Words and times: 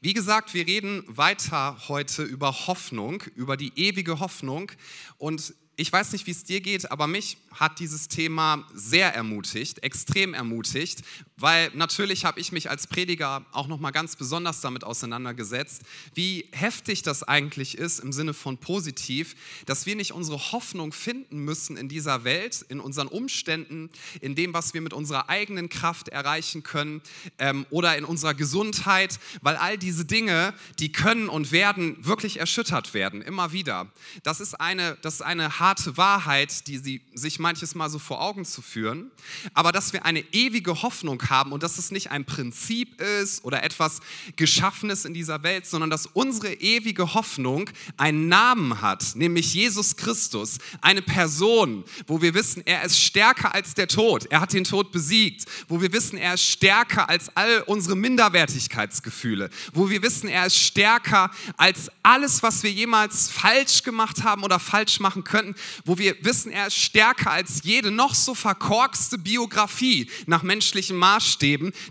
Wie 0.00 0.14
gesagt, 0.14 0.54
wir 0.54 0.66
reden 0.66 1.02
weiter 1.08 1.76
heute 1.88 2.22
über 2.22 2.66
Hoffnung, 2.68 3.24
über 3.34 3.56
die 3.56 3.72
ewige 3.74 4.20
Hoffnung. 4.20 4.70
Und 5.16 5.54
ich 5.76 5.92
weiß 5.92 6.12
nicht, 6.12 6.26
wie 6.26 6.30
es 6.30 6.44
dir 6.44 6.60
geht, 6.60 6.90
aber 6.92 7.08
mich 7.08 7.38
hat 7.52 7.80
dieses 7.80 8.06
Thema 8.06 8.64
sehr 8.74 9.12
ermutigt, 9.14 9.82
extrem 9.82 10.34
ermutigt, 10.34 11.02
weil 11.38 11.70
natürlich 11.74 12.24
habe 12.24 12.40
ich 12.40 12.52
mich 12.52 12.68
als 12.70 12.86
Prediger 12.86 13.44
auch 13.52 13.68
noch 13.68 13.78
mal 13.78 13.90
ganz 13.90 14.16
besonders 14.16 14.60
damit 14.60 14.84
auseinandergesetzt, 14.84 15.82
wie 16.14 16.48
heftig 16.52 17.02
das 17.02 17.22
eigentlich 17.22 17.78
ist 17.78 18.00
im 18.00 18.12
Sinne 18.12 18.34
von 18.34 18.58
positiv, 18.58 19.36
dass 19.66 19.86
wir 19.86 19.94
nicht 19.94 20.12
unsere 20.12 20.52
Hoffnung 20.52 20.92
finden 20.92 21.38
müssen 21.38 21.76
in 21.76 21.88
dieser 21.88 22.24
Welt, 22.24 22.64
in 22.68 22.80
unseren 22.80 23.06
Umständen, 23.06 23.90
in 24.20 24.34
dem, 24.34 24.52
was 24.52 24.74
wir 24.74 24.80
mit 24.80 24.92
unserer 24.92 25.28
eigenen 25.28 25.68
Kraft 25.68 26.08
erreichen 26.08 26.62
können 26.62 27.02
ähm, 27.38 27.66
oder 27.70 27.96
in 27.96 28.04
unserer 28.04 28.34
Gesundheit, 28.34 29.20
weil 29.40 29.56
all 29.56 29.78
diese 29.78 30.04
Dinge, 30.04 30.54
die 30.78 30.90
können 30.90 31.28
und 31.28 31.52
werden 31.52 32.04
wirklich 32.04 32.40
erschüttert 32.40 32.94
werden, 32.94 33.22
immer 33.22 33.52
wieder. 33.52 33.86
Das 34.24 34.40
ist 34.40 34.54
eine, 34.60 34.96
das 35.02 35.14
ist 35.14 35.22
eine 35.22 35.60
harte 35.60 35.96
Wahrheit, 35.96 36.66
die 36.66 36.78
sie 36.78 37.00
sich 37.14 37.38
manches 37.38 37.74
Mal 37.74 37.90
so 37.90 37.98
vor 37.98 38.20
Augen 38.20 38.44
zu 38.44 38.62
führen, 38.62 39.10
aber 39.54 39.70
dass 39.70 39.92
wir 39.92 40.04
eine 40.04 40.20
ewige 40.32 40.82
Hoffnung 40.82 41.27
haben 41.30 41.52
und 41.52 41.62
dass 41.62 41.78
es 41.78 41.90
nicht 41.90 42.10
ein 42.10 42.24
Prinzip 42.24 43.00
ist 43.00 43.44
oder 43.44 43.62
etwas 43.62 44.00
Geschaffenes 44.36 45.04
in 45.04 45.14
dieser 45.14 45.42
Welt, 45.42 45.66
sondern 45.66 45.90
dass 45.90 46.06
unsere 46.06 46.54
ewige 46.54 47.14
Hoffnung 47.14 47.70
einen 47.96 48.28
Namen 48.28 48.80
hat, 48.80 49.14
nämlich 49.14 49.54
Jesus 49.54 49.96
Christus, 49.96 50.58
eine 50.80 51.02
Person, 51.02 51.84
wo 52.06 52.20
wir 52.22 52.34
wissen, 52.34 52.62
er 52.66 52.84
ist 52.84 53.00
stärker 53.00 53.54
als 53.54 53.74
der 53.74 53.88
Tod, 53.88 54.26
er 54.30 54.40
hat 54.40 54.52
den 54.52 54.64
Tod 54.64 54.92
besiegt, 54.92 55.44
wo 55.68 55.80
wir 55.80 55.92
wissen, 55.92 56.18
er 56.18 56.34
ist 56.34 56.44
stärker 56.44 57.08
als 57.08 57.34
all 57.36 57.62
unsere 57.66 57.96
Minderwertigkeitsgefühle, 57.96 59.50
wo 59.72 59.88
wir 59.90 60.02
wissen, 60.02 60.28
er 60.28 60.46
ist 60.46 60.56
stärker 60.56 61.30
als 61.56 61.90
alles, 62.02 62.42
was 62.42 62.62
wir 62.62 62.70
jemals 62.70 63.28
falsch 63.30 63.82
gemacht 63.82 64.22
haben 64.22 64.42
oder 64.42 64.58
falsch 64.58 65.00
machen 65.00 65.24
könnten, 65.24 65.54
wo 65.84 65.98
wir 65.98 66.16
wissen, 66.22 66.52
er 66.52 66.68
ist 66.68 66.76
stärker 66.76 67.30
als 67.30 67.62
jede 67.64 67.90
noch 67.90 68.14
so 68.14 68.34
verkorkste 68.34 69.18
Biografie 69.18 70.10
nach 70.26 70.42
menschlichen 70.42 70.96
Maßstäben, 70.96 71.17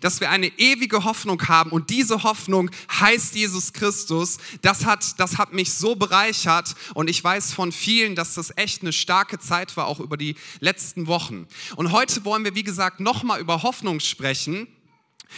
dass 0.02 0.20
wir 0.20 0.30
eine 0.30 0.47
ewige 0.58 1.03
Hoffnung 1.03 1.47
haben 1.47 1.72
und 1.72 1.89
diese 1.89 2.23
Hoffnung 2.23 2.70
heißt 2.92 3.36
Jesus 3.36 3.73
Christus. 3.73 4.38
Das 4.61 4.86
hat, 4.86 5.20
das 5.20 5.38
hat 5.38 5.53
mich 5.53 5.73
so 5.73 5.95
bereichert 5.95 6.75
und 6.94 7.09
ich 7.09 7.23
weiß 7.23 7.53
von 7.53 7.72
vielen, 7.72 8.16
dass 8.16 8.36
das 8.36 8.55
echt 8.55 8.81
eine 8.81 8.94
starke 8.94 9.39
Zeit 9.39 9.78
war, 9.78 9.88
auch 9.88 10.00
über 10.00 10.17
die 10.17 10.36
letzten 10.59 11.08
Wochen. 11.08 11.48
Und 11.75 11.92
heute 11.92 12.25
wollen 12.25 12.44
wir, 12.44 12.55
wie 12.55 12.64
gesagt, 12.64 13.00
nochmal 13.00 13.39
über 13.39 13.64
Hoffnung 13.64 14.00
sprechen. 14.00 14.67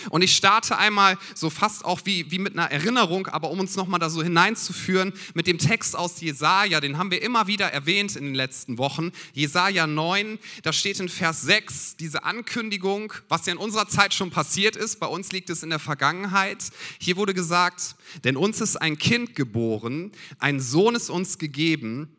Und 0.09 0.22
ich 0.22 0.36
starte 0.36 0.78
einmal 0.78 1.18
so 1.36 1.50
fast 1.50 1.84
auch 1.86 2.02
wie, 2.06 2.32
wie 2.32 2.40
mit 2.40 2.54
einer 2.54 2.72
Erinnerung, 2.72 3.28
aber 3.28 3.50
um 3.50 3.59
uns 3.59 3.76
nochmal 3.76 4.00
da 4.00 4.09
so 4.09 4.23
hineinzuführen, 4.23 5.14
mit 5.34 5.48
dem 5.48 5.58
Text 5.58 5.95
aus 5.95 6.22
Jesaja, 6.22 6.80
den 6.80 6.98
haben 6.98 7.12
wir 7.12 7.22
immer 7.22 7.48
wieder 7.48 7.72
erwähnt 7.72 8.16
in 8.16 8.26
den 8.26 8.36
letzten 8.36 8.78
Wochen. 8.78 9.12
Jesaja 9.34 9.88
9, 9.88 10.40
da 10.64 10.73
steht 10.73 11.00
in 11.00 11.10
Vers 11.10 11.42
6 11.42 11.98
diese 11.98 12.23
Ankündigung, 12.23 13.14
was 13.28 13.45
ja 13.45 13.54
in 13.54 13.60
unserer 13.60 13.88
Zeit 13.88 14.14
schon 14.14 14.32
passiert 14.32 14.76
ist, 14.76 15.00
bei 15.00 15.08
uns 15.08 15.32
liegt 15.32 15.50
es 15.50 15.64
in 15.64 15.70
der 15.70 15.80
Vergangenheit. 15.80 16.64
Hier 17.00 17.17
wurde 17.17 17.34
gesagt, 17.34 17.95
denn 18.23 18.38
uns 18.38 18.62
ist 18.62 18.78
ein 18.78 18.98
Kind 18.98 19.36
geboren, 19.36 20.12
ein 20.40 20.60
Sohn 20.60 20.95
ist 20.95 21.10
uns 21.10 21.38
gegeben 21.38 22.16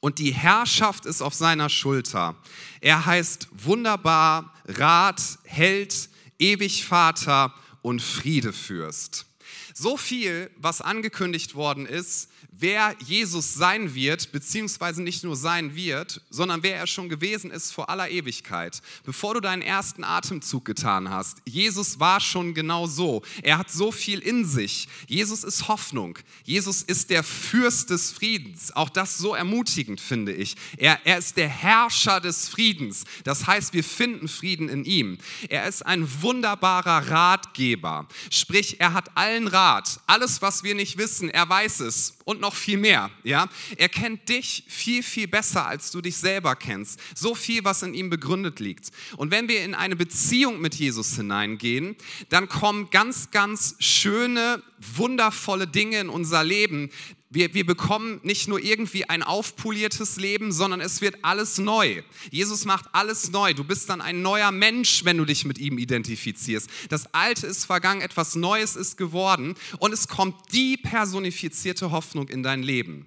und 0.00 0.18
die 0.18 0.32
Herrschaft 0.32 1.06
ist 1.06 1.22
auf 1.22 1.34
seiner 1.34 1.68
Schulter. 1.68 2.36
Er 2.80 3.06
heißt 3.06 3.48
wunderbar, 3.52 4.52
Rat, 4.66 5.20
Held, 5.44 6.08
ewig 6.38 6.84
Vater 6.84 7.54
und 7.82 8.00
Friedefürst. 8.02 9.26
So 9.74 9.96
viel, 9.96 10.50
was 10.56 10.80
angekündigt 10.80 11.54
worden 11.54 11.86
ist, 11.86 12.30
wer 12.58 12.94
Jesus 13.04 13.54
sein 13.54 13.94
wird, 13.94 14.32
beziehungsweise 14.32 15.02
nicht 15.02 15.24
nur 15.24 15.36
sein 15.36 15.74
wird, 15.74 16.22
sondern 16.30 16.62
wer 16.62 16.76
er 16.76 16.86
schon 16.86 17.08
gewesen 17.08 17.50
ist 17.50 17.72
vor 17.72 17.90
aller 17.90 18.08
Ewigkeit. 18.08 18.80
Bevor 19.04 19.34
du 19.34 19.40
deinen 19.40 19.62
ersten 19.62 20.04
Atemzug 20.04 20.64
getan 20.64 21.10
hast, 21.10 21.38
Jesus 21.44 22.00
war 22.00 22.20
schon 22.20 22.54
genau 22.54 22.86
so. 22.86 23.22
Er 23.42 23.58
hat 23.58 23.70
so 23.70 23.92
viel 23.92 24.20
in 24.20 24.44
sich. 24.44 24.88
Jesus 25.06 25.44
ist 25.44 25.68
Hoffnung. 25.68 26.18
Jesus 26.44 26.82
ist 26.82 27.10
der 27.10 27.22
Fürst 27.22 27.90
des 27.90 28.12
Friedens. 28.12 28.74
Auch 28.74 28.88
das 28.88 29.18
so 29.18 29.34
ermutigend, 29.34 30.00
finde 30.00 30.32
ich. 30.32 30.56
Er, 30.76 30.98
er 31.04 31.18
ist 31.18 31.36
der 31.36 31.48
Herrscher 31.48 32.20
des 32.20 32.48
Friedens. 32.48 33.04
Das 33.24 33.46
heißt, 33.46 33.74
wir 33.74 33.84
finden 33.84 34.28
Frieden 34.28 34.68
in 34.68 34.84
ihm. 34.84 35.18
Er 35.48 35.66
ist 35.66 35.84
ein 35.84 36.08
wunderbarer 36.22 37.10
Ratgeber. 37.10 38.06
Sprich, 38.30 38.80
er 38.80 38.92
hat 38.92 39.16
allen 39.16 39.48
Rat. 39.48 40.00
Alles, 40.06 40.42
was 40.42 40.62
wir 40.62 40.74
nicht 40.74 40.98
wissen, 40.98 41.28
er 41.28 41.48
weiß 41.48 41.80
es 41.80 42.16
und 42.26 42.40
noch 42.46 42.54
viel 42.54 42.78
mehr. 42.78 43.10
Ja? 43.24 43.48
Er 43.76 43.88
kennt 43.88 44.28
dich 44.28 44.64
viel, 44.68 45.02
viel 45.02 45.26
besser, 45.26 45.66
als 45.66 45.90
du 45.90 46.00
dich 46.00 46.16
selber 46.16 46.54
kennst. 46.54 47.00
So 47.14 47.34
viel, 47.34 47.64
was 47.64 47.82
in 47.82 47.92
ihm 47.92 48.08
begründet 48.08 48.60
liegt. 48.60 48.90
Und 49.16 49.32
wenn 49.32 49.48
wir 49.48 49.64
in 49.64 49.74
eine 49.74 49.96
Beziehung 49.96 50.60
mit 50.60 50.76
Jesus 50.76 51.16
hineingehen, 51.16 51.96
dann 52.28 52.48
kommen 52.48 52.88
ganz, 52.90 53.32
ganz 53.32 53.74
schöne, 53.80 54.62
wundervolle 54.78 55.66
Dinge 55.66 55.98
in 56.00 56.08
unser 56.08 56.44
Leben, 56.44 56.90
wir, 57.36 57.54
wir 57.54 57.66
bekommen 57.66 58.18
nicht 58.22 58.48
nur 58.48 58.58
irgendwie 58.58 59.08
ein 59.08 59.22
aufpoliertes 59.22 60.16
Leben, 60.16 60.50
sondern 60.50 60.80
es 60.80 61.00
wird 61.00 61.18
alles 61.22 61.58
neu. 61.58 62.02
Jesus 62.30 62.64
macht 62.64 62.86
alles 62.92 63.30
neu. 63.30 63.52
Du 63.52 63.62
bist 63.62 63.90
dann 63.90 64.00
ein 64.00 64.22
neuer 64.22 64.50
Mensch, 64.50 65.04
wenn 65.04 65.18
du 65.18 65.24
dich 65.24 65.44
mit 65.44 65.58
ihm 65.58 65.78
identifizierst. 65.78 66.68
Das 66.88 67.14
Alte 67.14 67.46
ist 67.46 67.66
vergangen, 67.66 68.00
etwas 68.00 68.34
Neues 68.34 68.74
ist 68.74 68.96
geworden 68.96 69.54
und 69.78 69.92
es 69.92 70.08
kommt 70.08 70.34
die 70.52 70.78
personifizierte 70.78 71.90
Hoffnung 71.90 72.28
in 72.28 72.42
dein 72.42 72.62
Leben. 72.62 73.06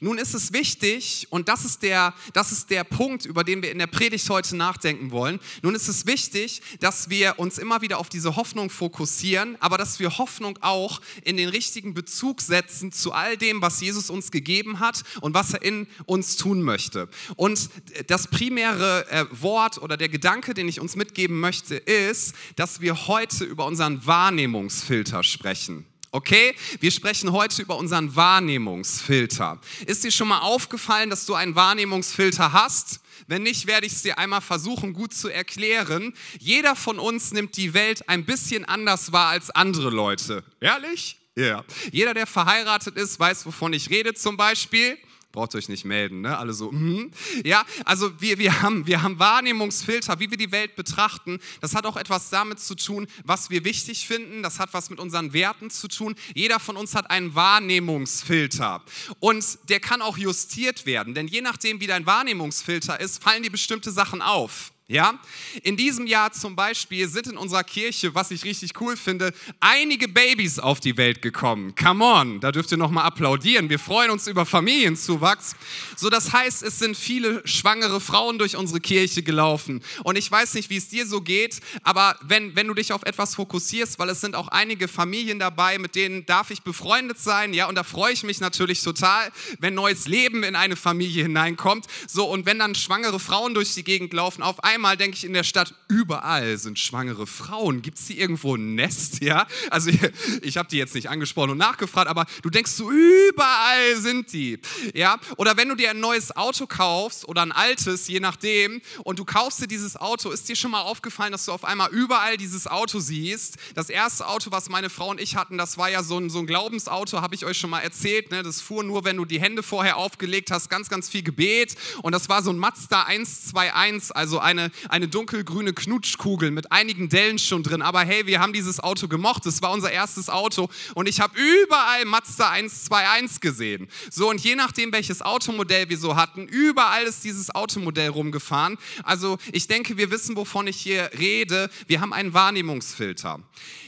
Nun 0.00 0.18
ist 0.18 0.34
es 0.34 0.52
wichtig, 0.52 1.26
und 1.30 1.48
das 1.48 1.64
ist, 1.64 1.82
der, 1.82 2.14
das 2.32 2.52
ist 2.52 2.70
der 2.70 2.84
Punkt, 2.84 3.24
über 3.24 3.44
den 3.44 3.62
wir 3.62 3.70
in 3.70 3.78
der 3.78 3.86
Predigt 3.86 4.28
heute 4.30 4.56
nachdenken 4.56 5.10
wollen. 5.10 5.40
Nun 5.62 5.74
ist 5.74 5.88
es 5.88 6.06
wichtig, 6.06 6.62
dass 6.80 7.10
wir 7.10 7.38
uns 7.38 7.58
immer 7.58 7.82
wieder 7.82 7.98
auf 7.98 8.08
diese 8.08 8.36
Hoffnung 8.36 8.70
fokussieren, 8.70 9.56
aber 9.60 9.78
dass 9.78 9.98
wir 9.98 10.18
Hoffnung 10.18 10.58
auch 10.60 11.00
in 11.24 11.36
den 11.36 11.48
richtigen 11.48 11.94
Bezug 11.94 12.40
setzen 12.40 12.92
zu 12.92 13.12
all 13.12 13.36
dem, 13.36 13.62
was 13.62 13.80
Jesus 13.80 14.10
uns 14.10 14.30
gegeben 14.30 14.80
hat 14.80 15.02
und 15.20 15.34
was 15.34 15.54
er 15.54 15.62
in 15.62 15.86
uns 16.06 16.36
tun 16.36 16.62
möchte. 16.62 17.08
Und 17.36 17.70
das 18.06 18.28
primäre 18.28 19.08
äh, 19.10 19.26
Wort 19.30 19.78
oder 19.78 19.96
der 19.96 20.08
Gedanke, 20.08 20.54
den 20.54 20.68
ich 20.68 20.80
uns 20.80 20.96
mitgeben 20.96 21.40
möchte, 21.40 21.76
ist, 21.76 22.34
dass 22.56 22.80
wir 22.80 23.06
heute 23.06 23.44
über 23.44 23.66
unseren 23.66 24.04
Wahrnehmungsfilter 24.06 25.22
sprechen. 25.22 25.86
Okay, 26.14 26.54
wir 26.80 26.90
sprechen 26.90 27.32
heute 27.32 27.62
über 27.62 27.78
unseren 27.78 28.14
Wahrnehmungsfilter. 28.14 29.58
Ist 29.86 30.04
dir 30.04 30.10
schon 30.10 30.28
mal 30.28 30.40
aufgefallen, 30.40 31.08
dass 31.08 31.24
du 31.24 31.32
einen 31.32 31.54
Wahrnehmungsfilter 31.54 32.52
hast? 32.52 33.00
Wenn 33.28 33.44
nicht, 33.44 33.66
werde 33.66 33.86
ich 33.86 33.94
es 33.94 34.02
dir 34.02 34.18
einmal 34.18 34.42
versuchen 34.42 34.92
gut 34.92 35.14
zu 35.14 35.30
erklären. 35.30 36.12
Jeder 36.38 36.76
von 36.76 36.98
uns 36.98 37.32
nimmt 37.32 37.56
die 37.56 37.72
Welt 37.72 38.10
ein 38.10 38.26
bisschen 38.26 38.66
anders 38.66 39.12
wahr 39.12 39.28
als 39.28 39.48
andere 39.48 39.88
Leute. 39.88 40.44
Ehrlich? 40.60 41.16
Ja. 41.34 41.44
Yeah. 41.44 41.64
Jeder, 41.92 42.12
der 42.12 42.26
verheiratet 42.26 42.98
ist, 42.98 43.18
weiß, 43.18 43.46
wovon 43.46 43.72
ich 43.72 43.88
rede 43.88 44.12
zum 44.12 44.36
Beispiel 44.36 44.98
braucht 45.32 45.54
euch 45.54 45.68
nicht 45.68 45.84
melden, 45.84 46.20
ne? 46.20 46.36
Alle 46.36 46.52
so, 46.52 46.70
mm. 46.70 47.10
ja, 47.44 47.64
also 47.84 48.20
wir, 48.20 48.38
wir, 48.38 48.62
haben, 48.62 48.86
wir 48.86 49.02
haben 49.02 49.18
Wahrnehmungsfilter, 49.18 50.20
wie 50.20 50.30
wir 50.30 50.38
die 50.38 50.52
Welt 50.52 50.76
betrachten. 50.76 51.40
Das 51.60 51.74
hat 51.74 51.86
auch 51.86 51.96
etwas 51.96 52.30
damit 52.30 52.60
zu 52.60 52.74
tun, 52.74 53.06
was 53.24 53.50
wir 53.50 53.64
wichtig 53.64 54.06
finden. 54.06 54.42
Das 54.42 54.58
hat 54.58 54.74
was 54.74 54.90
mit 54.90 55.00
unseren 55.00 55.32
Werten 55.32 55.70
zu 55.70 55.88
tun. 55.88 56.14
Jeder 56.34 56.60
von 56.60 56.76
uns 56.76 56.94
hat 56.94 57.10
einen 57.10 57.34
Wahrnehmungsfilter 57.34 58.82
und 59.18 59.58
der 59.68 59.80
kann 59.80 60.02
auch 60.02 60.18
justiert 60.18 60.86
werden, 60.86 61.14
denn 61.14 61.26
je 61.26 61.40
nachdem, 61.40 61.80
wie 61.80 61.86
dein 61.86 62.06
Wahrnehmungsfilter 62.06 63.00
ist, 63.00 63.22
fallen 63.22 63.42
dir 63.42 63.50
bestimmte 63.50 63.90
Sachen 63.90 64.22
auf. 64.22 64.72
Ja, 64.92 65.18
in 65.62 65.78
diesem 65.78 66.06
Jahr 66.06 66.32
zum 66.32 66.54
Beispiel 66.54 67.08
sind 67.08 67.26
in 67.26 67.38
unserer 67.38 67.64
Kirche, 67.64 68.14
was 68.14 68.30
ich 68.30 68.44
richtig 68.44 68.78
cool 68.78 68.94
finde, 68.94 69.32
einige 69.58 70.06
Babys 70.06 70.58
auf 70.58 70.80
die 70.80 70.98
Welt 70.98 71.22
gekommen. 71.22 71.74
Come 71.74 72.04
on, 72.04 72.40
da 72.40 72.52
dürft 72.52 72.72
ihr 72.72 72.76
noch 72.76 72.90
mal 72.90 73.04
applaudieren. 73.04 73.70
Wir 73.70 73.78
freuen 73.78 74.10
uns 74.10 74.26
über 74.26 74.44
Familienzuwachs. 74.44 75.56
So, 75.96 76.10
das 76.10 76.34
heißt, 76.34 76.62
es 76.62 76.78
sind 76.78 76.94
viele 76.94 77.40
schwangere 77.46 78.02
Frauen 78.02 78.38
durch 78.38 78.54
unsere 78.54 78.80
Kirche 78.80 79.22
gelaufen. 79.22 79.82
Und 80.04 80.18
ich 80.18 80.30
weiß 80.30 80.52
nicht, 80.52 80.68
wie 80.68 80.76
es 80.76 80.90
dir 80.90 81.06
so 81.06 81.22
geht, 81.22 81.60
aber 81.84 82.18
wenn, 82.20 82.54
wenn 82.54 82.66
du 82.66 82.74
dich 82.74 82.92
auf 82.92 83.04
etwas 83.04 83.34
fokussierst, 83.34 83.98
weil 83.98 84.10
es 84.10 84.20
sind 84.20 84.36
auch 84.36 84.48
einige 84.48 84.88
Familien 84.88 85.38
dabei, 85.38 85.78
mit 85.78 85.94
denen 85.94 86.26
darf 86.26 86.50
ich 86.50 86.60
befreundet 86.64 87.18
sein, 87.18 87.54
ja, 87.54 87.66
und 87.66 87.76
da 87.76 87.82
freue 87.82 88.12
ich 88.12 88.24
mich 88.24 88.40
natürlich 88.40 88.82
total, 88.82 89.32
wenn 89.58 89.72
neues 89.72 90.06
Leben 90.06 90.42
in 90.42 90.54
eine 90.54 90.76
Familie 90.76 91.22
hineinkommt. 91.22 91.86
So, 92.06 92.26
und 92.28 92.44
wenn 92.44 92.58
dann 92.58 92.74
schwangere 92.74 93.18
Frauen 93.18 93.54
durch 93.54 93.72
die 93.72 93.84
Gegend 93.84 94.12
laufen, 94.12 94.42
auf 94.42 94.62
einmal 94.62 94.81
einmal 94.82 94.96
denke 94.96 95.16
ich 95.16 95.24
in 95.24 95.32
der 95.32 95.44
Stadt, 95.44 95.74
überall 95.86 96.58
sind 96.58 96.76
schwangere 96.76 97.28
Frauen. 97.28 97.82
Gibt 97.82 97.98
es 97.98 98.08
hier 98.08 98.16
irgendwo 98.16 98.56
ein 98.56 98.74
Nest? 98.74 99.22
Ja, 99.22 99.46
also 99.70 99.90
ich 100.42 100.56
habe 100.56 100.68
die 100.68 100.76
jetzt 100.76 100.96
nicht 100.96 101.08
angesprochen 101.08 101.50
und 101.50 101.58
nachgefragt, 101.58 102.08
aber 102.08 102.26
du 102.42 102.50
denkst 102.50 102.72
so, 102.72 102.90
überall 102.90 103.96
sind 103.96 104.32
die. 104.32 104.58
Ja, 104.92 105.20
oder 105.36 105.56
wenn 105.56 105.68
du 105.68 105.76
dir 105.76 105.90
ein 105.90 106.00
neues 106.00 106.34
Auto 106.36 106.66
kaufst 106.66 107.28
oder 107.28 107.42
ein 107.42 107.52
altes, 107.52 108.08
je 108.08 108.18
nachdem, 108.18 108.82
und 109.04 109.20
du 109.20 109.24
kaufst 109.24 109.62
dir 109.62 109.68
dieses 109.68 109.96
Auto, 109.96 110.30
ist 110.30 110.48
dir 110.48 110.56
schon 110.56 110.72
mal 110.72 110.80
aufgefallen, 110.80 111.30
dass 111.30 111.44
du 111.44 111.52
auf 111.52 111.64
einmal 111.64 111.90
überall 111.92 112.36
dieses 112.36 112.66
Auto 112.66 112.98
siehst? 112.98 113.58
Das 113.76 113.88
erste 113.88 114.26
Auto, 114.26 114.50
was 114.50 114.68
meine 114.68 114.90
Frau 114.90 115.10
und 115.10 115.20
ich 115.20 115.36
hatten, 115.36 115.58
das 115.58 115.78
war 115.78 115.90
ja 115.90 116.02
so 116.02 116.18
ein, 116.18 116.28
so 116.28 116.40
ein 116.40 116.46
Glaubensauto, 116.48 117.20
habe 117.20 117.36
ich 117.36 117.44
euch 117.44 117.56
schon 117.56 117.70
mal 117.70 117.82
erzählt. 117.82 118.32
Ne? 118.32 118.42
Das 118.42 118.60
fuhr 118.60 118.82
nur, 118.82 119.04
wenn 119.04 119.16
du 119.16 119.26
die 119.26 119.40
Hände 119.40 119.62
vorher 119.62 119.96
aufgelegt 119.96 120.50
hast, 120.50 120.68
ganz, 120.68 120.88
ganz 120.88 121.08
viel 121.08 121.22
Gebet. 121.22 121.76
Und 122.02 122.10
das 122.10 122.28
war 122.28 122.42
so 122.42 122.50
ein 122.50 122.58
Mazda 122.58 123.04
121, 123.04 124.16
also 124.16 124.40
eine, 124.40 124.71
eine 124.88 125.08
dunkelgrüne 125.08 125.72
Knutschkugel 125.72 126.50
mit 126.50 126.72
einigen 126.72 127.08
Dellen 127.08 127.38
schon 127.38 127.62
drin. 127.62 127.82
Aber 127.82 128.00
hey, 128.00 128.26
wir 128.26 128.40
haben 128.40 128.52
dieses 128.52 128.80
Auto 128.80 129.08
gemocht. 129.08 129.46
Das 129.46 129.62
war 129.62 129.72
unser 129.72 129.90
erstes 129.90 130.28
Auto. 130.28 130.68
Und 130.94 131.08
ich 131.08 131.20
habe 131.20 131.38
überall 131.38 132.04
Mazda 132.04 132.50
121 132.50 133.40
gesehen. 133.40 133.88
So, 134.10 134.30
und 134.30 134.40
je 134.40 134.54
nachdem, 134.54 134.92
welches 134.92 135.22
Automodell 135.22 135.88
wir 135.88 135.98
so 135.98 136.16
hatten, 136.16 136.46
überall 136.46 137.04
ist 137.04 137.24
dieses 137.24 137.54
Automodell 137.54 138.10
rumgefahren. 138.10 138.78
Also 139.02 139.38
ich 139.52 139.66
denke, 139.66 139.96
wir 139.96 140.10
wissen, 140.10 140.36
wovon 140.36 140.66
ich 140.66 140.76
hier 140.76 141.10
rede. 141.18 141.70
Wir 141.86 142.00
haben 142.00 142.12
einen 142.12 142.34
Wahrnehmungsfilter. 142.34 143.40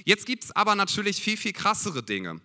Jetzt 0.04 0.26
gibt 0.26 0.44
es 0.44 0.52
aber 0.52 0.74
natürlich 0.74 1.22
viel, 1.22 1.36
viel 1.36 1.52
krassere 1.52 2.02
Dinge. 2.02 2.40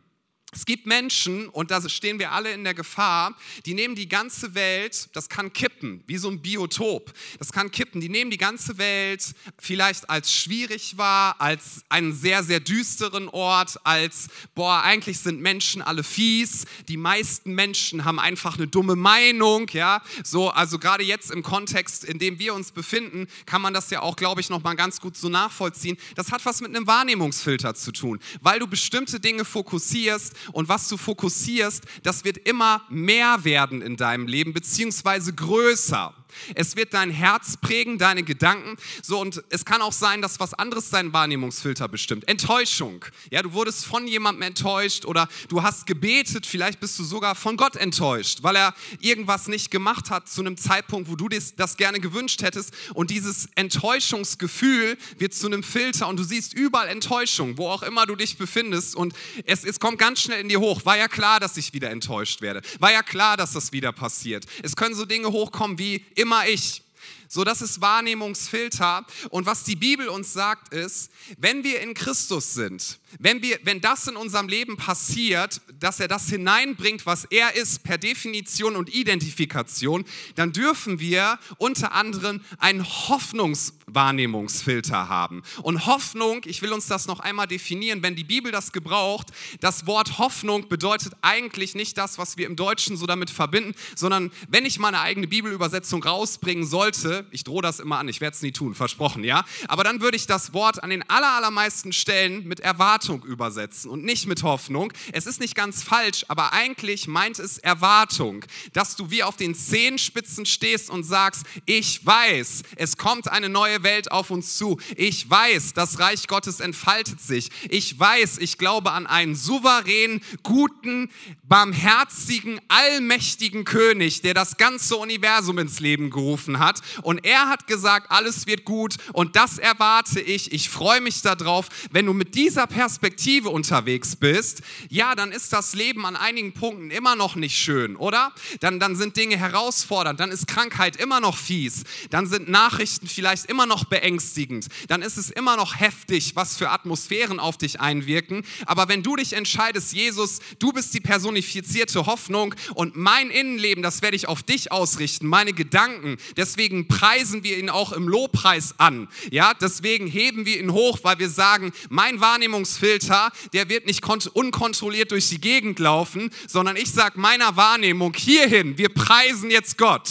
Es 0.51 0.65
gibt 0.65 0.87
Menschen, 0.87 1.47
und 1.49 1.69
da 1.69 1.87
stehen 1.87 2.17
wir 2.17 2.31
alle 2.31 2.51
in 2.51 2.63
der 2.63 2.73
Gefahr, 2.73 3.35
die 3.67 3.75
nehmen 3.75 3.93
die 3.93 4.09
ganze 4.09 4.55
Welt, 4.55 5.09
das 5.13 5.29
kann 5.29 5.53
kippen, 5.53 6.03
wie 6.07 6.17
so 6.17 6.27
ein 6.27 6.41
Biotop, 6.41 7.13
das 7.37 7.51
kann 7.51 7.69
kippen, 7.69 8.01
die 8.01 8.09
nehmen 8.09 8.31
die 8.31 8.37
ganze 8.37 8.79
Welt 8.79 9.35
vielleicht 9.59 10.09
als 10.09 10.33
schwierig 10.33 10.97
wahr, 10.97 11.35
als 11.39 11.83
einen 11.89 12.13
sehr, 12.13 12.43
sehr 12.43 12.59
düsteren 12.59 13.29
Ort, 13.29 13.79
als, 13.83 14.29
boah, 14.55 14.81
eigentlich 14.81 15.19
sind 15.19 15.39
Menschen 15.39 15.83
alle 15.83 16.03
fies, 16.03 16.65
die 16.87 16.97
meisten 16.97 17.53
Menschen 17.53 18.03
haben 18.03 18.19
einfach 18.19 18.57
eine 18.57 18.67
dumme 18.67 18.95
Meinung, 18.95 19.69
ja, 19.71 20.01
so, 20.23 20.49
also 20.49 20.79
gerade 20.79 21.03
jetzt 21.03 21.29
im 21.29 21.43
Kontext, 21.43 22.03
in 22.03 22.17
dem 22.17 22.39
wir 22.39 22.55
uns 22.55 22.71
befinden, 22.71 23.27
kann 23.45 23.61
man 23.61 23.75
das 23.75 23.91
ja 23.91 24.01
auch, 24.01 24.15
glaube 24.15 24.41
ich, 24.41 24.49
nochmal 24.49 24.75
ganz 24.75 24.99
gut 24.99 25.15
so 25.15 25.29
nachvollziehen. 25.29 25.97
Das 26.15 26.31
hat 26.31 26.43
was 26.45 26.61
mit 26.61 26.75
einem 26.75 26.87
Wahrnehmungsfilter 26.87 27.75
zu 27.75 27.91
tun, 27.91 28.19
weil 28.41 28.57
du 28.57 28.65
bestimmte 28.65 29.19
Dinge 29.19 29.45
fokussierst, 29.45 30.38
und 30.51 30.69
was 30.69 30.87
du 30.87 30.97
fokussierst, 30.97 31.83
das 32.03 32.23
wird 32.23 32.37
immer 32.37 32.81
mehr 32.89 33.43
werden 33.43 33.81
in 33.81 33.97
deinem 33.97 34.27
Leben, 34.27 34.53
beziehungsweise 34.53 35.33
größer. 35.33 36.13
Es 36.55 36.75
wird 36.75 36.93
dein 36.93 37.11
Herz 37.11 37.57
prägen, 37.57 37.97
deine 37.97 38.23
Gedanken. 38.23 38.77
So, 39.01 39.19
und 39.19 39.43
es 39.49 39.65
kann 39.65 39.81
auch 39.81 39.93
sein, 39.93 40.21
dass 40.21 40.39
was 40.39 40.53
anderes 40.53 40.89
deinen 40.89 41.13
Wahrnehmungsfilter 41.13 41.87
bestimmt. 41.87 42.27
Enttäuschung. 42.27 43.05
Ja, 43.31 43.41
du 43.41 43.53
wurdest 43.53 43.85
von 43.85 44.07
jemandem 44.07 44.43
enttäuscht 44.43 45.05
oder 45.05 45.27
du 45.47 45.63
hast 45.63 45.85
gebetet, 45.85 46.45
vielleicht 46.45 46.79
bist 46.79 46.97
du 46.99 47.03
sogar 47.03 47.35
von 47.35 47.57
Gott 47.57 47.75
enttäuscht, 47.75 48.39
weil 48.41 48.55
er 48.55 48.73
irgendwas 48.99 49.47
nicht 49.47 49.71
gemacht 49.71 50.09
hat 50.09 50.29
zu 50.29 50.41
einem 50.41 50.57
Zeitpunkt, 50.57 51.09
wo 51.09 51.15
du 51.15 51.27
das 51.29 51.77
gerne 51.77 51.99
gewünscht 51.99 52.41
hättest. 52.41 52.73
Und 52.93 53.09
dieses 53.09 53.49
Enttäuschungsgefühl 53.55 54.97
wird 55.17 55.33
zu 55.33 55.47
einem 55.47 55.63
Filter 55.63 56.07
und 56.07 56.17
du 56.17 56.23
siehst 56.23 56.53
überall 56.53 56.87
Enttäuschung, 56.87 57.57
wo 57.57 57.69
auch 57.69 57.83
immer 57.83 58.05
du 58.05 58.15
dich 58.15 58.37
befindest. 58.37 58.95
Und 58.95 59.13
es, 59.45 59.63
es 59.63 59.79
kommt 59.79 59.99
ganz 59.99 60.21
schnell 60.21 60.41
in 60.41 60.49
dir 60.49 60.59
hoch. 60.59 60.85
War 60.85 60.97
ja 60.97 61.07
klar, 61.07 61.39
dass 61.39 61.57
ich 61.57 61.73
wieder 61.73 61.89
enttäuscht 61.89 62.41
werde. 62.41 62.61
War 62.79 62.91
ja 62.91 63.03
klar, 63.03 63.37
dass 63.37 63.53
das 63.53 63.71
wieder 63.71 63.91
passiert. 63.91 64.45
Es 64.63 64.75
können 64.75 64.95
so 64.95 65.05
Dinge 65.05 65.31
hochkommen 65.31 65.77
wie 65.77 66.05
immer 66.19 66.47
ich. 66.47 66.83
So, 67.31 67.43
das 67.43 67.61
ist 67.61 67.79
Wahrnehmungsfilter. 67.79 69.05
Und 69.29 69.45
was 69.45 69.63
die 69.63 69.75
Bibel 69.75 70.09
uns 70.09 70.33
sagt, 70.33 70.73
ist, 70.73 71.11
wenn 71.37 71.63
wir 71.63 71.79
in 71.81 71.93
Christus 71.93 72.55
sind, 72.55 72.99
wenn, 73.17 73.41
wir, 73.41 73.57
wenn 73.63 73.81
das 73.81 74.07
in 74.07 74.15
unserem 74.15 74.47
Leben 74.47 74.77
passiert, 74.77 75.61
dass 75.79 75.99
er 75.99 76.07
das 76.07 76.29
hineinbringt, 76.29 77.05
was 77.05 77.25
er 77.25 77.55
ist, 77.55 77.83
per 77.83 77.97
Definition 77.97 78.75
und 78.75 78.93
Identifikation, 78.93 80.05
dann 80.35 80.51
dürfen 80.51 80.99
wir 80.99 81.39
unter 81.57 81.93
anderem 81.93 82.41
einen 82.59 82.85
Hoffnungswahrnehmungsfilter 82.85 85.09
haben. 85.09 85.41
Und 85.63 85.85
Hoffnung, 85.85 86.41
ich 86.45 86.61
will 86.61 86.73
uns 86.73 86.87
das 86.87 87.07
noch 87.07 87.19
einmal 87.19 87.47
definieren, 87.47 88.03
wenn 88.03 88.15
die 88.15 88.23
Bibel 88.23 88.51
das 88.51 88.71
gebraucht, 88.71 89.27
das 89.59 89.87
Wort 89.87 90.19
Hoffnung 90.19 90.69
bedeutet 90.69 91.13
eigentlich 91.21 91.75
nicht 91.75 91.97
das, 91.97 92.17
was 92.17 92.37
wir 92.37 92.45
im 92.45 92.55
Deutschen 92.55 92.95
so 92.97 93.05
damit 93.05 93.29
verbinden, 93.29 93.73
sondern 93.95 94.31
wenn 94.49 94.65
ich 94.65 94.79
meine 94.79 95.01
eigene 95.01 95.27
Bibelübersetzung 95.27 96.03
rausbringen 96.03 96.65
sollte, 96.65 97.25
ich 97.31 97.43
drohe 97.43 97.61
das 97.61 97.79
immer 97.79 97.99
an, 97.99 98.07
ich 98.07 98.21
werde 98.21 98.35
es 98.35 98.41
nie 98.41 98.51
tun, 98.51 98.75
versprochen, 98.75 99.23
ja, 99.23 99.45
aber 99.67 99.83
dann 99.83 100.01
würde 100.01 100.17
ich 100.17 100.27
das 100.27 100.53
Wort 100.53 100.83
an 100.83 100.89
den 100.89 101.07
allermeisten 101.09 101.93
Stellen 101.93 102.47
mit 102.47 102.59
Erwartung 102.59 102.98
Erwartung 102.99 103.23
übersetzen 103.23 103.89
und 103.89 104.03
nicht 104.03 104.27
mit 104.27 104.43
Hoffnung. 104.43 104.91
Es 105.13 105.25
ist 105.25 105.39
nicht 105.39 105.55
ganz 105.55 105.83
falsch, 105.83 106.25
aber 106.27 106.51
eigentlich 106.51 107.07
meint 107.07 107.39
es 107.39 107.57
Erwartung, 107.57 108.43
dass 108.73 108.97
du 108.97 109.09
wie 109.09 109.23
auf 109.23 109.37
den 109.37 109.55
Zehenspitzen 109.55 110.45
stehst 110.45 110.89
und 110.89 111.05
sagst, 111.05 111.45
ich 111.65 112.05
weiß, 112.05 112.63
es 112.75 112.97
kommt 112.97 113.29
eine 113.29 113.47
neue 113.47 113.83
Welt 113.83 114.11
auf 114.11 114.31
uns 114.31 114.57
zu. 114.57 114.77
Ich 114.97 115.29
weiß, 115.29 115.73
das 115.73 115.99
Reich 115.99 116.27
Gottes 116.27 116.59
entfaltet 116.59 117.21
sich. 117.21 117.49
Ich 117.69 117.97
weiß, 117.97 118.37
ich 118.39 118.57
glaube 118.57 118.91
an 118.91 119.07
einen 119.07 119.35
souveränen, 119.35 120.19
guten, 120.43 121.09
barmherzigen, 121.43 122.59
allmächtigen 122.67 123.63
König, 123.63 124.23
der 124.23 124.33
das 124.33 124.57
ganze 124.57 124.97
Universum 124.97 125.57
ins 125.57 125.79
Leben 125.79 126.09
gerufen 126.09 126.59
hat. 126.59 126.81
Und 127.01 127.23
er 127.23 127.47
hat 127.47 127.65
gesagt, 127.65 128.11
alles 128.11 128.45
wird 128.45 128.65
gut 128.65 128.95
und 129.13 129.37
das 129.37 129.57
erwarte 129.57 130.19
ich. 130.19 130.51
Ich 130.51 130.69
freue 130.69 130.99
mich 130.99 131.21
darauf, 131.21 131.69
wenn 131.91 132.05
du 132.05 132.13
mit 132.13 132.35
dieser 132.35 132.67
Perspektive 132.67 132.88
Perspektive 132.89 133.49
unterwegs 133.49 134.15
bist, 134.15 134.63
ja, 134.89 135.13
dann 135.13 135.31
ist 135.31 135.53
das 135.53 135.75
Leben 135.75 136.07
an 136.07 136.15
einigen 136.15 136.53
Punkten 136.53 136.89
immer 136.89 137.15
noch 137.15 137.35
nicht 137.35 137.55
schön, 137.55 137.95
oder? 137.95 138.33
Dann, 138.61 138.79
dann 138.79 138.95
sind 138.95 139.15
Dinge 139.15 139.37
herausfordernd, 139.37 140.19
dann 140.19 140.31
ist 140.31 140.47
Krankheit 140.47 140.95
immer 140.95 141.19
noch 141.19 141.37
fies, 141.37 141.83
dann 142.09 142.25
sind 142.25 142.49
Nachrichten 142.49 143.07
vielleicht 143.07 143.45
immer 143.45 143.67
noch 143.67 143.83
beängstigend, 143.83 144.69
dann 144.87 145.03
ist 145.03 145.17
es 145.17 145.29
immer 145.29 145.55
noch 145.55 145.79
heftig, 145.79 146.35
was 146.35 146.57
für 146.57 146.71
Atmosphären 146.71 147.39
auf 147.39 147.57
dich 147.57 147.79
einwirken. 147.79 148.41
Aber 148.65 148.87
wenn 148.87 149.03
du 149.03 149.15
dich 149.15 149.33
entscheidest, 149.33 149.93
Jesus, 149.93 150.39
du 150.57 150.73
bist 150.73 150.91
die 150.95 150.99
personifizierte 150.99 152.07
Hoffnung 152.07 152.55
und 152.73 152.95
mein 152.95 153.29
Innenleben, 153.29 153.83
das 153.83 154.01
werde 154.01 154.15
ich 154.15 154.27
auf 154.27 154.41
dich 154.41 154.71
ausrichten, 154.71 155.27
meine 155.27 155.53
Gedanken, 155.53 156.17
deswegen 156.37 156.87
preisen 156.87 157.43
wir 157.43 157.59
ihn 157.59 157.69
auch 157.69 157.91
im 157.91 158.07
Lobpreis 158.07 158.73
an. 158.79 159.09
Ja, 159.29 159.53
deswegen 159.53 160.07
heben 160.07 160.47
wir 160.47 160.59
ihn 160.59 160.73
hoch, 160.73 160.97
weil 161.03 161.19
wir 161.19 161.29
sagen, 161.29 161.71
mein 161.89 162.19
Wahrnehmungs 162.19 162.78
Wahrnehmungsfilter, 162.79 163.31
der 163.53 163.69
wird 163.69 163.85
nicht 163.85 164.01
unkontrolliert 164.27 165.11
durch 165.11 165.29
die 165.29 165.41
Gegend 165.41 165.79
laufen, 165.79 166.29
sondern 166.47 166.75
ich 166.75 166.91
sage 166.91 167.19
meiner 167.19 167.55
Wahrnehmung 167.55 168.13
hierhin, 168.13 168.77
wir 168.77 168.89
preisen 168.89 169.51
jetzt 169.51 169.77
Gott. 169.77 170.09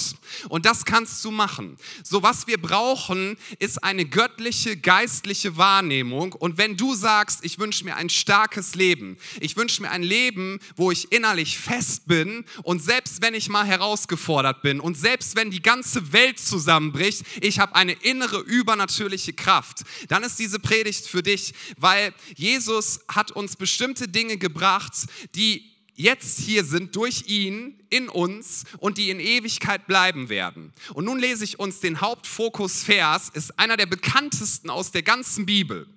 Und 0.49 0.67
das 0.67 0.85
kannst 0.85 1.25
du 1.25 1.31
machen. 1.31 1.77
So 2.03 2.23
was 2.23 2.47
wir 2.47 2.61
brauchen, 2.61 3.37
ist 3.59 3.83
eine 3.85 4.05
göttliche, 4.05 4.77
geistliche 4.77 5.57
Wahrnehmung. 5.57 6.33
Und 6.33 6.59
wenn 6.59 6.77
du 6.77 6.95
sagst, 6.95 7.45
ich 7.45 7.59
wünsche 7.59 7.85
mir 7.85 7.97
ein 7.97 8.11
starkes 8.11 8.75
Leben, 8.75 9.17
ich 9.41 9.57
wünsche 9.57 9.83
mir 9.83 9.91
ein 9.91 10.03
Leben, 10.03 10.59
wo 10.77 10.91
ich 10.91 11.13
innerlich 11.13 11.59
fest 11.59 12.07
bin 12.07 12.45
und 12.63 12.83
selbst 12.83 13.23
wenn 13.23 13.35
ich 13.35 13.49
mal 13.49 13.67
herausgefordert 13.67 14.63
bin 14.63 14.81
und 14.81 14.97
selbst 14.97 15.37
wenn 15.37 15.51
die 15.51 15.63
ganze 15.63 16.13
Welt 16.13 16.39
zusammenbricht, 16.39 17.23
ich 17.41 17.59
habe 17.59 17.75
eine 17.75 17.93
innere 17.93 18.41
übernatürliche 18.41 19.33
Kraft, 19.33 19.83
dann 20.09 20.23
ist 20.23 20.39
diese 20.39 20.59
Predigt 20.59 21.07
für 21.07 21.23
dich, 21.23 21.55
weil 21.77 22.13
Jesus 22.35 23.01
hat 23.09 23.31
uns 23.33 23.57
bestimmte 23.57 24.09
Dinge 24.09 24.39
gebracht, 24.39 24.93
die 25.35 25.78
jetzt 25.99 26.39
hier 26.39 26.65
sind 26.65 26.95
durch 26.97 27.25
ihn 27.27 27.79
in 27.91 28.09
uns 28.09 28.65
und 28.79 28.99
die 28.99 29.11
in 29.11 29.21
Ewigkeit 29.21 29.87
bleiben 29.87 30.29
werden. 30.29 30.73
Und 30.95 31.05
nun 31.05 31.19
lese 31.19 31.45
ich 31.45 31.59
uns 31.59 31.81
den 31.81 32.01
Hauptfokus-Vers, 32.01 33.31
ist 33.31 33.59
einer 33.59 33.77
der 33.77 33.87
bekanntesten 33.87 34.71
aus 34.71 34.93
der 34.93 35.03
ganzen 35.03 35.45
Bibel. 35.45 35.89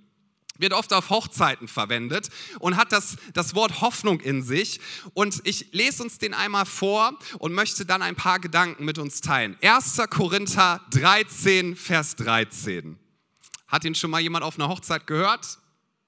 Wird 0.58 0.74
oft 0.74 0.92
auf 0.94 1.10
Hochzeiten 1.10 1.68
verwendet 1.68 2.30
und 2.60 2.78
hat 2.78 2.92
das, 2.92 3.18
das 3.34 3.56
Wort 3.56 3.82
Hoffnung 3.82 4.20
in 4.20 4.44
sich. 4.44 4.80
Und 5.14 5.42
ich 5.44 5.72
lese 5.72 6.04
uns 6.04 6.18
den 6.18 6.34
einmal 6.34 6.66
vor 6.66 7.18
und 7.40 7.54
möchte 7.54 7.86
dann 7.86 8.02
ein 8.02 8.16
paar 8.16 8.40
Gedanken 8.40 8.86
mit 8.86 8.98
uns 8.98 9.22
teilen. 9.22 9.58
1. 9.62 10.02
Korinther 10.10 10.82
13, 10.92 11.76
Vers 11.76 12.16
13. 12.16 12.98
Hat 13.68 13.86
ihn 13.86 13.96
schon 13.96 14.12
mal 14.12 14.20
jemand 14.20 14.44
auf 14.44 14.56
einer 14.56 14.68
Hochzeit 14.68 15.08
gehört? 15.08 15.60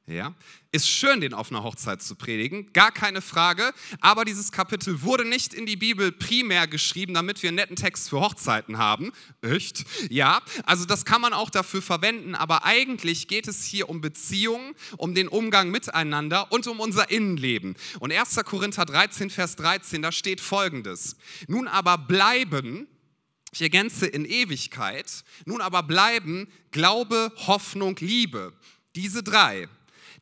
Ja, 0.05 0.35
ist 0.73 0.89
schön, 0.89 1.21
den 1.21 1.33
auf 1.33 1.49
einer 1.49 1.63
Hochzeit 1.63 2.01
zu 2.01 2.15
predigen, 2.15 2.73
gar 2.73 2.91
keine 2.91 3.21
Frage. 3.21 3.73
Aber 4.01 4.25
dieses 4.25 4.51
Kapitel 4.51 5.01
wurde 5.01 5.23
nicht 5.23 5.53
in 5.53 5.65
die 5.65 5.77
Bibel 5.77 6.11
primär 6.11 6.67
geschrieben, 6.67 7.13
damit 7.13 7.41
wir 7.41 7.51
einen 7.51 7.55
netten 7.55 7.77
Text 7.77 8.09
für 8.09 8.19
Hochzeiten 8.19 8.77
haben. 8.77 9.13
Echt? 9.41 9.85
Ja, 10.09 10.41
also 10.65 10.83
das 10.83 11.05
kann 11.05 11.21
man 11.21 11.31
auch 11.31 11.49
dafür 11.49 11.81
verwenden. 11.81 12.35
Aber 12.35 12.65
eigentlich 12.65 13.29
geht 13.29 13.47
es 13.47 13.63
hier 13.63 13.87
um 13.87 14.01
Beziehungen, 14.01 14.75
um 14.97 15.15
den 15.15 15.29
Umgang 15.29 15.71
miteinander 15.71 16.51
und 16.51 16.67
um 16.67 16.81
unser 16.81 17.09
Innenleben. 17.09 17.75
Und 18.01 18.11
1. 18.11 18.35
Korinther 18.43 18.83
13, 18.83 19.29
Vers 19.29 19.55
13, 19.55 20.01
da 20.01 20.11
steht 20.11 20.41
folgendes: 20.41 21.15
Nun 21.47 21.69
aber 21.69 21.97
bleiben 21.97 22.87
Ich 23.53 23.61
ergänze 23.61 24.05
in 24.05 24.25
Ewigkeit. 24.25 25.23
Nun 25.45 25.61
aber 25.61 25.81
bleiben 25.83 26.49
Glaube, 26.71 27.31
Hoffnung, 27.47 27.95
Liebe. 28.01 28.51
Diese 28.95 29.23
drei. 29.23 29.69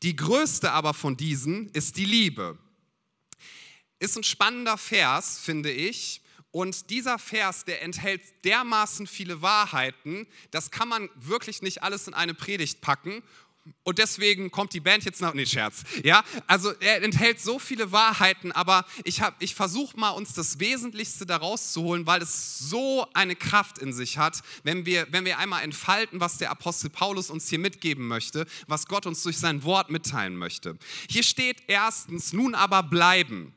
Die 0.04 0.16
größte 0.16 0.72
aber 0.72 0.94
von 0.94 1.16
diesen 1.16 1.70
ist 1.70 1.98
die 1.98 2.06
Liebe. 2.06 2.58
Ist 4.00 4.18
ein 4.18 4.24
spannender 4.24 4.78
Vers, 4.78 5.40
finde 5.40 5.72
ich. 5.72 6.22
Und 6.50 6.90
dieser 6.90 7.18
Vers, 7.18 7.64
der 7.64 7.82
enthält 7.82 8.22
dermaßen 8.44 9.08
viele 9.08 9.42
Wahrheiten, 9.42 10.28
das 10.50 10.70
kann 10.72 10.90
man 10.90 11.10
wirklich 11.16 11.62
nicht 11.62 11.84
alles 11.84 12.08
in 12.08 12.14
eine 12.14 12.34
Predigt 12.34 12.82
packen. 12.82 13.24
Und 13.84 14.00
deswegen 14.00 14.50
kommt 14.50 14.74
die 14.74 14.80
Band 14.80 15.06
jetzt 15.06 15.22
nach, 15.22 15.34
nee, 15.36 15.46
Scherz. 15.46 15.84
Ja, 16.04 16.24
also 16.48 16.72
er 16.80 17.04
enthält 17.04 17.40
so 17.40 17.60
viele 17.60 17.92
Wahrheiten, 17.92 18.52
aber 18.52 18.86
ich, 19.04 19.22
ich 19.40 19.54
versuche 19.54 20.00
mal, 20.00 20.10
uns 20.12 20.34
das 20.34 20.60
Wesentlichste 20.60 21.28
daraus 21.28 21.72
zu 21.72 21.84
holen, 21.84 22.08
weil 22.08 22.22
es 22.24 22.58
so 22.58 23.06
eine 23.14 23.36
Kraft 23.36 23.78
in 23.78 23.94
sich 23.94 24.18
hat, 24.18 24.42
wenn 24.64 24.86
wir, 24.86 25.08
wenn 25.12 25.26
wir 25.26 25.38
einmal 25.38 25.64
entfalten, 25.64 26.20
was 26.20 26.40
der 26.40 26.50
Apostel 26.50 26.90
Paulus 26.90 27.30
uns 27.30 27.50
hier 27.50 27.60
mitgeben 27.60 28.08
möchte, 28.08 28.48
was 28.68 28.88
Gott 28.88 29.06
uns 29.06 29.22
durch 29.22 29.38
sein 29.38 29.64
Wort 29.64 29.92
mitteilen 29.92 30.38
möchte. 30.38 30.78
Hier 31.08 31.24
steht 31.24 31.58
erstens, 31.68 32.34
nun 32.34 32.56
aber 32.56 32.82
bleiben. 32.82 33.54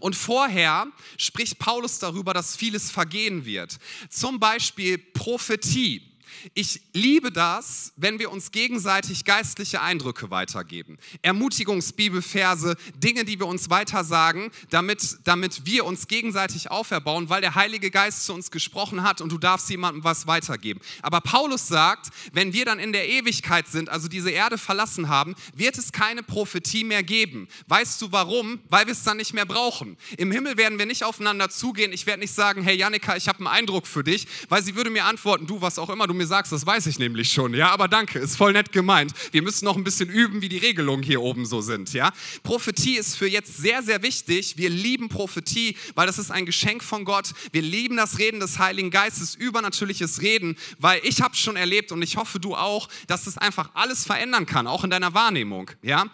Und 0.00 0.14
vorher 0.16 0.86
spricht 1.18 1.58
Paulus 1.58 1.98
darüber, 1.98 2.34
dass 2.34 2.56
vieles 2.56 2.90
vergehen 2.90 3.44
wird. 3.44 3.78
Zum 4.08 4.40
Beispiel 4.40 4.98
Prophetie. 4.98 6.13
Ich 6.54 6.80
liebe 6.92 7.30
das, 7.30 7.92
wenn 7.96 8.18
wir 8.18 8.30
uns 8.30 8.50
gegenseitig 8.50 9.24
geistliche 9.24 9.80
Eindrücke 9.80 10.30
weitergeben. 10.30 10.98
Ermutigungsbibelverse, 11.22 12.76
Dinge, 12.96 13.24
die 13.24 13.38
wir 13.38 13.46
uns 13.46 13.70
weitersagen, 13.70 14.50
damit, 14.70 15.18
damit 15.24 15.66
wir 15.66 15.84
uns 15.84 16.06
gegenseitig 16.06 16.70
auferbauen, 16.70 17.28
weil 17.28 17.40
der 17.40 17.54
Heilige 17.54 17.90
Geist 17.90 18.26
zu 18.26 18.34
uns 18.34 18.50
gesprochen 18.50 19.02
hat 19.02 19.20
und 19.20 19.30
du 19.30 19.38
darfst 19.38 19.70
jemandem 19.70 20.04
was 20.04 20.26
weitergeben. 20.26 20.80
Aber 21.02 21.20
Paulus 21.20 21.68
sagt, 21.68 22.10
wenn 22.32 22.52
wir 22.52 22.64
dann 22.64 22.78
in 22.78 22.92
der 22.92 23.08
Ewigkeit 23.08 23.68
sind, 23.68 23.88
also 23.88 24.08
diese 24.08 24.30
Erde 24.30 24.58
verlassen 24.58 25.08
haben, 25.08 25.34
wird 25.54 25.78
es 25.78 25.92
keine 25.92 26.22
Prophetie 26.22 26.84
mehr 26.84 27.02
geben. 27.02 27.48
Weißt 27.68 28.00
du 28.02 28.12
warum? 28.12 28.60
Weil 28.68 28.86
wir 28.86 28.92
es 28.92 29.02
dann 29.02 29.16
nicht 29.16 29.34
mehr 29.34 29.46
brauchen. 29.46 29.96
Im 30.16 30.32
Himmel 30.32 30.56
werden 30.56 30.78
wir 30.78 30.86
nicht 30.86 31.04
aufeinander 31.04 31.48
zugehen. 31.48 31.92
Ich 31.92 32.06
werde 32.06 32.20
nicht 32.20 32.34
sagen, 32.34 32.62
hey 32.62 32.76
Janika, 32.76 33.16
ich 33.16 33.28
habe 33.28 33.38
einen 33.38 33.48
Eindruck 33.48 33.86
für 33.86 34.04
dich, 34.04 34.26
weil 34.48 34.62
sie 34.62 34.76
würde 34.76 34.90
mir 34.90 35.04
antworten, 35.04 35.46
du, 35.46 35.60
was 35.60 35.78
auch 35.78 35.90
immer 35.90 36.06
du 36.06 36.14
mir 36.14 36.23
mir 36.24 36.28
sagst, 36.28 36.52
das 36.52 36.64
weiß 36.64 36.86
ich 36.86 36.98
nämlich 36.98 37.30
schon. 37.30 37.54
Ja, 37.54 37.70
aber 37.70 37.86
danke, 37.86 38.18
ist 38.18 38.36
voll 38.36 38.52
nett 38.52 38.72
gemeint. 38.72 39.12
Wir 39.32 39.42
müssen 39.42 39.64
noch 39.66 39.76
ein 39.76 39.84
bisschen 39.84 40.08
üben, 40.08 40.40
wie 40.40 40.48
die 40.48 40.58
Regelungen 40.58 41.02
hier 41.02 41.20
oben 41.20 41.44
so 41.44 41.60
sind. 41.60 41.92
Ja, 41.92 42.12
Prophetie 42.42 42.96
ist 42.96 43.16
für 43.16 43.28
jetzt 43.28 43.58
sehr, 43.58 43.82
sehr 43.82 44.02
wichtig. 44.02 44.56
Wir 44.56 44.70
lieben 44.70 45.08
Prophetie, 45.08 45.76
weil 45.94 46.06
das 46.06 46.18
ist 46.18 46.30
ein 46.30 46.46
Geschenk 46.46 46.82
von 46.82 47.04
Gott. 47.04 47.32
Wir 47.52 47.62
lieben 47.62 47.96
das 47.96 48.18
Reden 48.18 48.40
des 48.40 48.58
Heiligen 48.58 48.90
Geistes, 48.90 49.34
übernatürliches 49.34 50.22
Reden, 50.22 50.56
weil 50.78 51.00
ich 51.04 51.20
habe 51.20 51.36
schon 51.36 51.56
erlebt 51.56 51.92
und 51.92 52.00
ich 52.00 52.16
hoffe 52.16 52.40
du 52.40 52.54
auch, 52.54 52.88
dass 53.06 53.26
es 53.26 53.36
einfach 53.36 53.70
alles 53.74 54.04
verändern 54.04 54.46
kann, 54.46 54.66
auch 54.66 54.84
in 54.84 54.90
deiner 54.90 55.12
Wahrnehmung. 55.12 55.70
Ja, 55.82 56.06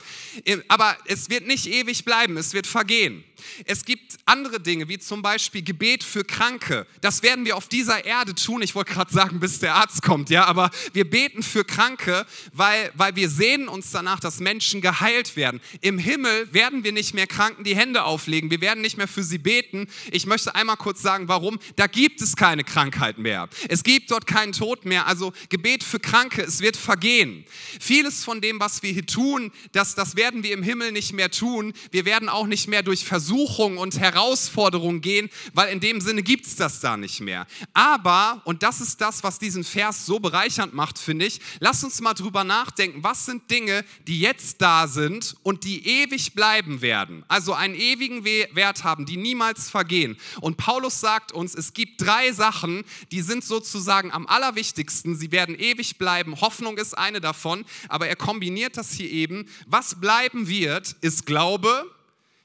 aber 0.69 0.97
es 1.05 1.31
wird 1.31 1.47
nicht 1.47 1.67
ewig 1.67 2.05
bleiben, 2.05 2.37
es 2.37 2.53
wird 2.53 2.67
vergehen. 2.67 3.23
Es 3.65 3.85
gibt 3.85 4.19
andere 4.27 4.61
Dinge, 4.61 4.89
wie 4.89 4.99
zum 4.99 5.23
Beispiel 5.23 5.63
Gebet 5.63 6.05
für 6.05 6.25
Kranke. 6.25 6.87
Das 7.01 7.23
werden 7.23 7.45
wir 7.45 7.57
auf 7.57 7.69
dieser 7.69 8.05
Erde 8.05 8.35
tun. 8.35 8.61
Ich 8.63 8.75
wollte 8.75 8.93
gerade 8.93 9.13
sagen, 9.13 9.41
bis 9.41 9.61
der 9.61 9.77
Arzt 9.77 10.00
kommt, 10.03 10.31
ja, 10.31 10.45
aber 10.45 10.71
wir 10.93 11.09
beten 11.09 11.43
für 11.43 11.65
Kranke, 11.65 12.27
weil, 12.53 12.91
weil 12.95 13.17
wir 13.17 13.29
sehnen 13.29 13.69
uns 13.69 13.91
danach, 13.91 14.21
dass 14.21 14.41
Menschen 14.41 14.81
geheilt 14.81 15.37
werden. 15.37 15.61
Im 15.81 15.99
Himmel 15.99 16.53
werden 16.53 16.85
wir 16.85 16.93
nicht 16.93 17.15
mehr 17.15 17.27
Kranken 17.27 17.65
die 17.65 17.77
Hände 17.77 18.05
auflegen. 18.05 18.51
Wir 18.51 18.61
werden 18.61 18.81
nicht 18.81 18.97
mehr 18.97 19.09
für 19.09 19.23
sie 19.23 19.39
beten. 19.39 19.89
Ich 20.11 20.27
möchte 20.27 20.55
einmal 20.55 20.77
kurz 20.77 21.03
sagen, 21.03 21.29
warum. 21.29 21.59
Da 21.77 21.87
gibt 21.87 22.21
es 22.21 22.37
keine 22.37 22.65
Krankheit 22.65 23.19
mehr. 23.19 23.49
Es 23.69 23.83
gibt 23.83 24.11
dort 24.11 24.27
keinen 24.27 24.53
Tod 24.53 24.85
mehr. 24.85 25.07
Also 25.07 25.33
Gebet 25.49 25.83
für 25.83 26.01
Kranke, 26.01 26.43
es 26.43 26.61
wird 26.61 26.77
vergehen. 26.77 27.45
Vieles 27.81 28.25
von 28.25 28.41
dem, 28.41 28.61
was 28.61 28.83
wir 28.83 28.93
hier 28.93 29.07
tun, 29.07 29.53
das, 29.73 29.95
das 29.95 30.17
werden 30.17 30.43
wir 30.43 30.53
im 30.53 30.63
Himmel 30.63 30.93
nicht 30.93 31.13
mehr 31.13 31.31
tun. 31.31 31.73
Wir 31.91 32.05
werden 32.05 32.29
auch 32.29 32.47
nicht 32.47 32.69
mehr 32.69 32.83
durch 32.83 33.05
Versuchungen 33.05 33.31
Versuchung 33.31 33.79
und 33.79 33.99
Herausforderung 33.99 35.01
gehen, 35.01 35.31
weil 35.55 35.73
in 35.73 35.81
dem 35.81 36.01
Sinne 36.01 36.23
gibt 36.23 36.47
es 36.47 36.57
das 36.57 36.81
da 36.81 36.97
nicht 36.97 37.21
mehr. 37.21 37.47
Aber, 37.75 38.43
und 38.45 38.63
das 38.63 38.81
ist 38.81 39.01
das, 39.01 39.23
was 39.23 39.39
diesen 39.39 39.63
Vers 39.63 39.80
so 39.93 40.21
bereichernd 40.21 40.75
macht, 40.75 40.99
finde 40.99 41.27
ich, 41.27 41.41
lass 41.61 41.83
uns 41.83 42.01
mal 42.01 42.15
drüber 42.15 42.45
nachdenken, 42.45 43.03
was 43.03 43.27
sind 43.27 43.51
Dinge, 43.51 43.85
die 44.07 44.21
jetzt 44.21 44.61
da 44.63 44.87
sind 44.87 45.37
und 45.43 45.65
die 45.65 45.87
ewig 45.87 46.35
bleiben 46.35 46.83
werden, 46.83 47.25
also 47.29 47.55
einen 47.55 47.75
ewigen 47.75 48.25
Wert 48.25 48.85
haben, 48.85 49.07
die 49.07 49.17
niemals 49.17 49.71
vergehen. 49.71 50.17
Und 50.41 50.57
Paulus 50.57 51.01
sagt 51.01 51.33
uns, 51.33 51.55
es 51.55 51.73
gibt 51.73 52.01
drei 52.01 52.33
Sachen, 52.33 52.85
die 53.11 53.23
sind 53.23 53.45
sozusagen 53.45 54.13
am 54.13 54.27
allerwichtigsten, 54.27 55.17
sie 55.17 55.33
werden 55.33 55.59
ewig 55.59 55.99
bleiben. 55.99 56.41
Hoffnung 56.41 56.79
ist 56.79 56.97
eine 56.97 57.21
davon, 57.21 57.65
aber 57.89 58.09
er 58.09 58.17
kombiniert 58.17 58.77
das 58.77 58.93
hier 58.93 59.11
eben. 59.11 59.47
Was 59.67 60.01
bleiben 60.01 60.49
wird, 60.49 60.97
ist 61.01 61.27
Glaube, 61.27 61.91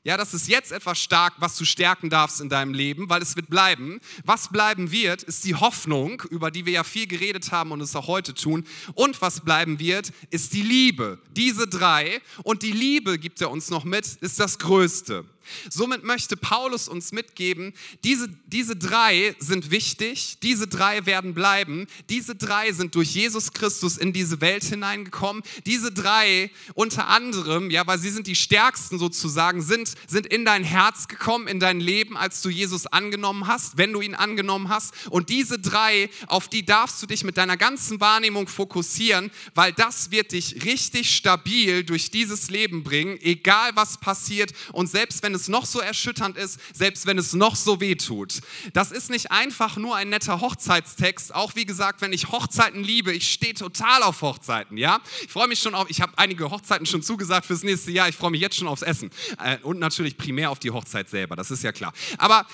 ja, 0.05 0.17
das 0.17 0.35
ist 0.35 0.47
jetzt 0.47 0.71
etwas 0.71 0.99
stark, 0.99 1.33
was 1.39 1.57
du 1.57 1.65
stärken 1.65 2.11
darfst 2.11 2.39
in 2.39 2.47
deinem 2.47 2.75
Leben, 2.75 3.09
weil 3.09 3.23
es 3.23 3.35
wird 3.35 3.49
bleiben. 3.49 3.99
Was 4.23 4.49
bleiben 4.49 4.91
wird, 4.91 5.23
ist 5.23 5.43
die 5.45 5.55
Hoffnung, 5.55 6.21
über 6.29 6.51
die 6.51 6.67
wir 6.67 6.73
ja 6.73 6.83
viel 6.83 7.07
geredet 7.07 7.51
haben 7.51 7.71
und 7.71 7.81
es 7.81 7.95
auch 7.95 8.05
heute 8.05 8.35
tun. 8.35 8.65
Und 8.93 9.19
was 9.23 9.41
bleiben 9.41 9.79
wird, 9.79 10.11
ist 10.29 10.53
die 10.53 10.61
Liebe. 10.61 11.17
Diese 11.31 11.67
drei. 11.67 12.21
Und 12.43 12.61
die 12.61 12.71
Liebe, 12.71 13.17
gibt 13.17 13.41
er 13.41 13.49
uns 13.49 13.71
noch 13.71 13.83
mit, 13.83 14.05
ist 14.05 14.39
das 14.39 14.59
Größte. 14.59 15.25
Somit 15.69 16.03
möchte 16.03 16.37
Paulus 16.37 16.87
uns 16.87 17.11
mitgeben, 17.11 17.73
diese, 18.03 18.29
diese 18.47 18.75
drei 18.75 19.35
sind 19.39 19.71
wichtig, 19.71 20.37
diese 20.41 20.67
drei 20.67 21.05
werden 21.05 21.33
bleiben, 21.33 21.87
diese 22.09 22.35
drei 22.35 22.71
sind 22.71 22.95
durch 22.95 23.15
Jesus 23.15 23.53
Christus 23.53 23.97
in 23.97 24.13
diese 24.13 24.41
Welt 24.41 24.63
hineingekommen, 24.63 25.43
diese 25.65 25.91
drei 25.91 26.51
unter 26.73 27.07
anderem, 27.07 27.69
ja, 27.69 27.85
weil 27.87 27.99
sie 27.99 28.09
sind 28.09 28.27
die 28.27 28.35
stärksten 28.35 28.99
sozusagen, 28.99 29.61
sind, 29.61 29.93
sind 30.07 30.27
in 30.27 30.45
dein 30.45 30.63
Herz 30.63 31.07
gekommen, 31.07 31.47
in 31.47 31.59
dein 31.59 31.79
Leben, 31.79 32.17
als 32.17 32.41
du 32.41 32.49
Jesus 32.49 32.87
angenommen 32.87 33.47
hast, 33.47 33.77
wenn 33.77 33.93
du 33.93 34.01
ihn 34.01 34.15
angenommen 34.15 34.69
hast. 34.69 34.93
Und 35.09 35.29
diese 35.29 35.59
drei, 35.59 36.09
auf 36.27 36.47
die 36.47 36.65
darfst 36.65 37.01
du 37.01 37.07
dich 37.07 37.23
mit 37.23 37.37
deiner 37.37 37.57
ganzen 37.57 37.99
Wahrnehmung 37.99 38.47
fokussieren, 38.47 39.31
weil 39.53 39.73
das 39.73 40.11
wird 40.11 40.31
dich 40.31 40.65
richtig 40.65 41.15
stabil 41.15 41.83
durch 41.83 42.11
dieses 42.11 42.49
Leben 42.49 42.83
bringen, 42.83 43.19
egal 43.21 43.71
was 43.75 43.97
passiert 43.97 44.51
und 44.71 44.89
selbst 44.89 45.23
wenn 45.23 45.33
es 45.35 45.47
noch 45.47 45.65
so 45.65 45.79
erschütternd 45.79 46.37
ist, 46.37 46.59
selbst 46.73 47.05
wenn 47.05 47.17
es 47.17 47.33
noch 47.33 47.55
so 47.55 47.79
weh 47.79 47.95
tut. 47.95 48.41
Das 48.73 48.91
ist 48.91 49.09
nicht 49.09 49.31
einfach 49.31 49.77
nur 49.77 49.95
ein 49.95 50.09
netter 50.09 50.41
Hochzeitstext. 50.41 51.33
Auch 51.35 51.55
wie 51.55 51.65
gesagt, 51.65 52.01
wenn 52.01 52.13
ich 52.13 52.31
Hochzeiten 52.31 52.83
liebe, 52.83 53.13
ich 53.13 53.31
stehe 53.31 53.53
total 53.53 54.03
auf 54.03 54.21
Hochzeiten, 54.21 54.77
ja. 54.77 54.99
Ich 55.23 55.31
freue 55.31 55.47
mich 55.47 55.59
schon 55.59 55.75
auf, 55.75 55.89
ich 55.89 56.01
habe 56.01 56.13
einige 56.17 56.49
Hochzeiten 56.49 56.85
schon 56.85 57.03
zugesagt 57.03 57.45
fürs 57.45 57.63
nächste 57.63 57.91
Jahr. 57.91 58.09
Ich 58.09 58.15
freue 58.15 58.31
mich 58.31 58.41
jetzt 58.41 58.55
schon 58.55 58.67
aufs 58.67 58.81
Essen. 58.81 59.11
Äh, 59.43 59.57
und 59.59 59.79
natürlich 59.79 60.17
primär 60.17 60.49
auf 60.51 60.59
die 60.59 60.71
Hochzeit 60.71 61.09
selber, 61.09 61.35
das 61.35 61.51
ist 61.51 61.63
ja 61.63 61.71
klar. 61.71 61.93
Aber 62.17 62.45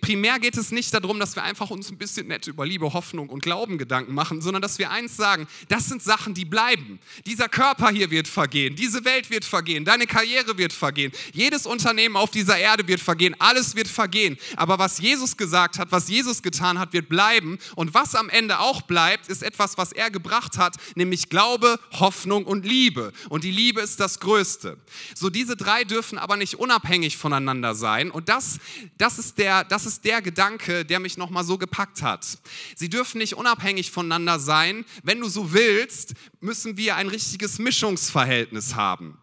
primär 0.00 0.38
geht 0.38 0.56
es 0.56 0.70
nicht 0.70 0.94
darum, 0.94 1.18
dass 1.18 1.36
wir 1.36 1.42
einfach 1.42 1.70
uns 1.70 1.90
ein 1.90 1.98
bisschen 1.98 2.28
nett 2.28 2.46
über 2.46 2.64
Liebe, 2.66 2.92
Hoffnung 2.92 3.28
und 3.28 3.42
Glauben 3.42 3.78
Gedanken 3.78 4.14
machen, 4.14 4.40
sondern 4.40 4.62
dass 4.62 4.78
wir 4.78 4.90
eins 4.90 5.16
sagen, 5.16 5.46
das 5.68 5.86
sind 5.86 6.02
Sachen, 6.02 6.34
die 6.34 6.44
bleiben. 6.44 6.98
Dieser 7.26 7.48
Körper 7.48 7.90
hier 7.90 8.10
wird 8.10 8.28
vergehen, 8.28 8.76
diese 8.76 9.04
Welt 9.04 9.30
wird 9.30 9.44
vergehen, 9.44 9.84
deine 9.84 10.06
Karriere 10.06 10.58
wird 10.58 10.72
vergehen, 10.72 11.12
jedes 11.32 11.66
Unternehmen 11.66 11.95
Unternehmen 11.96 12.16
auf 12.16 12.30
dieser 12.30 12.58
Erde 12.58 12.86
wird 12.86 13.00
vergehen, 13.00 13.34
alles 13.38 13.74
wird 13.74 13.88
vergehen. 13.88 14.36
Aber 14.56 14.78
was 14.78 14.98
Jesus 14.98 15.38
gesagt 15.38 15.78
hat, 15.78 15.92
was 15.92 16.08
Jesus 16.10 16.42
getan 16.42 16.78
hat, 16.78 16.92
wird 16.92 17.08
bleiben. 17.08 17.58
Und 17.74 17.94
was 17.94 18.14
am 18.14 18.28
Ende 18.28 18.60
auch 18.60 18.82
bleibt, 18.82 19.28
ist 19.28 19.42
etwas, 19.42 19.78
was 19.78 19.92
er 19.92 20.10
gebracht 20.10 20.58
hat, 20.58 20.76
nämlich 20.94 21.30
Glaube, 21.30 21.80
Hoffnung 21.92 22.44
und 22.44 22.66
Liebe. 22.66 23.14
Und 23.30 23.44
die 23.44 23.50
Liebe 23.50 23.80
ist 23.80 23.98
das 23.98 24.20
Größte. 24.20 24.76
So 25.14 25.30
diese 25.30 25.56
drei 25.56 25.84
dürfen 25.84 26.18
aber 26.18 26.36
nicht 26.36 26.56
unabhängig 26.56 27.16
voneinander 27.16 27.74
sein. 27.74 28.10
Und 28.10 28.28
das, 28.28 28.58
das, 28.98 29.18
ist, 29.18 29.38
der, 29.38 29.64
das 29.64 29.86
ist 29.86 30.04
der 30.04 30.20
Gedanke, 30.20 30.84
der 30.84 31.00
mich 31.00 31.16
nochmal 31.16 31.44
so 31.44 31.56
gepackt 31.56 32.02
hat. 32.02 32.26
Sie 32.74 32.90
dürfen 32.90 33.16
nicht 33.16 33.36
unabhängig 33.36 33.90
voneinander 33.90 34.38
sein. 34.38 34.84
Wenn 35.02 35.20
du 35.20 35.30
so 35.30 35.54
willst, 35.54 36.12
müssen 36.42 36.76
wir 36.76 36.96
ein 36.96 37.08
richtiges 37.08 37.58
Mischungsverhältnis 37.58 38.74
haben. 38.74 39.16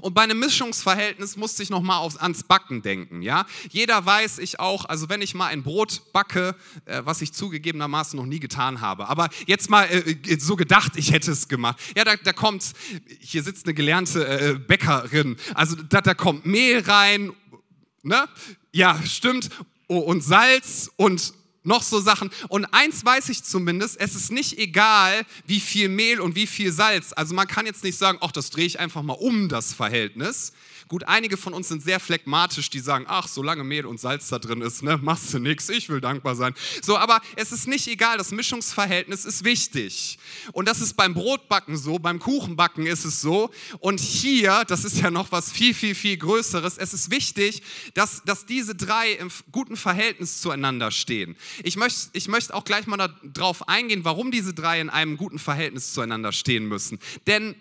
Und 0.00 0.14
bei 0.14 0.22
einem 0.22 0.38
Mischungsverhältnis 0.38 1.36
musste 1.36 1.62
ich 1.62 1.70
nochmal 1.70 2.08
ans 2.18 2.42
Backen 2.42 2.82
denken. 2.82 3.22
Ja? 3.22 3.46
Jeder 3.70 4.04
weiß, 4.04 4.38
ich 4.38 4.60
auch, 4.60 4.84
also 4.84 5.08
wenn 5.08 5.22
ich 5.22 5.34
mal 5.34 5.46
ein 5.46 5.62
Brot 5.62 6.12
backe, 6.12 6.54
äh, 6.84 7.02
was 7.04 7.22
ich 7.22 7.32
zugegebenermaßen 7.32 8.16
noch 8.16 8.26
nie 8.26 8.40
getan 8.40 8.80
habe, 8.80 9.08
aber 9.08 9.28
jetzt 9.46 9.70
mal 9.70 9.84
äh, 9.84 10.12
äh 10.12 10.38
so 10.38 10.56
gedacht, 10.56 10.92
ich 10.96 11.12
hätte 11.12 11.30
es 11.30 11.48
gemacht. 11.48 11.78
Ja, 11.96 12.04
da, 12.04 12.16
da 12.16 12.32
kommt, 12.32 12.72
hier 13.20 13.42
sitzt 13.42 13.66
eine 13.66 13.74
gelernte 13.74 14.26
äh, 14.26 14.54
Bäckerin, 14.58 15.36
also 15.54 15.76
da, 15.76 16.00
da 16.00 16.14
kommt 16.14 16.46
Mehl 16.46 16.80
rein, 16.80 17.32
ne? 18.02 18.28
Ja, 18.72 18.98
stimmt, 19.04 19.50
oh, 19.88 19.98
und 19.98 20.22
Salz 20.22 20.90
und 20.96 21.34
noch 21.64 21.82
so 21.82 22.00
Sachen. 22.00 22.30
Und 22.48 22.66
eins 22.66 23.04
weiß 23.04 23.28
ich 23.28 23.44
zumindest, 23.44 24.00
es 24.00 24.14
ist 24.14 24.32
nicht 24.32 24.58
egal, 24.58 25.24
wie 25.46 25.60
viel 25.60 25.88
Mehl 25.88 26.20
und 26.20 26.34
wie 26.34 26.46
viel 26.46 26.72
Salz. 26.72 27.12
Also 27.12 27.34
man 27.34 27.46
kann 27.46 27.66
jetzt 27.66 27.84
nicht 27.84 27.98
sagen, 27.98 28.18
ach, 28.20 28.32
das 28.32 28.50
drehe 28.50 28.66
ich 28.66 28.80
einfach 28.80 29.02
mal 29.02 29.14
um, 29.14 29.48
das 29.48 29.72
Verhältnis. 29.72 30.52
Gut, 30.92 31.04
einige 31.04 31.38
von 31.38 31.54
uns 31.54 31.68
sind 31.68 31.82
sehr 31.82 31.98
phlegmatisch, 31.98 32.68
die 32.68 32.78
sagen, 32.78 33.06
ach, 33.08 33.26
solange 33.26 33.64
Mehl 33.64 33.86
und 33.86 33.98
Salz 33.98 34.28
da 34.28 34.38
drin 34.38 34.60
ist, 34.60 34.82
ne, 34.82 34.98
machst 35.00 35.32
du 35.32 35.38
nichts, 35.38 35.70
ich 35.70 35.88
will 35.88 36.02
dankbar 36.02 36.36
sein. 36.36 36.52
So, 36.82 36.98
aber 36.98 37.22
es 37.34 37.50
ist 37.50 37.66
nicht 37.66 37.88
egal, 37.88 38.18
das 38.18 38.30
Mischungsverhältnis 38.30 39.24
ist 39.24 39.42
wichtig. 39.42 40.18
Und 40.52 40.68
das 40.68 40.82
ist 40.82 40.92
beim 40.92 41.14
Brotbacken 41.14 41.78
so, 41.78 41.98
beim 41.98 42.18
Kuchenbacken 42.18 42.84
ist 42.84 43.06
es 43.06 43.22
so. 43.22 43.50
Und 43.78 44.00
hier, 44.00 44.64
das 44.68 44.84
ist 44.84 44.98
ja 44.98 45.10
noch 45.10 45.32
was 45.32 45.50
viel, 45.50 45.72
viel, 45.72 45.94
viel 45.94 46.18
Größeres, 46.18 46.76
es 46.76 46.92
ist 46.92 47.10
wichtig, 47.10 47.62
dass, 47.94 48.22
dass 48.26 48.44
diese 48.44 48.74
drei 48.74 49.12
im 49.12 49.30
guten 49.50 49.78
Verhältnis 49.78 50.42
zueinander 50.42 50.90
stehen. 50.90 51.36
Ich 51.64 51.78
möchte 51.78 52.10
ich 52.12 52.28
möcht 52.28 52.52
auch 52.52 52.64
gleich 52.64 52.86
mal 52.86 53.16
darauf 53.22 53.66
eingehen, 53.66 54.04
warum 54.04 54.30
diese 54.30 54.52
drei 54.52 54.78
in 54.78 54.90
einem 54.90 55.16
guten 55.16 55.38
Verhältnis 55.38 55.94
zueinander 55.94 56.32
stehen 56.32 56.66
müssen. 56.66 56.98
Denn 57.26 57.54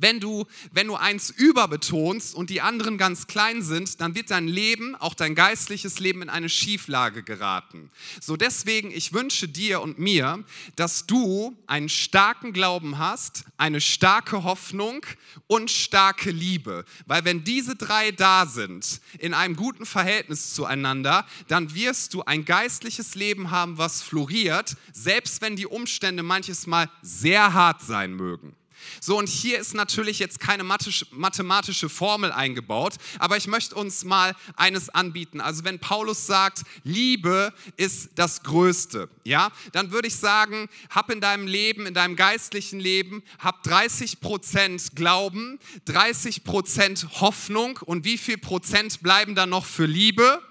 wenn 0.00 0.20
du, 0.20 0.46
wenn 0.72 0.86
du 0.86 0.94
eins 0.96 1.30
überbetonst 1.30 2.34
und 2.34 2.50
die 2.50 2.60
anderen 2.60 2.98
ganz 2.98 3.26
klein 3.26 3.62
sind, 3.62 4.00
dann 4.00 4.14
wird 4.14 4.30
dein 4.30 4.48
Leben, 4.48 4.94
auch 4.96 5.14
dein 5.14 5.34
geistliches 5.34 5.98
Leben, 5.98 6.22
in 6.22 6.28
eine 6.28 6.48
Schieflage 6.48 7.22
geraten. 7.22 7.90
So 8.20 8.36
deswegen, 8.36 8.90
ich 8.90 9.12
wünsche 9.12 9.48
dir 9.48 9.80
und 9.80 9.98
mir, 9.98 10.44
dass 10.76 11.06
du 11.06 11.56
einen 11.66 11.88
starken 11.88 12.52
Glauben 12.52 12.98
hast, 12.98 13.44
eine 13.56 13.80
starke 13.80 14.44
Hoffnung 14.44 15.04
und 15.46 15.70
starke 15.70 16.30
Liebe. 16.30 16.84
Weil 17.06 17.24
wenn 17.24 17.44
diese 17.44 17.76
drei 17.76 18.10
da 18.10 18.46
sind, 18.46 19.00
in 19.18 19.34
einem 19.34 19.56
guten 19.56 19.86
Verhältnis 19.86 20.54
zueinander, 20.54 21.26
dann 21.48 21.74
wirst 21.74 22.14
du 22.14 22.22
ein 22.22 22.44
geistliches 22.44 23.14
Leben 23.14 23.50
haben, 23.50 23.78
was 23.78 24.02
floriert, 24.02 24.76
selbst 24.92 25.42
wenn 25.42 25.56
die 25.56 25.66
Umstände 25.66 26.22
manches 26.22 26.66
Mal 26.66 26.90
sehr 27.02 27.52
hart 27.52 27.82
sein 27.82 28.14
mögen. 28.14 28.54
So, 29.00 29.18
und 29.18 29.28
hier 29.28 29.58
ist 29.58 29.74
natürlich 29.74 30.18
jetzt 30.18 30.40
keine 30.40 30.64
mathematische 30.64 31.88
Formel 31.88 32.32
eingebaut, 32.32 32.94
aber 33.18 33.36
ich 33.36 33.46
möchte 33.46 33.74
uns 33.74 34.04
mal 34.04 34.34
eines 34.56 34.88
anbieten. 34.88 35.40
Also 35.40 35.64
wenn 35.64 35.78
Paulus 35.78 36.26
sagt, 36.26 36.62
Liebe 36.84 37.52
ist 37.76 38.10
das 38.14 38.42
Größte, 38.42 39.08
ja, 39.24 39.50
dann 39.72 39.90
würde 39.90 40.08
ich 40.08 40.16
sagen, 40.16 40.68
hab 40.90 41.10
in 41.10 41.20
deinem 41.20 41.46
Leben, 41.46 41.86
in 41.86 41.94
deinem 41.94 42.16
geistlichen 42.16 42.80
Leben, 42.80 43.22
hab 43.38 43.62
30 43.62 44.20
Prozent 44.20 44.96
Glauben, 44.96 45.58
30 45.86 46.44
Prozent 46.44 47.06
Hoffnung 47.20 47.78
und 47.84 48.04
wie 48.04 48.18
viel 48.18 48.38
Prozent 48.38 49.02
bleiben 49.02 49.34
dann 49.34 49.50
noch 49.50 49.66
für 49.66 49.86
Liebe? 49.86 50.42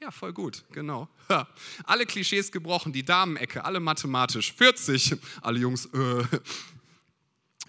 Ja, 0.00 0.10
voll 0.10 0.32
gut, 0.32 0.64
genau. 0.72 1.08
Ja. 1.28 1.48
Alle 1.84 2.04
Klischees 2.06 2.52
gebrochen, 2.52 2.92
die 2.92 3.04
Damenecke, 3.04 3.64
alle 3.64 3.80
mathematisch. 3.80 4.52
40, 4.52 5.16
alle 5.40 5.58
Jungs. 5.58 5.86
Äh. 5.86 6.24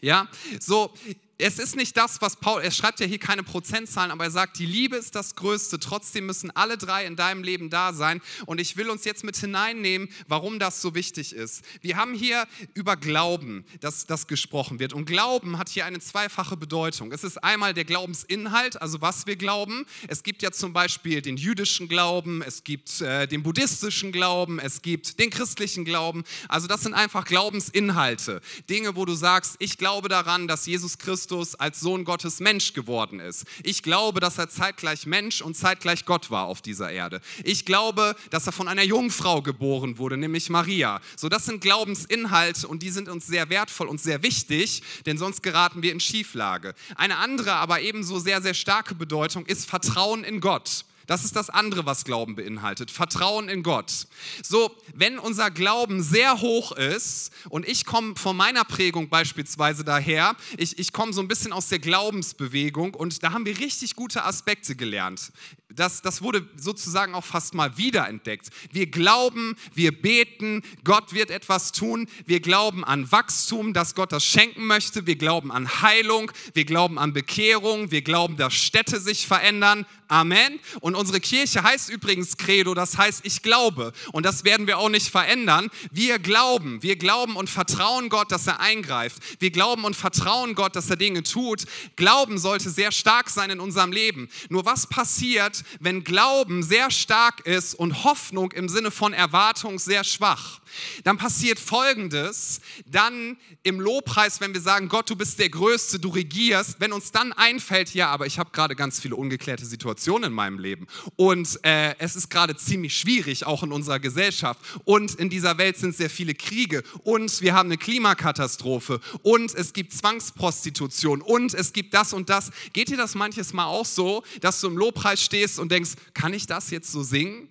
Ja, 0.01 0.27
so, 0.59 0.93
es 1.39 1.59
ist 1.59 1.75
nicht 1.75 1.95
das, 1.95 2.19
was 2.21 2.35
Paul, 2.35 2.63
er 2.63 2.71
schreibt 2.71 2.99
ja 2.99 3.05
hier 3.05 3.19
keine 3.19 3.43
Prozentzahlen, 3.43 4.11
aber 4.11 4.23
er 4.23 4.31
sagt, 4.31 4.57
die 4.57 4.65
Liebe 4.65 4.95
ist 4.95 5.13
das 5.13 5.35
Größte. 5.35 5.79
Trotzdem 5.79 6.25
müssen 6.25 6.49
alle 6.55 6.77
drei 6.77 7.05
in 7.05 7.15
deinem 7.15 7.43
Leben 7.43 7.69
da 7.69 7.93
sein. 7.93 8.21
Und 8.47 8.59
ich 8.59 8.75
will 8.75 8.89
uns 8.89 9.05
jetzt 9.05 9.23
mit 9.23 9.37
hineinnehmen, 9.37 10.09
warum 10.27 10.57
das 10.57 10.81
so 10.81 10.95
wichtig 10.95 11.33
ist. 11.33 11.63
Wir 11.81 11.95
haben 11.95 12.15
hier 12.15 12.47
über 12.73 12.97
Glauben, 12.97 13.65
dass 13.81 14.07
das 14.07 14.25
gesprochen 14.25 14.79
wird. 14.79 14.93
Und 14.93 15.05
Glauben 15.05 15.59
hat 15.59 15.69
hier 15.69 15.85
eine 15.85 15.99
zweifache 15.99 16.57
Bedeutung. 16.57 17.11
Es 17.11 17.23
ist 17.23 17.43
einmal 17.43 17.75
der 17.75 17.85
Glaubensinhalt, 17.85 18.81
also 18.81 19.01
was 19.01 19.27
wir 19.27 19.35
glauben. 19.35 19.85
Es 20.07 20.23
gibt 20.23 20.41
ja 20.41 20.51
zum 20.51 20.73
Beispiel 20.73 21.21
den 21.21 21.37
jüdischen 21.37 21.87
Glauben, 21.87 22.41
es 22.41 22.63
gibt 22.63 22.99
äh, 23.01 23.27
den 23.27 23.43
buddhistischen 23.43 24.11
Glauben, 24.11 24.57
es 24.59 24.81
gibt 24.81 25.19
den 25.19 25.29
christlichen 25.29 25.85
Glauben. 25.85 26.23
Also 26.49 26.65
das 26.65 26.81
sind 26.81 26.95
einfach 26.95 27.25
Glaubensinhalte. 27.25 28.41
Dinge, 28.69 28.95
wo 28.95 29.05
du 29.05 29.13
sagst, 29.13 29.57
ich 29.59 29.77
glaube 29.77 30.09
daran, 30.09 30.47
dass 30.47 30.65
Jesus 30.65 30.97
Christus 30.97 31.26
Christus 31.27 31.55
als 31.55 31.81
Sohn 31.81 32.05
Gottes 32.05 32.39
Mensch 32.39 32.71
geworden 32.71 33.19
ist. 33.19 33.43
Ich 33.61 33.83
glaube, 33.83 34.21
dass 34.21 34.37
er 34.37 34.47
zeitgleich 34.47 35.05
Mensch 35.05 35.41
und 35.41 35.57
zeitgleich 35.57 36.05
Gott 36.05 36.31
war 36.31 36.45
auf 36.45 36.61
dieser 36.61 36.89
Erde. 36.89 37.19
Ich 37.43 37.65
glaube, 37.65 38.15
dass 38.29 38.45
er 38.47 38.53
von 38.53 38.69
einer 38.69 38.83
Jungfrau 38.83 39.41
geboren 39.41 39.97
wurde, 39.97 40.15
nämlich 40.15 40.49
Maria. 40.49 41.01
So, 41.17 41.27
das 41.27 41.43
sind 41.43 41.59
Glaubensinhalte 41.59 42.65
und 42.65 42.81
die 42.81 42.91
sind 42.91 43.09
uns 43.09 43.27
sehr 43.27 43.49
wertvoll 43.49 43.87
und 43.87 43.99
sehr 43.99 44.23
wichtig, 44.23 44.81
denn 45.05 45.17
sonst 45.17 45.43
geraten 45.43 45.83
wir 45.83 45.91
in 45.91 45.99
Schieflage. 45.99 46.73
Eine 46.95 47.17
andere, 47.17 47.55
aber 47.55 47.81
ebenso 47.81 48.19
sehr, 48.19 48.41
sehr 48.41 48.53
starke 48.53 48.95
Bedeutung 48.95 49.45
ist 49.47 49.69
Vertrauen 49.69 50.23
in 50.23 50.39
Gott. 50.39 50.85
Das 51.07 51.23
ist 51.23 51.35
das 51.35 51.49
andere, 51.49 51.85
was 51.85 52.03
Glauben 52.03 52.35
beinhaltet. 52.35 52.91
Vertrauen 52.91 53.49
in 53.49 53.63
Gott. 53.63 54.07
So, 54.43 54.75
wenn 54.93 55.17
unser 55.17 55.49
Glauben 55.49 56.03
sehr 56.03 56.41
hoch 56.41 56.73
ist, 56.73 57.31
und 57.49 57.67
ich 57.67 57.85
komme 57.85 58.15
von 58.15 58.35
meiner 58.35 58.65
Prägung 58.65 59.09
beispielsweise 59.09 59.83
daher, 59.83 60.35
ich, 60.57 60.77
ich 60.77 60.91
komme 60.91 61.13
so 61.13 61.21
ein 61.21 61.29
bisschen 61.29 61.53
aus 61.53 61.69
der 61.69 61.79
Glaubensbewegung 61.79 62.93
und 62.93 63.23
da 63.23 63.31
haben 63.31 63.45
wir 63.45 63.57
richtig 63.57 63.95
gute 63.95 64.25
Aspekte 64.25 64.75
gelernt. 64.75 65.31
Das, 65.75 66.01
das 66.01 66.21
wurde 66.21 66.47
sozusagen 66.55 67.13
auch 67.13 67.25
fast 67.25 67.53
mal 67.53 67.77
wiederentdeckt. 67.77 68.49
Wir 68.71 68.87
glauben, 68.87 69.57
wir 69.73 69.91
beten, 69.91 70.63
Gott 70.85 71.13
wird 71.13 71.29
etwas 71.29 71.73
tun. 71.73 72.07
Wir 72.25 72.39
glauben 72.39 72.85
an 72.85 73.11
Wachstum, 73.11 73.73
dass 73.73 73.93
Gott 73.93 74.13
das 74.13 74.23
schenken 74.23 74.65
möchte. 74.65 75.05
Wir 75.05 75.17
glauben 75.17 75.51
an 75.51 75.81
Heilung. 75.81 76.31
Wir 76.53 76.63
glauben 76.63 76.97
an 76.97 77.11
Bekehrung. 77.11 77.91
Wir 77.91 78.01
glauben, 78.01 78.37
dass 78.37 78.53
Städte 78.53 79.01
sich 79.01 79.27
verändern. 79.27 79.85
Amen. 80.09 80.59
Und 80.79 80.95
unsere 80.95 81.19
Kirche 81.19 81.63
heißt 81.63 81.89
übrigens 81.89 82.37
Credo, 82.37 82.73
das 82.73 82.97
heißt, 82.97 83.25
ich 83.25 83.41
glaube. 83.41 83.91
Und 84.13 84.25
das 84.25 84.45
werden 84.45 84.65
wir 84.65 84.77
auch 84.77 84.87
nicht 84.87 85.09
verändern. 85.09 85.69
Wir 85.91 86.17
glauben, 86.17 86.81
wir 86.81 86.95
glauben 86.95 87.35
und 87.35 87.49
vertrauen 87.49 88.07
Gott, 88.07 88.31
dass 88.31 88.47
er 88.47 88.61
eingreift. 88.61 89.21
Wir 89.41 89.51
glauben 89.51 89.83
und 89.83 89.95
vertrauen 89.95 90.55
Gott, 90.55 90.77
dass 90.77 90.89
er 90.89 90.95
Dinge 90.95 91.23
tut. 91.23 91.65
Glauben 91.97 92.37
sollte 92.37 92.69
sehr 92.69 92.93
stark 92.93 93.29
sein 93.29 93.49
in 93.49 93.59
unserem 93.59 93.91
Leben. 93.91 94.29
Nur 94.47 94.65
was 94.65 94.87
passiert, 94.87 95.56
wenn 95.79 96.03
Glauben 96.03 96.63
sehr 96.63 96.91
stark 96.91 97.45
ist 97.45 97.73
und 97.73 98.03
Hoffnung 98.03 98.51
im 98.51 98.69
Sinne 98.69 98.91
von 98.91 99.13
Erwartung 99.13 99.79
sehr 99.79 100.03
schwach? 100.03 100.59
Dann 101.03 101.17
passiert 101.17 101.59
Folgendes, 101.59 102.61
dann 102.85 103.37
im 103.63 103.79
Lobpreis, 103.79 104.41
wenn 104.41 104.53
wir 104.53 104.61
sagen, 104.61 104.89
Gott, 104.89 105.09
du 105.09 105.15
bist 105.15 105.39
der 105.39 105.49
Größte, 105.49 105.99
du 105.99 106.09
regierst, 106.09 106.79
wenn 106.79 106.93
uns 106.93 107.11
dann 107.11 107.33
einfällt, 107.33 107.93
ja, 107.93 108.09
aber 108.09 108.25
ich 108.25 108.39
habe 108.39 108.51
gerade 108.51 108.75
ganz 108.75 108.99
viele 108.99 109.15
ungeklärte 109.15 109.65
Situationen 109.65 110.31
in 110.31 110.33
meinem 110.33 110.59
Leben. 110.59 110.87
Und 111.15 111.59
äh, 111.63 111.95
es 111.99 112.15
ist 112.15 112.29
gerade 112.29 112.55
ziemlich 112.55 112.97
schwierig, 112.97 113.45
auch 113.45 113.63
in 113.63 113.71
unserer 113.71 113.99
Gesellschaft. 113.99 114.59
Und 114.85 115.15
in 115.15 115.29
dieser 115.29 115.57
Welt 115.57 115.77
sind 115.77 115.95
sehr 115.95 116.09
viele 116.09 116.33
Kriege. 116.33 116.83
Und 117.03 117.41
wir 117.41 117.53
haben 117.53 117.67
eine 117.67 117.77
Klimakatastrophe. 117.77 118.99
Und 119.23 119.53
es 119.53 119.73
gibt 119.73 119.93
Zwangsprostitution. 119.93 121.21
Und 121.21 121.53
es 121.53 121.73
gibt 121.73 121.93
das 121.93 122.13
und 122.13 122.29
das. 122.29 122.51
Geht 122.73 122.89
dir 122.89 122.97
das 122.97 123.15
manches 123.15 123.53
Mal 123.53 123.65
auch 123.65 123.85
so, 123.85 124.23
dass 124.41 124.61
du 124.61 124.67
im 124.67 124.77
Lobpreis 124.77 125.21
stehst 125.21 125.59
und 125.59 125.71
denkst, 125.71 125.91
kann 126.13 126.33
ich 126.33 126.47
das 126.47 126.69
jetzt 126.69 126.91
so 126.91 127.03
singen? 127.03 127.49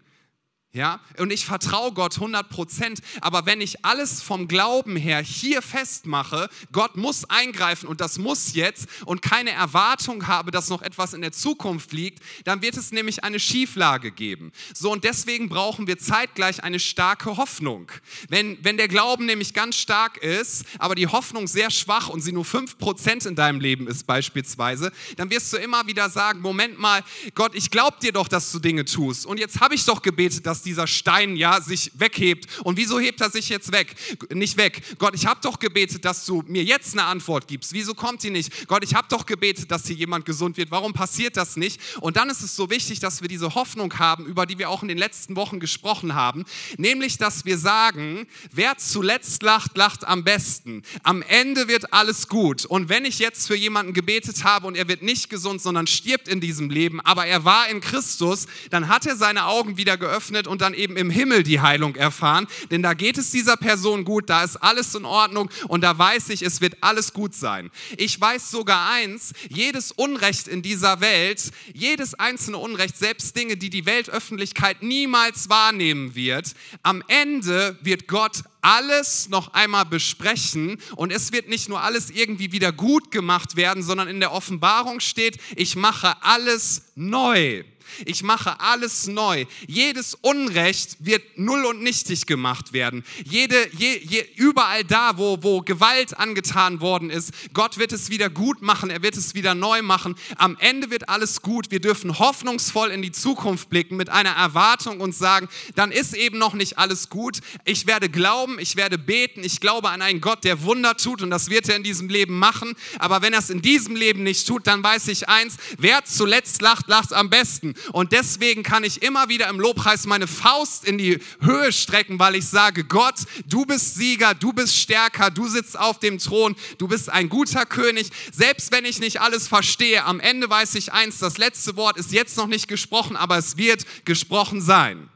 Ja, 0.72 1.00
und 1.16 1.32
ich 1.32 1.46
vertraue 1.46 1.92
Gott 1.92 2.16
100 2.16 2.50
Prozent. 2.50 3.00
Aber 3.22 3.46
wenn 3.46 3.62
ich 3.62 3.82
alles 3.86 4.20
vom 4.20 4.46
Glauben 4.46 4.94
her 4.94 5.22
hier 5.22 5.62
festmache, 5.62 6.50
Gott 6.70 6.98
muss 6.98 7.24
eingreifen 7.30 7.88
und 7.88 8.02
das 8.02 8.18
muss 8.18 8.52
jetzt 8.52 8.86
und 9.06 9.22
keine 9.22 9.52
Erwartung 9.52 10.26
habe, 10.26 10.50
dass 10.50 10.68
noch 10.68 10.82
etwas 10.82 11.14
in 11.14 11.22
der 11.22 11.32
Zukunft 11.32 11.94
liegt, 11.94 12.22
dann 12.44 12.60
wird 12.60 12.76
es 12.76 12.92
nämlich 12.92 13.24
eine 13.24 13.40
Schieflage 13.40 14.10
geben. 14.10 14.52
So, 14.74 14.92
und 14.92 15.04
deswegen 15.04 15.48
brauchen 15.48 15.86
wir 15.86 15.96
zeitgleich 15.96 16.62
eine 16.62 16.78
starke 16.78 17.38
Hoffnung. 17.38 17.90
Wenn, 18.28 18.62
wenn 18.62 18.76
der 18.76 18.88
Glauben 18.88 19.24
nämlich 19.24 19.54
ganz 19.54 19.76
stark 19.76 20.18
ist, 20.18 20.66
aber 20.78 20.94
die 20.94 21.06
Hoffnung 21.06 21.46
sehr 21.46 21.70
schwach 21.70 22.10
und 22.10 22.20
sie 22.20 22.32
nur 22.32 22.44
5 22.44 22.76
Prozent 22.76 23.24
in 23.24 23.34
deinem 23.34 23.60
Leben 23.60 23.86
ist 23.86 24.06
beispielsweise, 24.06 24.92
dann 25.16 25.30
wirst 25.30 25.50
du 25.54 25.56
immer 25.56 25.86
wieder 25.86 26.10
sagen, 26.10 26.40
Moment 26.40 26.78
mal, 26.78 27.02
Gott, 27.34 27.54
ich 27.54 27.70
glaube 27.70 27.96
dir 28.02 28.12
doch, 28.12 28.28
dass 28.28 28.52
du 28.52 28.58
Dinge 28.58 28.84
tust. 28.84 29.24
Und 29.24 29.38
jetzt 29.38 29.60
habe 29.60 29.74
ich 29.74 29.86
doch 29.86 30.02
gebetet, 30.02 30.44
dass 30.44 30.55
dieser 30.62 30.86
Stein 30.86 31.36
ja 31.36 31.60
sich 31.60 31.90
weghebt. 31.94 32.46
Und 32.64 32.76
wieso 32.76 32.98
hebt 33.00 33.20
er 33.20 33.30
sich 33.30 33.48
jetzt 33.48 33.72
weg? 33.72 33.94
Nicht 34.30 34.56
weg. 34.56 34.82
Gott, 34.98 35.14
ich 35.14 35.26
habe 35.26 35.40
doch 35.42 35.58
gebetet, 35.58 36.04
dass 36.04 36.24
du 36.24 36.42
mir 36.46 36.64
jetzt 36.64 36.92
eine 36.92 37.04
Antwort 37.04 37.48
gibst. 37.48 37.72
Wieso 37.72 37.94
kommt 37.94 38.22
die 38.22 38.30
nicht? 38.30 38.66
Gott, 38.68 38.84
ich 38.84 38.94
habe 38.94 39.08
doch 39.08 39.26
gebetet, 39.26 39.70
dass 39.70 39.86
hier 39.86 39.96
jemand 39.96 40.24
gesund 40.24 40.56
wird. 40.56 40.70
Warum 40.70 40.92
passiert 40.92 41.36
das 41.36 41.56
nicht? 41.56 41.80
Und 42.00 42.16
dann 42.16 42.30
ist 42.30 42.42
es 42.42 42.56
so 42.56 42.70
wichtig, 42.70 43.00
dass 43.00 43.22
wir 43.22 43.28
diese 43.28 43.54
Hoffnung 43.54 43.98
haben, 43.98 44.26
über 44.26 44.46
die 44.46 44.58
wir 44.58 44.70
auch 44.70 44.82
in 44.82 44.88
den 44.88 44.98
letzten 44.98 45.36
Wochen 45.36 45.60
gesprochen 45.60 46.14
haben, 46.14 46.44
nämlich, 46.76 47.18
dass 47.18 47.44
wir 47.44 47.58
sagen, 47.58 48.26
wer 48.52 48.78
zuletzt 48.78 49.42
lacht, 49.42 49.76
lacht 49.76 50.06
am 50.06 50.24
besten. 50.24 50.82
Am 51.02 51.22
Ende 51.22 51.68
wird 51.68 51.92
alles 51.92 52.28
gut. 52.28 52.64
Und 52.64 52.88
wenn 52.88 53.04
ich 53.04 53.18
jetzt 53.18 53.46
für 53.46 53.56
jemanden 53.56 53.92
gebetet 53.92 54.44
habe 54.44 54.66
und 54.66 54.76
er 54.76 54.88
wird 54.88 55.02
nicht 55.02 55.30
gesund, 55.30 55.62
sondern 55.62 55.86
stirbt 55.86 56.28
in 56.28 56.40
diesem 56.40 56.70
Leben, 56.70 57.00
aber 57.00 57.26
er 57.26 57.44
war 57.44 57.68
in 57.68 57.80
Christus, 57.80 58.46
dann 58.70 58.88
hat 58.88 59.06
er 59.06 59.16
seine 59.16 59.46
Augen 59.46 59.76
wieder 59.76 59.96
geöffnet 59.96 60.45
wird 60.46 60.52
und 60.52 60.60
dann 60.62 60.74
eben 60.74 60.96
im 60.96 61.10
Himmel 61.10 61.42
die 61.42 61.60
Heilung 61.60 61.96
erfahren. 61.96 62.46
Denn 62.70 62.82
da 62.82 62.94
geht 62.94 63.18
es 63.18 63.30
dieser 63.30 63.56
Person 63.56 64.04
gut, 64.04 64.30
da 64.30 64.44
ist 64.44 64.56
alles 64.56 64.94
in 64.94 65.04
Ordnung 65.04 65.50
und 65.68 65.82
da 65.82 65.96
weiß 65.96 66.30
ich, 66.30 66.42
es 66.42 66.60
wird 66.60 66.76
alles 66.80 67.12
gut 67.12 67.34
sein. 67.34 67.70
Ich 67.96 68.20
weiß 68.20 68.50
sogar 68.50 68.90
eins, 68.90 69.32
jedes 69.48 69.92
Unrecht 69.92 70.48
in 70.48 70.62
dieser 70.62 71.00
Welt, 71.00 71.50
jedes 71.74 72.14
einzelne 72.14 72.58
Unrecht, 72.58 72.96
selbst 72.96 73.36
Dinge, 73.36 73.56
die 73.56 73.70
die 73.70 73.86
Weltöffentlichkeit 73.86 74.82
niemals 74.82 75.48
wahrnehmen 75.48 76.14
wird, 76.14 76.54
am 76.82 77.02
Ende 77.08 77.78
wird 77.82 78.08
Gott 78.08 78.42
alles 78.60 79.28
noch 79.28 79.54
einmal 79.54 79.84
besprechen 79.84 80.78
und 80.96 81.12
es 81.12 81.32
wird 81.32 81.48
nicht 81.48 81.68
nur 81.68 81.82
alles 81.82 82.10
irgendwie 82.10 82.50
wieder 82.50 82.72
gut 82.72 83.10
gemacht 83.10 83.56
werden, 83.56 83.82
sondern 83.82 84.08
in 84.08 84.20
der 84.20 84.32
Offenbarung 84.32 85.00
steht, 85.00 85.38
ich 85.54 85.76
mache 85.76 86.16
alles 86.22 86.82
neu. 86.96 87.62
Ich 88.04 88.22
mache 88.22 88.60
alles 88.60 89.06
neu. 89.06 89.46
Jedes 89.66 90.14
Unrecht 90.14 90.96
wird 91.00 91.22
null 91.38 91.64
und 91.64 91.82
nichtig 91.82 92.26
gemacht 92.26 92.72
werden. 92.72 93.04
Jede, 93.24 93.56
je, 93.76 93.98
je, 93.98 94.24
überall 94.36 94.84
da, 94.84 95.18
wo, 95.18 95.38
wo 95.42 95.60
Gewalt 95.60 96.16
angetan 96.18 96.80
worden 96.80 97.10
ist, 97.10 97.32
Gott 97.52 97.78
wird 97.78 97.92
es 97.92 98.10
wieder 98.10 98.30
gut 98.30 98.62
machen. 98.62 98.90
Er 98.90 99.02
wird 99.02 99.16
es 99.16 99.34
wieder 99.34 99.54
neu 99.54 99.82
machen. 99.82 100.14
Am 100.36 100.56
Ende 100.58 100.90
wird 100.90 101.08
alles 101.08 101.42
gut. 101.42 101.70
Wir 101.70 101.80
dürfen 101.80 102.18
hoffnungsvoll 102.18 102.90
in 102.90 103.02
die 103.02 103.12
Zukunft 103.12 103.70
blicken 103.70 103.96
mit 103.96 104.10
einer 104.10 104.30
Erwartung 104.30 105.00
und 105.00 105.14
sagen, 105.14 105.48
dann 105.74 105.92
ist 105.92 106.14
eben 106.14 106.38
noch 106.38 106.54
nicht 106.54 106.78
alles 106.78 107.08
gut. 107.08 107.40
Ich 107.64 107.86
werde 107.86 108.08
glauben, 108.08 108.58
ich 108.58 108.76
werde 108.76 108.98
beten. 108.98 109.42
Ich 109.44 109.60
glaube 109.60 109.90
an 109.90 110.02
einen 110.02 110.20
Gott, 110.20 110.44
der 110.44 110.62
Wunder 110.62 110.96
tut 110.96 111.22
und 111.22 111.30
das 111.30 111.50
wird 111.50 111.68
er 111.68 111.76
in 111.76 111.82
diesem 111.82 112.08
Leben 112.08 112.38
machen. 112.38 112.74
Aber 112.98 113.22
wenn 113.22 113.32
er 113.32 113.38
es 113.38 113.50
in 113.50 113.62
diesem 113.62 113.96
Leben 113.96 114.22
nicht 114.22 114.46
tut, 114.46 114.66
dann 114.66 114.82
weiß 114.82 115.08
ich 115.08 115.28
eins, 115.28 115.56
wer 115.78 116.04
zuletzt 116.04 116.62
lacht, 116.62 116.88
lacht 116.88 117.12
am 117.12 117.30
besten. 117.30 117.74
Und 117.92 118.12
deswegen 118.12 118.62
kann 118.62 118.84
ich 118.84 119.02
immer 119.02 119.28
wieder 119.28 119.48
im 119.48 119.60
Lobpreis 119.60 120.06
meine 120.06 120.26
Faust 120.26 120.84
in 120.84 120.98
die 120.98 121.18
Höhe 121.40 121.72
strecken, 121.72 122.18
weil 122.18 122.34
ich 122.34 122.46
sage, 122.46 122.84
Gott, 122.84 123.16
du 123.46 123.66
bist 123.66 123.94
Sieger, 123.94 124.34
du 124.34 124.52
bist 124.52 124.76
stärker, 124.76 125.30
du 125.30 125.48
sitzt 125.48 125.78
auf 125.78 125.98
dem 125.98 126.18
Thron, 126.18 126.56
du 126.78 126.88
bist 126.88 127.10
ein 127.10 127.28
guter 127.28 127.66
König. 127.66 128.10
Selbst 128.32 128.72
wenn 128.72 128.84
ich 128.84 128.98
nicht 128.98 129.20
alles 129.20 129.48
verstehe, 129.48 130.04
am 130.04 130.20
Ende 130.20 130.48
weiß 130.48 130.74
ich 130.76 130.92
eins, 130.92 131.18
das 131.18 131.38
letzte 131.38 131.76
Wort 131.76 131.96
ist 131.96 132.12
jetzt 132.12 132.36
noch 132.36 132.46
nicht 132.46 132.68
gesprochen, 132.68 133.16
aber 133.16 133.38
es 133.38 133.56
wird 133.56 133.84
gesprochen 134.04 134.60
sein. 134.60 135.08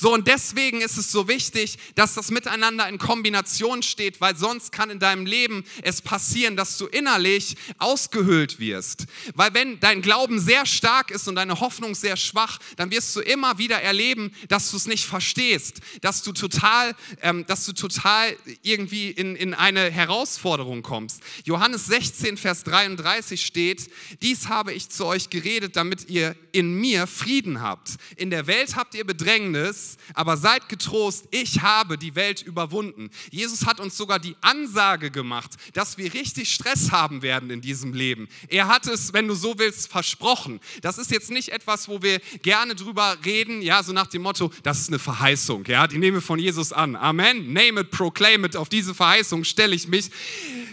So, 0.00 0.14
und 0.14 0.28
deswegen 0.28 0.80
ist 0.80 0.96
es 0.96 1.10
so 1.10 1.26
wichtig, 1.26 1.76
dass 1.96 2.14
das 2.14 2.30
miteinander 2.30 2.88
in 2.88 2.98
Kombination 2.98 3.82
steht, 3.82 4.20
weil 4.20 4.36
sonst 4.36 4.70
kann 4.70 4.90
in 4.90 5.00
deinem 5.00 5.26
Leben 5.26 5.64
es 5.82 6.02
passieren, 6.02 6.54
dass 6.56 6.78
du 6.78 6.86
innerlich 6.86 7.56
ausgehöhlt 7.78 8.60
wirst. 8.60 9.06
Weil 9.34 9.54
wenn 9.54 9.80
dein 9.80 10.00
Glauben 10.00 10.38
sehr 10.38 10.66
stark 10.66 11.10
ist 11.10 11.26
und 11.26 11.34
deine 11.34 11.58
Hoffnung 11.58 11.96
sehr 11.96 12.16
schwach, 12.16 12.60
dann 12.76 12.92
wirst 12.92 13.16
du 13.16 13.20
immer 13.20 13.58
wieder 13.58 13.82
erleben, 13.82 14.30
dass 14.46 14.70
du 14.70 14.76
es 14.76 14.86
nicht 14.86 15.04
verstehst, 15.04 15.80
dass 16.00 16.22
du 16.22 16.30
total, 16.30 16.94
ähm, 17.22 17.44
dass 17.48 17.64
du 17.64 17.72
total 17.72 18.36
irgendwie 18.62 19.10
in, 19.10 19.34
in 19.34 19.52
eine 19.52 19.90
Herausforderung 19.90 20.82
kommst. 20.82 21.22
Johannes 21.42 21.86
16, 21.86 22.36
Vers 22.36 22.62
33 22.62 23.44
steht, 23.44 23.90
dies 24.22 24.46
habe 24.46 24.72
ich 24.72 24.90
zu 24.90 25.06
euch 25.06 25.28
geredet, 25.28 25.74
damit 25.74 26.08
ihr 26.08 26.36
in 26.52 26.74
mir 26.74 27.08
Frieden 27.08 27.60
habt. 27.60 27.96
In 28.14 28.30
der 28.30 28.46
Welt 28.46 28.76
habt 28.76 28.94
ihr 28.94 29.04
Bedrängnis, 29.04 29.87
aber 30.14 30.36
seid 30.36 30.68
getrost, 30.68 31.26
ich 31.30 31.62
habe 31.62 31.96
die 31.96 32.14
Welt 32.14 32.42
überwunden. 32.42 33.10
Jesus 33.30 33.66
hat 33.66 33.80
uns 33.80 33.96
sogar 33.96 34.18
die 34.18 34.36
Ansage 34.40 35.10
gemacht, 35.10 35.52
dass 35.72 35.98
wir 35.98 36.12
richtig 36.12 36.52
Stress 36.52 36.90
haben 36.90 37.22
werden 37.22 37.50
in 37.50 37.60
diesem 37.60 37.92
Leben. 37.94 38.28
Er 38.48 38.68
hat 38.68 38.86
es, 38.86 39.12
wenn 39.12 39.28
du 39.28 39.34
so 39.34 39.58
willst, 39.58 39.90
versprochen. 39.90 40.60
Das 40.82 40.98
ist 40.98 41.10
jetzt 41.10 41.30
nicht 41.30 41.50
etwas, 41.50 41.88
wo 41.88 42.02
wir 42.02 42.20
gerne 42.42 42.74
drüber 42.74 43.16
reden, 43.24 43.62
ja, 43.62 43.82
so 43.82 43.92
nach 43.92 44.06
dem 44.06 44.22
Motto, 44.22 44.52
das 44.62 44.80
ist 44.80 44.88
eine 44.88 44.98
Verheißung, 44.98 45.64
ja, 45.66 45.86
die 45.86 45.98
nehmen 45.98 46.18
wir 46.18 46.22
von 46.22 46.38
Jesus 46.38 46.72
an. 46.72 46.96
Amen. 46.96 47.52
Name 47.52 47.80
it, 47.80 47.90
proclaim 47.90 48.44
it. 48.44 48.56
Auf 48.56 48.68
diese 48.68 48.94
Verheißung 48.94 49.44
stelle 49.44 49.74
ich 49.74 49.88
mich. 49.88 50.10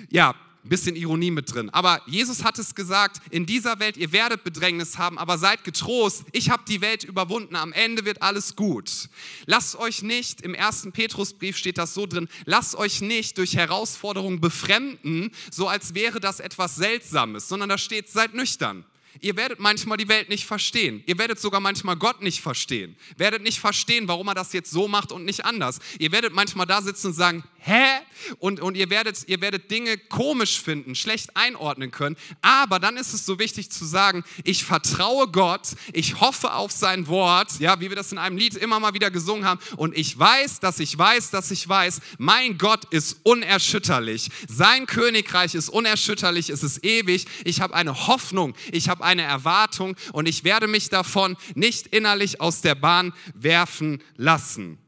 Ja, 0.09 0.35
ein 0.65 0.69
bisschen 0.69 0.95
Ironie 0.95 1.29
mit 1.29 1.53
drin. 1.53 1.69
Aber 1.69 2.01
Jesus 2.07 2.43
hat 2.43 2.57
es 2.57 2.73
gesagt, 2.73 3.21
in 3.29 3.45
dieser 3.45 3.79
Welt, 3.79 3.97
ihr 3.97 4.11
werdet 4.11 4.43
Bedrängnis 4.43 4.97
haben, 4.97 5.19
aber 5.19 5.37
seid 5.37 5.63
getrost, 5.63 6.25
ich 6.31 6.49
habe 6.49 6.63
die 6.67 6.81
Welt 6.81 7.03
überwunden, 7.03 7.55
am 7.55 7.71
Ende 7.71 8.03
wird 8.03 8.23
alles 8.23 8.55
gut. 8.55 9.09
Lasst 9.45 9.75
euch 9.75 10.01
nicht, 10.01 10.41
im 10.41 10.55
ersten 10.55 10.91
Petrusbrief 10.91 11.55
steht 11.55 11.77
das 11.77 11.93
so 11.93 12.07
drin, 12.07 12.27
lasst 12.45 12.75
euch 12.75 13.01
nicht 13.01 13.37
durch 13.37 13.55
Herausforderungen 13.55 14.41
befremden, 14.41 15.31
so 15.51 15.67
als 15.67 15.93
wäre 15.93 16.19
das 16.19 16.39
etwas 16.39 16.75
Seltsames, 16.75 17.47
sondern 17.47 17.69
da 17.69 17.77
steht, 17.77 18.09
seid 18.09 18.33
nüchtern. 18.33 18.85
Ihr 19.21 19.37
werdet 19.37 19.59
manchmal 19.59 19.97
die 19.97 20.09
Welt 20.09 20.29
nicht 20.29 20.45
verstehen. 20.45 21.01
Ihr 21.05 21.17
werdet 21.17 21.39
sogar 21.39 21.61
manchmal 21.61 21.95
Gott 21.95 22.21
nicht 22.21 22.41
verstehen. 22.41 22.97
Werdet 23.17 23.43
nicht 23.43 23.59
verstehen, 23.59 24.07
warum 24.07 24.27
er 24.27 24.33
das 24.33 24.51
jetzt 24.51 24.71
so 24.71 24.87
macht 24.87 25.11
und 25.11 25.23
nicht 25.23 25.45
anders. 25.45 25.79
Ihr 25.99 26.11
werdet 26.11 26.33
manchmal 26.33 26.65
da 26.65 26.81
sitzen 26.81 27.07
und 27.07 27.13
sagen, 27.13 27.43
hä? 27.59 28.01
Und, 28.39 28.59
und 28.59 28.75
ihr, 28.75 28.89
werdet, 28.89 29.27
ihr 29.27 29.41
werdet 29.41 29.71
Dinge 29.71 29.97
komisch 29.97 30.59
finden, 30.59 30.95
schlecht 30.95 31.35
einordnen 31.35 31.91
können. 31.91 32.15
Aber 32.41 32.79
dann 32.79 32.97
ist 32.97 33.13
es 33.13 33.25
so 33.25 33.39
wichtig 33.39 33.69
zu 33.69 33.85
sagen, 33.85 34.23
ich 34.43 34.63
vertraue 34.63 35.27
Gott, 35.27 35.69
ich 35.93 36.19
hoffe 36.19 36.53
auf 36.53 36.71
sein 36.71 37.07
Wort, 37.07 37.59
ja, 37.59 37.79
wie 37.79 37.89
wir 37.89 37.95
das 37.95 38.11
in 38.11 38.17
einem 38.17 38.37
Lied 38.37 38.55
immer 38.55 38.79
mal 38.79 38.93
wieder 38.93 39.11
gesungen 39.11 39.45
haben. 39.45 39.59
Und 39.77 39.97
ich 39.97 40.17
weiß, 40.17 40.59
dass 40.59 40.79
ich 40.79 40.97
weiß, 40.97 41.31
dass 41.31 41.51
ich 41.51 41.67
weiß, 41.67 42.01
mein 42.17 42.57
Gott 42.57 42.85
ist 42.85 43.19
unerschütterlich. 43.23 44.29
Sein 44.47 44.85
Königreich 44.85 45.55
ist 45.55 45.69
unerschütterlich, 45.69 46.49
es 46.49 46.63
ist 46.63 46.83
ewig. 46.83 47.25
Ich 47.43 47.61
habe 47.61 47.73
eine 47.73 48.07
Hoffnung, 48.07 48.55
ich 48.71 48.89
habe 48.89 49.03
eine 49.03 49.23
Erwartung 49.23 49.95
und 50.13 50.27
ich 50.27 50.43
werde 50.43 50.67
mich 50.67 50.89
davon 50.89 51.37
nicht 51.55 51.87
innerlich 51.87 52.41
aus 52.41 52.61
der 52.61 52.75
Bahn 52.75 53.13
werfen 53.33 54.01
lassen. 54.17 54.84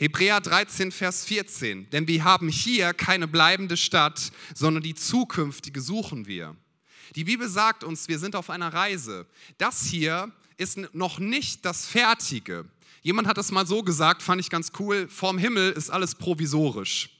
Hebräer 0.00 0.40
13, 0.40 0.92
Vers 0.92 1.26
14. 1.26 1.90
Denn 1.90 2.08
wir 2.08 2.24
haben 2.24 2.48
hier 2.48 2.94
keine 2.94 3.28
bleibende 3.28 3.76
Stadt, 3.76 4.32
sondern 4.54 4.82
die 4.82 4.94
zukünftige 4.94 5.82
suchen 5.82 6.26
wir. 6.26 6.56
Die 7.16 7.24
Bibel 7.24 7.46
sagt 7.46 7.84
uns, 7.84 8.08
wir 8.08 8.18
sind 8.18 8.34
auf 8.34 8.48
einer 8.48 8.72
Reise. 8.72 9.26
Das 9.58 9.84
hier 9.84 10.32
ist 10.56 10.78
noch 10.94 11.18
nicht 11.18 11.66
das 11.66 11.84
Fertige. 11.84 12.64
Jemand 13.02 13.28
hat 13.28 13.36
es 13.36 13.52
mal 13.52 13.66
so 13.66 13.82
gesagt, 13.82 14.22
fand 14.22 14.40
ich 14.40 14.48
ganz 14.48 14.72
cool, 14.78 15.06
vorm 15.06 15.36
Himmel 15.36 15.72
ist 15.72 15.90
alles 15.90 16.14
provisorisch. 16.14 17.10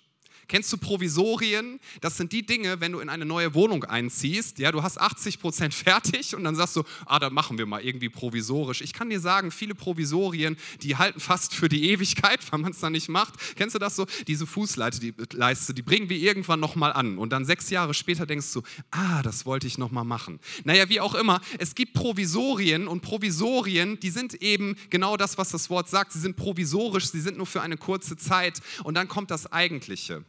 Kennst 0.50 0.72
du 0.72 0.78
Provisorien? 0.78 1.78
Das 2.00 2.16
sind 2.16 2.32
die 2.32 2.44
Dinge, 2.44 2.80
wenn 2.80 2.90
du 2.90 2.98
in 2.98 3.08
eine 3.08 3.24
neue 3.24 3.54
Wohnung 3.54 3.84
einziehst, 3.84 4.58
ja, 4.58 4.72
du 4.72 4.82
hast 4.82 5.00
80 5.00 5.38
Prozent 5.38 5.72
fertig 5.72 6.34
und 6.34 6.42
dann 6.42 6.56
sagst 6.56 6.74
du, 6.74 6.82
ah, 7.06 7.20
da 7.20 7.30
machen 7.30 7.56
wir 7.56 7.66
mal 7.66 7.80
irgendwie 7.80 8.08
provisorisch. 8.08 8.80
Ich 8.80 8.92
kann 8.92 9.10
dir 9.10 9.20
sagen, 9.20 9.52
viele 9.52 9.76
Provisorien, 9.76 10.56
die 10.82 10.96
halten 10.96 11.20
fast 11.20 11.54
für 11.54 11.68
die 11.68 11.90
Ewigkeit, 11.90 12.40
weil 12.50 12.58
man 12.58 12.72
es 12.72 12.80
dann 12.80 12.90
nicht 12.90 13.08
macht. 13.08 13.34
Kennst 13.54 13.76
du 13.76 13.78
das 13.78 13.94
so? 13.94 14.06
Diese 14.26 14.44
Fußleiste, 14.44 15.00
die 15.00 15.14
Leiste, 15.36 15.72
die 15.72 15.82
bringen 15.82 16.08
wir 16.08 16.16
irgendwann 16.16 16.58
nochmal 16.58 16.92
an 16.94 17.18
und 17.18 17.30
dann 17.30 17.44
sechs 17.44 17.70
Jahre 17.70 17.94
später 17.94 18.26
denkst 18.26 18.52
du, 18.52 18.64
ah, 18.90 19.22
das 19.22 19.46
wollte 19.46 19.68
ich 19.68 19.78
nochmal 19.78 20.04
machen. 20.04 20.40
Naja, 20.64 20.88
wie 20.88 21.00
auch 21.00 21.14
immer, 21.14 21.40
es 21.60 21.76
gibt 21.76 21.94
Provisorien 21.94 22.88
und 22.88 23.02
Provisorien, 23.02 24.00
die 24.00 24.10
sind 24.10 24.42
eben 24.42 24.74
genau 24.90 25.16
das, 25.16 25.38
was 25.38 25.50
das 25.50 25.70
Wort 25.70 25.88
sagt. 25.88 26.10
Sie 26.10 26.18
sind 26.18 26.34
provisorisch, 26.34 27.06
sie 27.06 27.20
sind 27.20 27.36
nur 27.36 27.46
für 27.46 27.62
eine 27.62 27.76
kurze 27.76 28.16
Zeit 28.16 28.60
und 28.82 28.94
dann 28.94 29.06
kommt 29.06 29.30
das 29.30 29.52
Eigentliche. 29.52 30.24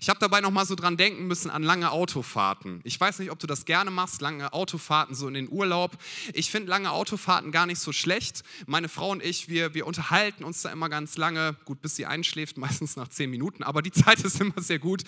Ich 0.00 0.08
habe 0.08 0.18
dabei 0.18 0.40
noch 0.40 0.50
mal 0.50 0.66
so 0.66 0.74
dran 0.74 0.96
denken 0.96 1.26
müssen 1.26 1.50
an 1.50 1.62
lange 1.62 1.90
Autofahrten. 1.90 2.80
Ich 2.84 3.00
weiß 3.00 3.18
nicht, 3.18 3.30
ob 3.30 3.38
du 3.38 3.46
das 3.46 3.64
gerne 3.64 3.90
machst, 3.90 4.20
lange 4.20 4.52
Autofahrten 4.52 5.14
so 5.14 5.28
in 5.28 5.34
den 5.34 5.48
Urlaub. 5.48 5.96
Ich 6.32 6.50
finde 6.50 6.70
lange 6.70 6.90
Autofahrten 6.90 7.52
gar 7.52 7.66
nicht 7.66 7.78
so 7.78 7.92
schlecht. 7.92 8.42
Meine 8.66 8.88
Frau 8.88 9.10
und 9.10 9.22
ich, 9.22 9.48
wir, 9.48 9.74
wir 9.74 9.86
unterhalten 9.86 10.44
uns 10.44 10.62
da 10.62 10.70
immer 10.70 10.88
ganz 10.88 11.16
lange, 11.16 11.56
gut, 11.64 11.80
bis 11.80 11.96
sie 11.96 12.06
einschläft, 12.06 12.56
meistens 12.64 12.96
nach 12.96 13.08
zehn 13.08 13.30
Minuten, 13.30 13.62
aber 13.62 13.82
die 13.82 13.92
Zeit 13.92 14.20
ist 14.20 14.40
immer 14.40 14.60
sehr 14.60 14.78
gut. 14.78 15.02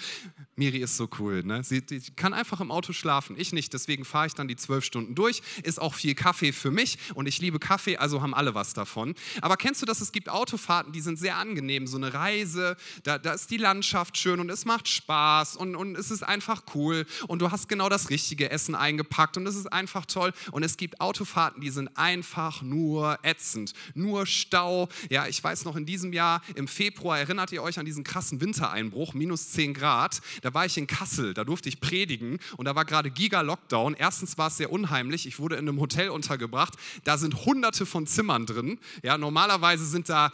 Miri 0.59 0.79
ist 0.79 0.97
so 0.97 1.07
cool, 1.19 1.43
ne? 1.45 1.63
Sie, 1.63 1.83
kann 2.17 2.33
einfach 2.33 2.63
im 2.63 2.71
Auto 2.71 2.95
schlafen, 2.95 3.37
ich 3.39 3.53
nicht, 3.53 3.75
deswegen 3.75 4.07
fahre 4.07 4.27
ich 4.27 4.35
dann 4.35 4.49
die 4.49 4.57
zwölf 4.57 4.85
Stunden 4.85 5.15
durch. 5.15 5.43
Ist 5.63 5.79
auch 5.79 5.93
viel 5.93 6.15
Kaffee 6.15 6.53
für 6.53 6.71
mich 6.71 6.97
und 7.15 7.27
ich 7.27 7.41
liebe 7.41 7.59
Kaffee, 7.59 7.99
also 7.99 8.23
haben 8.23 8.33
alle 8.33 8.55
was 8.55 8.73
davon. 8.73 9.15
Aber 9.43 9.59
kennst 9.59 9.83
du 9.83 9.87
das, 9.87 10.01
es 10.01 10.13
gibt 10.13 10.31
Autofahrten, 10.31 10.93
die 10.93 11.03
sind 11.03 11.19
sehr 11.19 11.37
angenehm, 11.37 11.87
so 11.87 11.99
eine 11.99 12.15
Reise, 12.15 12.79
da, 13.03 13.19
da 13.19 13.35
ist 13.35 13.51
die 13.51 13.59
Landschaft 13.59 14.17
schön 14.17 14.41
und 14.41 14.49
es 14.49 14.65
macht 14.65 14.89
Spaß 14.89 15.57
und, 15.57 15.77
und 15.77 15.95
es 15.95 16.11
ist 16.11 16.23
einfach 16.23 16.63
cool 16.75 17.05
und 17.29 17.43
du 17.43 17.51
hast 17.51 17.69
genau 17.69 17.91
das 17.91 18.09
richtige 18.09 18.51
Essen 18.51 18.75
eingepackt 18.75 19.37
und 19.37 19.47
es 19.47 19.57
ist 19.57 19.71
einfach 19.71 20.07
toll. 20.07 20.33
Und 20.53 20.63
es 20.63 20.79
gibt 20.79 21.03
Autofahrten, 21.03 21.61
die 21.61 21.71
sind 21.71 21.91
einfach 21.99 22.63
nur 22.63 23.19
ätzend, 23.23 23.75
nur 23.95 24.25
Stau. 24.25 24.89
Ja, 25.11 25.27
ich 25.27 25.43
weiß 25.45 25.67
noch 25.67 25.77
in 25.77 25.85
diesem 25.85 26.15
Jahr 26.15 26.41
im 26.55 26.67
Februar, 26.67 27.19
erinnert 27.19 27.53
ihr 27.53 27.63
euch 27.63 27.79
an 27.79 27.85
diesen 27.85 28.05
krassen 28.05 28.41
Wintereinbruch, 28.41 29.13
minus 29.13 29.51
10 29.51 29.75
Grad? 29.75 30.23
Da 30.47 30.55
war 30.55 30.65
ich 30.65 30.79
in 30.79 30.87
Kassel, 30.87 31.35
da 31.35 31.43
durfte 31.43 31.69
ich 31.69 31.81
predigen 31.81 32.39
und 32.57 32.67
da 32.67 32.77
war 32.77 32.85
gerade 32.85 33.11
Giga-Lockdown. 33.11 33.95
Erstens 33.95 34.39
war 34.39 34.47
es 34.47 34.57
sehr 34.57 34.71
unheimlich, 34.71 35.27
ich 35.27 35.41
wurde 35.41 35.57
in 35.57 35.69
einem 35.69 35.81
Hotel 35.81 36.09
untergebracht, 36.09 36.75
da 37.03 37.19
sind 37.19 37.47
hunderte 37.47 37.85
von 37.85 38.07
Zimmern 38.07 38.47
drin. 38.47 38.79
Ja, 39.03 39.19
normalerweise 39.19 39.85
sind 39.85 40.09
da 40.09 40.31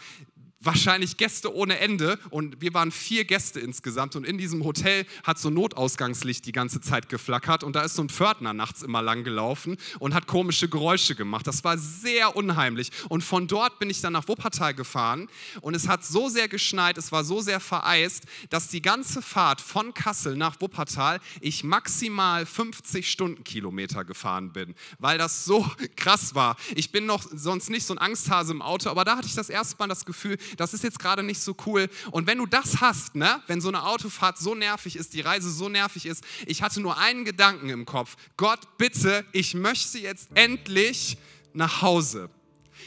wahrscheinlich 0.63 1.17
Gäste 1.17 1.55
ohne 1.55 1.79
Ende. 1.79 2.19
Und 2.31 2.61
wir 2.61 2.75
waren 2.75 2.93
vier 2.93 3.25
Gäste 3.25 3.61
insgesamt. 3.61 4.17
Und 4.17 4.27
in 4.27 4.39
diesem 4.39 4.65
Hotel 4.65 5.07
hat 5.25 5.39
so 5.39 5.51
Notausgangslicht 5.51 6.47
die 6.47 6.53
ganze 6.53 6.81
Zeit 6.81 7.09
geflackert. 7.09 7.65
Und 7.65 7.77
da 7.77 7.83
ist 7.83 7.95
so 7.95 8.03
ein 8.03 8.09
Pförtner 8.09 8.53
nachts 8.53 8.83
immer 8.83 9.03
lang 9.03 9.25
gelaufen 9.25 9.77
und 9.99 10.15
hat 10.15 10.27
komische 10.27 10.69
Geräusche 10.69 11.15
gemacht. 11.15 11.47
Das 11.47 11.65
war 11.65 11.79
sehr 11.79 12.37
unheimlich. 12.37 12.91
Und 13.09 13.23
von 13.23 13.47
dort 13.47 13.79
bin 13.79 13.91
ich 13.91 14.01
dann 14.01 14.13
nach 14.13 14.29
Wuppertal 14.29 14.75
gefahren. 14.75 15.29
Und 15.61 15.75
es 15.75 15.89
hat 15.89 16.05
so 16.05 16.29
sehr 16.29 16.49
geschneit, 16.49 16.99
es 16.99 17.13
war 17.13 17.25
so 17.25 17.41
sehr 17.41 17.61
vereist, 17.61 18.25
dass 18.51 18.69
die 18.69 18.83
ganze 18.83 19.23
Fahrt 19.23 19.61
von 19.61 19.95
Kassel 19.95 20.37
nach 20.37 20.61
Wuppertal 20.61 21.21
ich 21.41 21.65
maximal 21.65 22.47
50 22.47 23.11
Stundenkilometer 23.11 24.05
gefahren 24.05 24.53
bin, 24.53 24.75
weil 24.99 25.19
das 25.19 25.45
so 25.45 25.69
krass 25.97 26.35
war. 26.35 26.57
Ich 26.75 26.93
bin 26.93 27.07
noch 27.07 27.25
sonst 27.33 27.71
nicht 27.71 27.87
so 27.87 27.95
ein 27.95 27.99
Angsthase 27.99 28.53
im 28.53 28.63
Auto, 28.63 28.91
aber 28.91 29.05
da 29.05 29.17
hatte 29.17 29.27
ich 29.27 29.35
das 29.35 29.49
erste 29.49 29.77
Mal 29.79 29.89
das 29.89 30.05
Gefühl, 30.05 30.39
das 30.57 30.75
ist 30.75 30.85
jetzt 30.85 30.99
gerade 30.99 31.23
nicht 31.23 31.41
so 31.41 31.57
cool. 31.67 31.89
Und 32.11 32.27
wenn 32.27 32.39
du 32.39 32.47
das 32.47 32.81
hast, 32.81 33.15
ne, 33.15 33.43
wenn 33.47 33.61
so 33.61 33.69
eine 33.69 33.85
Autofahrt 33.85 34.39
so 34.39 34.55
nervig 34.55 34.97
ist, 34.97 35.15
die 35.15 35.21
Reise 35.21 35.51
so 35.51 35.69
nervig 35.69 36.07
ist, 36.07 36.25
ich 36.47 36.63
hatte 36.63 36.81
nur 36.81 36.99
einen 36.99 37.25
Gedanken 37.25 37.69
im 37.69 37.87
Kopf. 37.87 38.17
Gott, 38.37 38.61
bitte, 38.79 39.25
ich 39.33 39.55
möchte 39.55 39.99
jetzt 39.99 40.29
endlich 40.35 41.19
nach 41.53 41.83
Hause. 41.83 42.31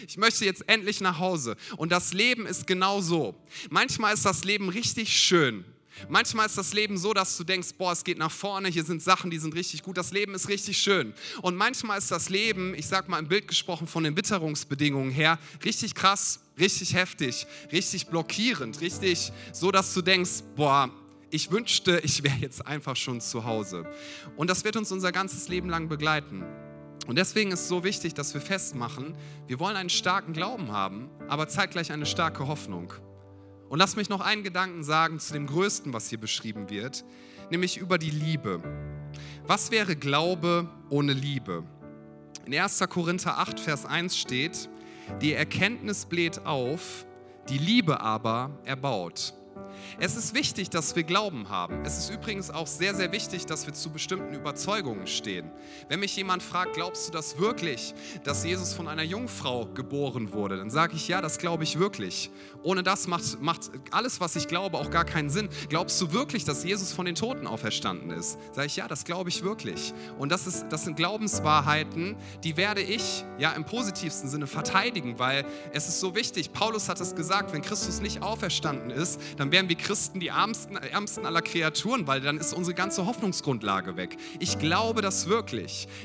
Ich 0.07 0.17
möchte 0.17 0.45
jetzt 0.45 0.67
endlich 0.67 1.01
nach 1.01 1.19
Hause. 1.19 1.55
Und 1.77 1.91
das 1.91 2.13
Leben 2.13 2.45
ist 2.45 2.67
genau 2.67 3.01
so. 3.01 3.35
Manchmal 3.69 4.13
ist 4.13 4.25
das 4.25 4.43
Leben 4.43 4.69
richtig 4.69 5.17
schön. 5.17 5.63
Manchmal 6.09 6.45
ist 6.47 6.57
das 6.57 6.73
Leben 6.73 6.97
so, 6.97 7.13
dass 7.13 7.37
du 7.37 7.43
denkst, 7.43 7.69
boah, 7.77 7.93
es 7.93 8.03
geht 8.03 8.17
nach 8.17 8.31
vorne, 8.31 8.67
hier 8.67 8.83
sind 8.83 9.01
Sachen, 9.01 9.31
die 9.31 9.37
sind 9.37 9.55
richtig 9.55 9.81
gut, 9.81 9.97
das 9.97 10.11
Leben 10.11 10.33
ist 10.33 10.49
richtig 10.49 10.77
schön. 10.77 11.13
Und 11.41 11.55
manchmal 11.55 11.97
ist 11.97 12.11
das 12.11 12.29
Leben, 12.29 12.75
ich 12.75 12.87
sag 12.87 13.07
mal 13.07 13.19
im 13.19 13.29
Bild 13.29 13.47
gesprochen 13.47 13.87
von 13.87 14.03
den 14.03 14.17
Witterungsbedingungen 14.17 15.11
her, 15.11 15.39
richtig 15.63 15.95
krass, 15.95 16.41
richtig 16.59 16.95
heftig, 16.95 17.47
richtig 17.71 18.07
blockierend, 18.07 18.81
richtig 18.81 19.31
so, 19.51 19.71
dass 19.71 19.93
du 19.93 20.01
denkst, 20.01 20.43
boah, 20.55 20.89
ich 21.29 21.51
wünschte, 21.51 21.99
ich 22.03 22.23
wäre 22.23 22.37
jetzt 22.37 22.65
einfach 22.65 22.95
schon 22.95 23.19
zu 23.19 23.45
Hause. 23.45 23.85
Und 24.37 24.49
das 24.49 24.63
wird 24.63 24.77
uns 24.77 24.91
unser 24.91 25.11
ganzes 25.11 25.49
Leben 25.49 25.69
lang 25.69 25.89
begleiten. 25.89 26.43
Und 27.07 27.17
deswegen 27.17 27.51
ist 27.51 27.61
es 27.61 27.67
so 27.67 27.83
wichtig, 27.83 28.13
dass 28.13 28.33
wir 28.33 28.41
festmachen, 28.41 29.15
wir 29.47 29.59
wollen 29.59 29.75
einen 29.75 29.89
starken 29.89 30.33
Glauben 30.33 30.71
haben, 30.71 31.09
aber 31.27 31.47
zeitgleich 31.47 31.91
eine 31.91 32.05
starke 32.05 32.47
Hoffnung. 32.47 32.93
Und 33.69 33.79
lass 33.79 33.95
mich 33.95 34.09
noch 34.09 34.21
einen 34.21 34.43
Gedanken 34.43 34.83
sagen 34.83 35.19
zu 35.19 35.33
dem 35.33 35.47
Größten, 35.47 35.93
was 35.93 36.09
hier 36.09 36.19
beschrieben 36.19 36.69
wird, 36.69 37.03
nämlich 37.51 37.77
über 37.77 37.97
die 37.97 38.09
Liebe. 38.11 38.61
Was 39.45 39.71
wäre 39.71 39.95
Glaube 39.95 40.69
ohne 40.89 41.13
Liebe? 41.13 41.63
In 42.45 42.53
1. 42.53 42.79
Korinther 42.89 43.39
8, 43.39 43.59
Vers 43.59 43.85
1 43.85 44.17
steht, 44.17 44.69
die 45.21 45.33
Erkenntnis 45.33 46.05
bläht 46.05 46.45
auf, 46.45 47.05
die 47.49 47.57
Liebe 47.57 48.01
aber 48.01 48.51
erbaut. 48.65 49.33
Es 49.99 50.15
ist 50.15 50.33
wichtig, 50.33 50.69
dass 50.69 50.95
wir 50.95 51.03
Glauben 51.03 51.49
haben. 51.49 51.83
Es 51.85 51.97
ist 51.97 52.09
übrigens 52.09 52.49
auch 52.49 52.67
sehr, 52.67 52.95
sehr 52.95 53.11
wichtig, 53.11 53.45
dass 53.45 53.65
wir 53.65 53.73
zu 53.73 53.91
bestimmten 53.91 54.33
Überzeugungen 54.33 55.07
stehen. 55.07 55.51
Wenn 55.89 55.99
mich 55.99 56.15
jemand 56.15 56.43
fragt, 56.43 56.73
glaubst 56.73 57.07
du 57.07 57.11
das 57.11 57.37
wirklich, 57.37 57.93
dass 58.23 58.43
Jesus 58.43 58.73
von 58.73 58.87
einer 58.87 59.03
Jungfrau 59.03 59.65
geboren 59.67 60.31
wurde, 60.31 60.57
dann 60.57 60.69
sage 60.69 60.95
ich 60.95 61.07
ja, 61.07 61.21
das 61.21 61.37
glaube 61.37 61.63
ich 61.63 61.79
wirklich. 61.79 62.31
Ohne 62.63 62.83
das 62.83 63.07
macht, 63.07 63.41
macht 63.41 63.71
alles, 63.91 64.19
was 64.19 64.35
ich 64.35 64.47
glaube, 64.47 64.77
auch 64.77 64.89
gar 64.89 65.05
keinen 65.05 65.29
Sinn. 65.29 65.49
Glaubst 65.69 66.01
du 66.01 66.11
wirklich, 66.11 66.45
dass 66.45 66.63
Jesus 66.63 66.91
von 66.91 67.05
den 67.05 67.15
Toten 67.15 67.45
auferstanden 67.47 68.09
ist? 68.09 68.37
Sage 68.53 68.67
ich 68.67 68.75
ja, 68.75 68.87
das 68.87 69.05
glaube 69.05 69.29
ich 69.29 69.43
wirklich. 69.43 69.93
Und 70.17 70.31
das, 70.31 70.47
ist, 70.47 70.65
das 70.69 70.83
sind 70.83 70.97
Glaubenswahrheiten, 70.97 72.15
die 72.43 72.57
werde 72.57 72.81
ich 72.81 73.23
ja 73.37 73.51
im 73.51 73.65
positivsten 73.65 74.29
Sinne 74.29 74.47
verteidigen, 74.47 75.19
weil 75.19 75.45
es 75.73 75.87
ist 75.87 75.99
so 75.99 76.15
wichtig. 76.15 76.53
Paulus 76.53 76.89
hat 76.89 76.99
es 76.99 77.15
gesagt, 77.15 77.53
wenn 77.53 77.61
Christus 77.61 78.01
nicht 78.01 78.21
auferstanden 78.21 78.89
ist, 78.89 79.19
dann 79.37 79.51
wären 79.51 79.69
wir 79.69 79.75
Christen 79.75 80.19
die 80.19 80.29
ärmsten, 80.29 80.77
ärmsten 80.77 81.25
aller 81.25 81.41
Kreaturen, 81.41 82.07
weil 82.07 82.21
dann 82.21 82.37
ist 82.37 82.53
unsere 82.53 82.73
ganze 82.73 83.05
Hoffnungsgrundlage 83.05 83.95
weg. 83.97 84.17
Ich 84.39 84.59
glaube 84.59 85.01
das 85.01 85.27
wirklich. 85.27 85.54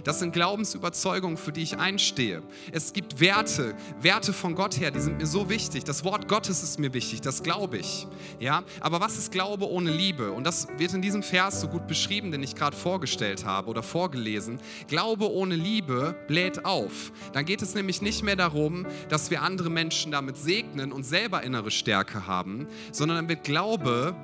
Das 0.05 0.19
sind 0.19 0.33
Glaubensüberzeugungen, 0.33 1.37
für 1.37 1.53
die 1.53 1.63
ich 1.63 1.79
einstehe. 1.79 2.43
Es 2.73 2.93
gibt 2.93 3.21
Werte, 3.21 3.75
Werte 4.01 4.33
von 4.33 4.55
Gott 4.55 4.79
her, 4.79 4.91
die 4.91 5.01
sind 5.01 5.19
mir 5.19 5.27
so 5.27 5.49
wichtig. 5.49 5.85
Das 5.85 6.05
Wort 6.05 6.29
Gottes 6.29 6.63
ist 6.63 6.79
mir 6.79 6.95
wichtig, 6.95 7.21
das 7.21 7.43
glaube 7.43 7.79
ich. 7.79 8.07
Ja, 8.39 8.63
aber 8.81 9.01
was 9.01 9.19
ist 9.19 9.33
Glaube 9.33 9.69
ohne 9.69 9.91
Liebe? 9.91 10.33
Und 10.33 10.45
das 10.45 10.69
wird 10.79 10.95
in 10.95 11.03
diesem 11.03 11.23
Vers 11.23 11.61
so 11.61 11.69
gut 11.69 11.87
beschrieben, 11.87 12.31
den 12.31 12.43
ich 12.43 12.55
gerade 12.55 12.77
vorgestellt 12.77 13.45
habe 13.45 13.69
oder 13.69 13.83
vorgelesen. 13.83 14.61
Glaube 14.89 15.31
ohne 15.31 15.57
Liebe 15.57 16.15
bläht 16.29 16.65
auf. 16.65 17.13
Dann 17.33 17.45
geht 17.45 17.63
es 17.63 17.75
nämlich 17.75 18.03
nicht 18.03 18.23
mehr 18.23 18.37
darum, 18.37 18.87
dass 19.09 19.31
wir 19.31 19.43
andere 19.43 19.71
Menschen 19.71 20.13
damit 20.13 20.37
segnen 20.37 20.93
und 20.93 21.05
selber 21.05 21.43
innere 21.43 21.71
Stärke 21.71 22.27
haben, 22.27 22.67
sondern 22.93 23.17
dann 23.17 23.29
wird 23.29 23.45
Glaube 23.45 24.15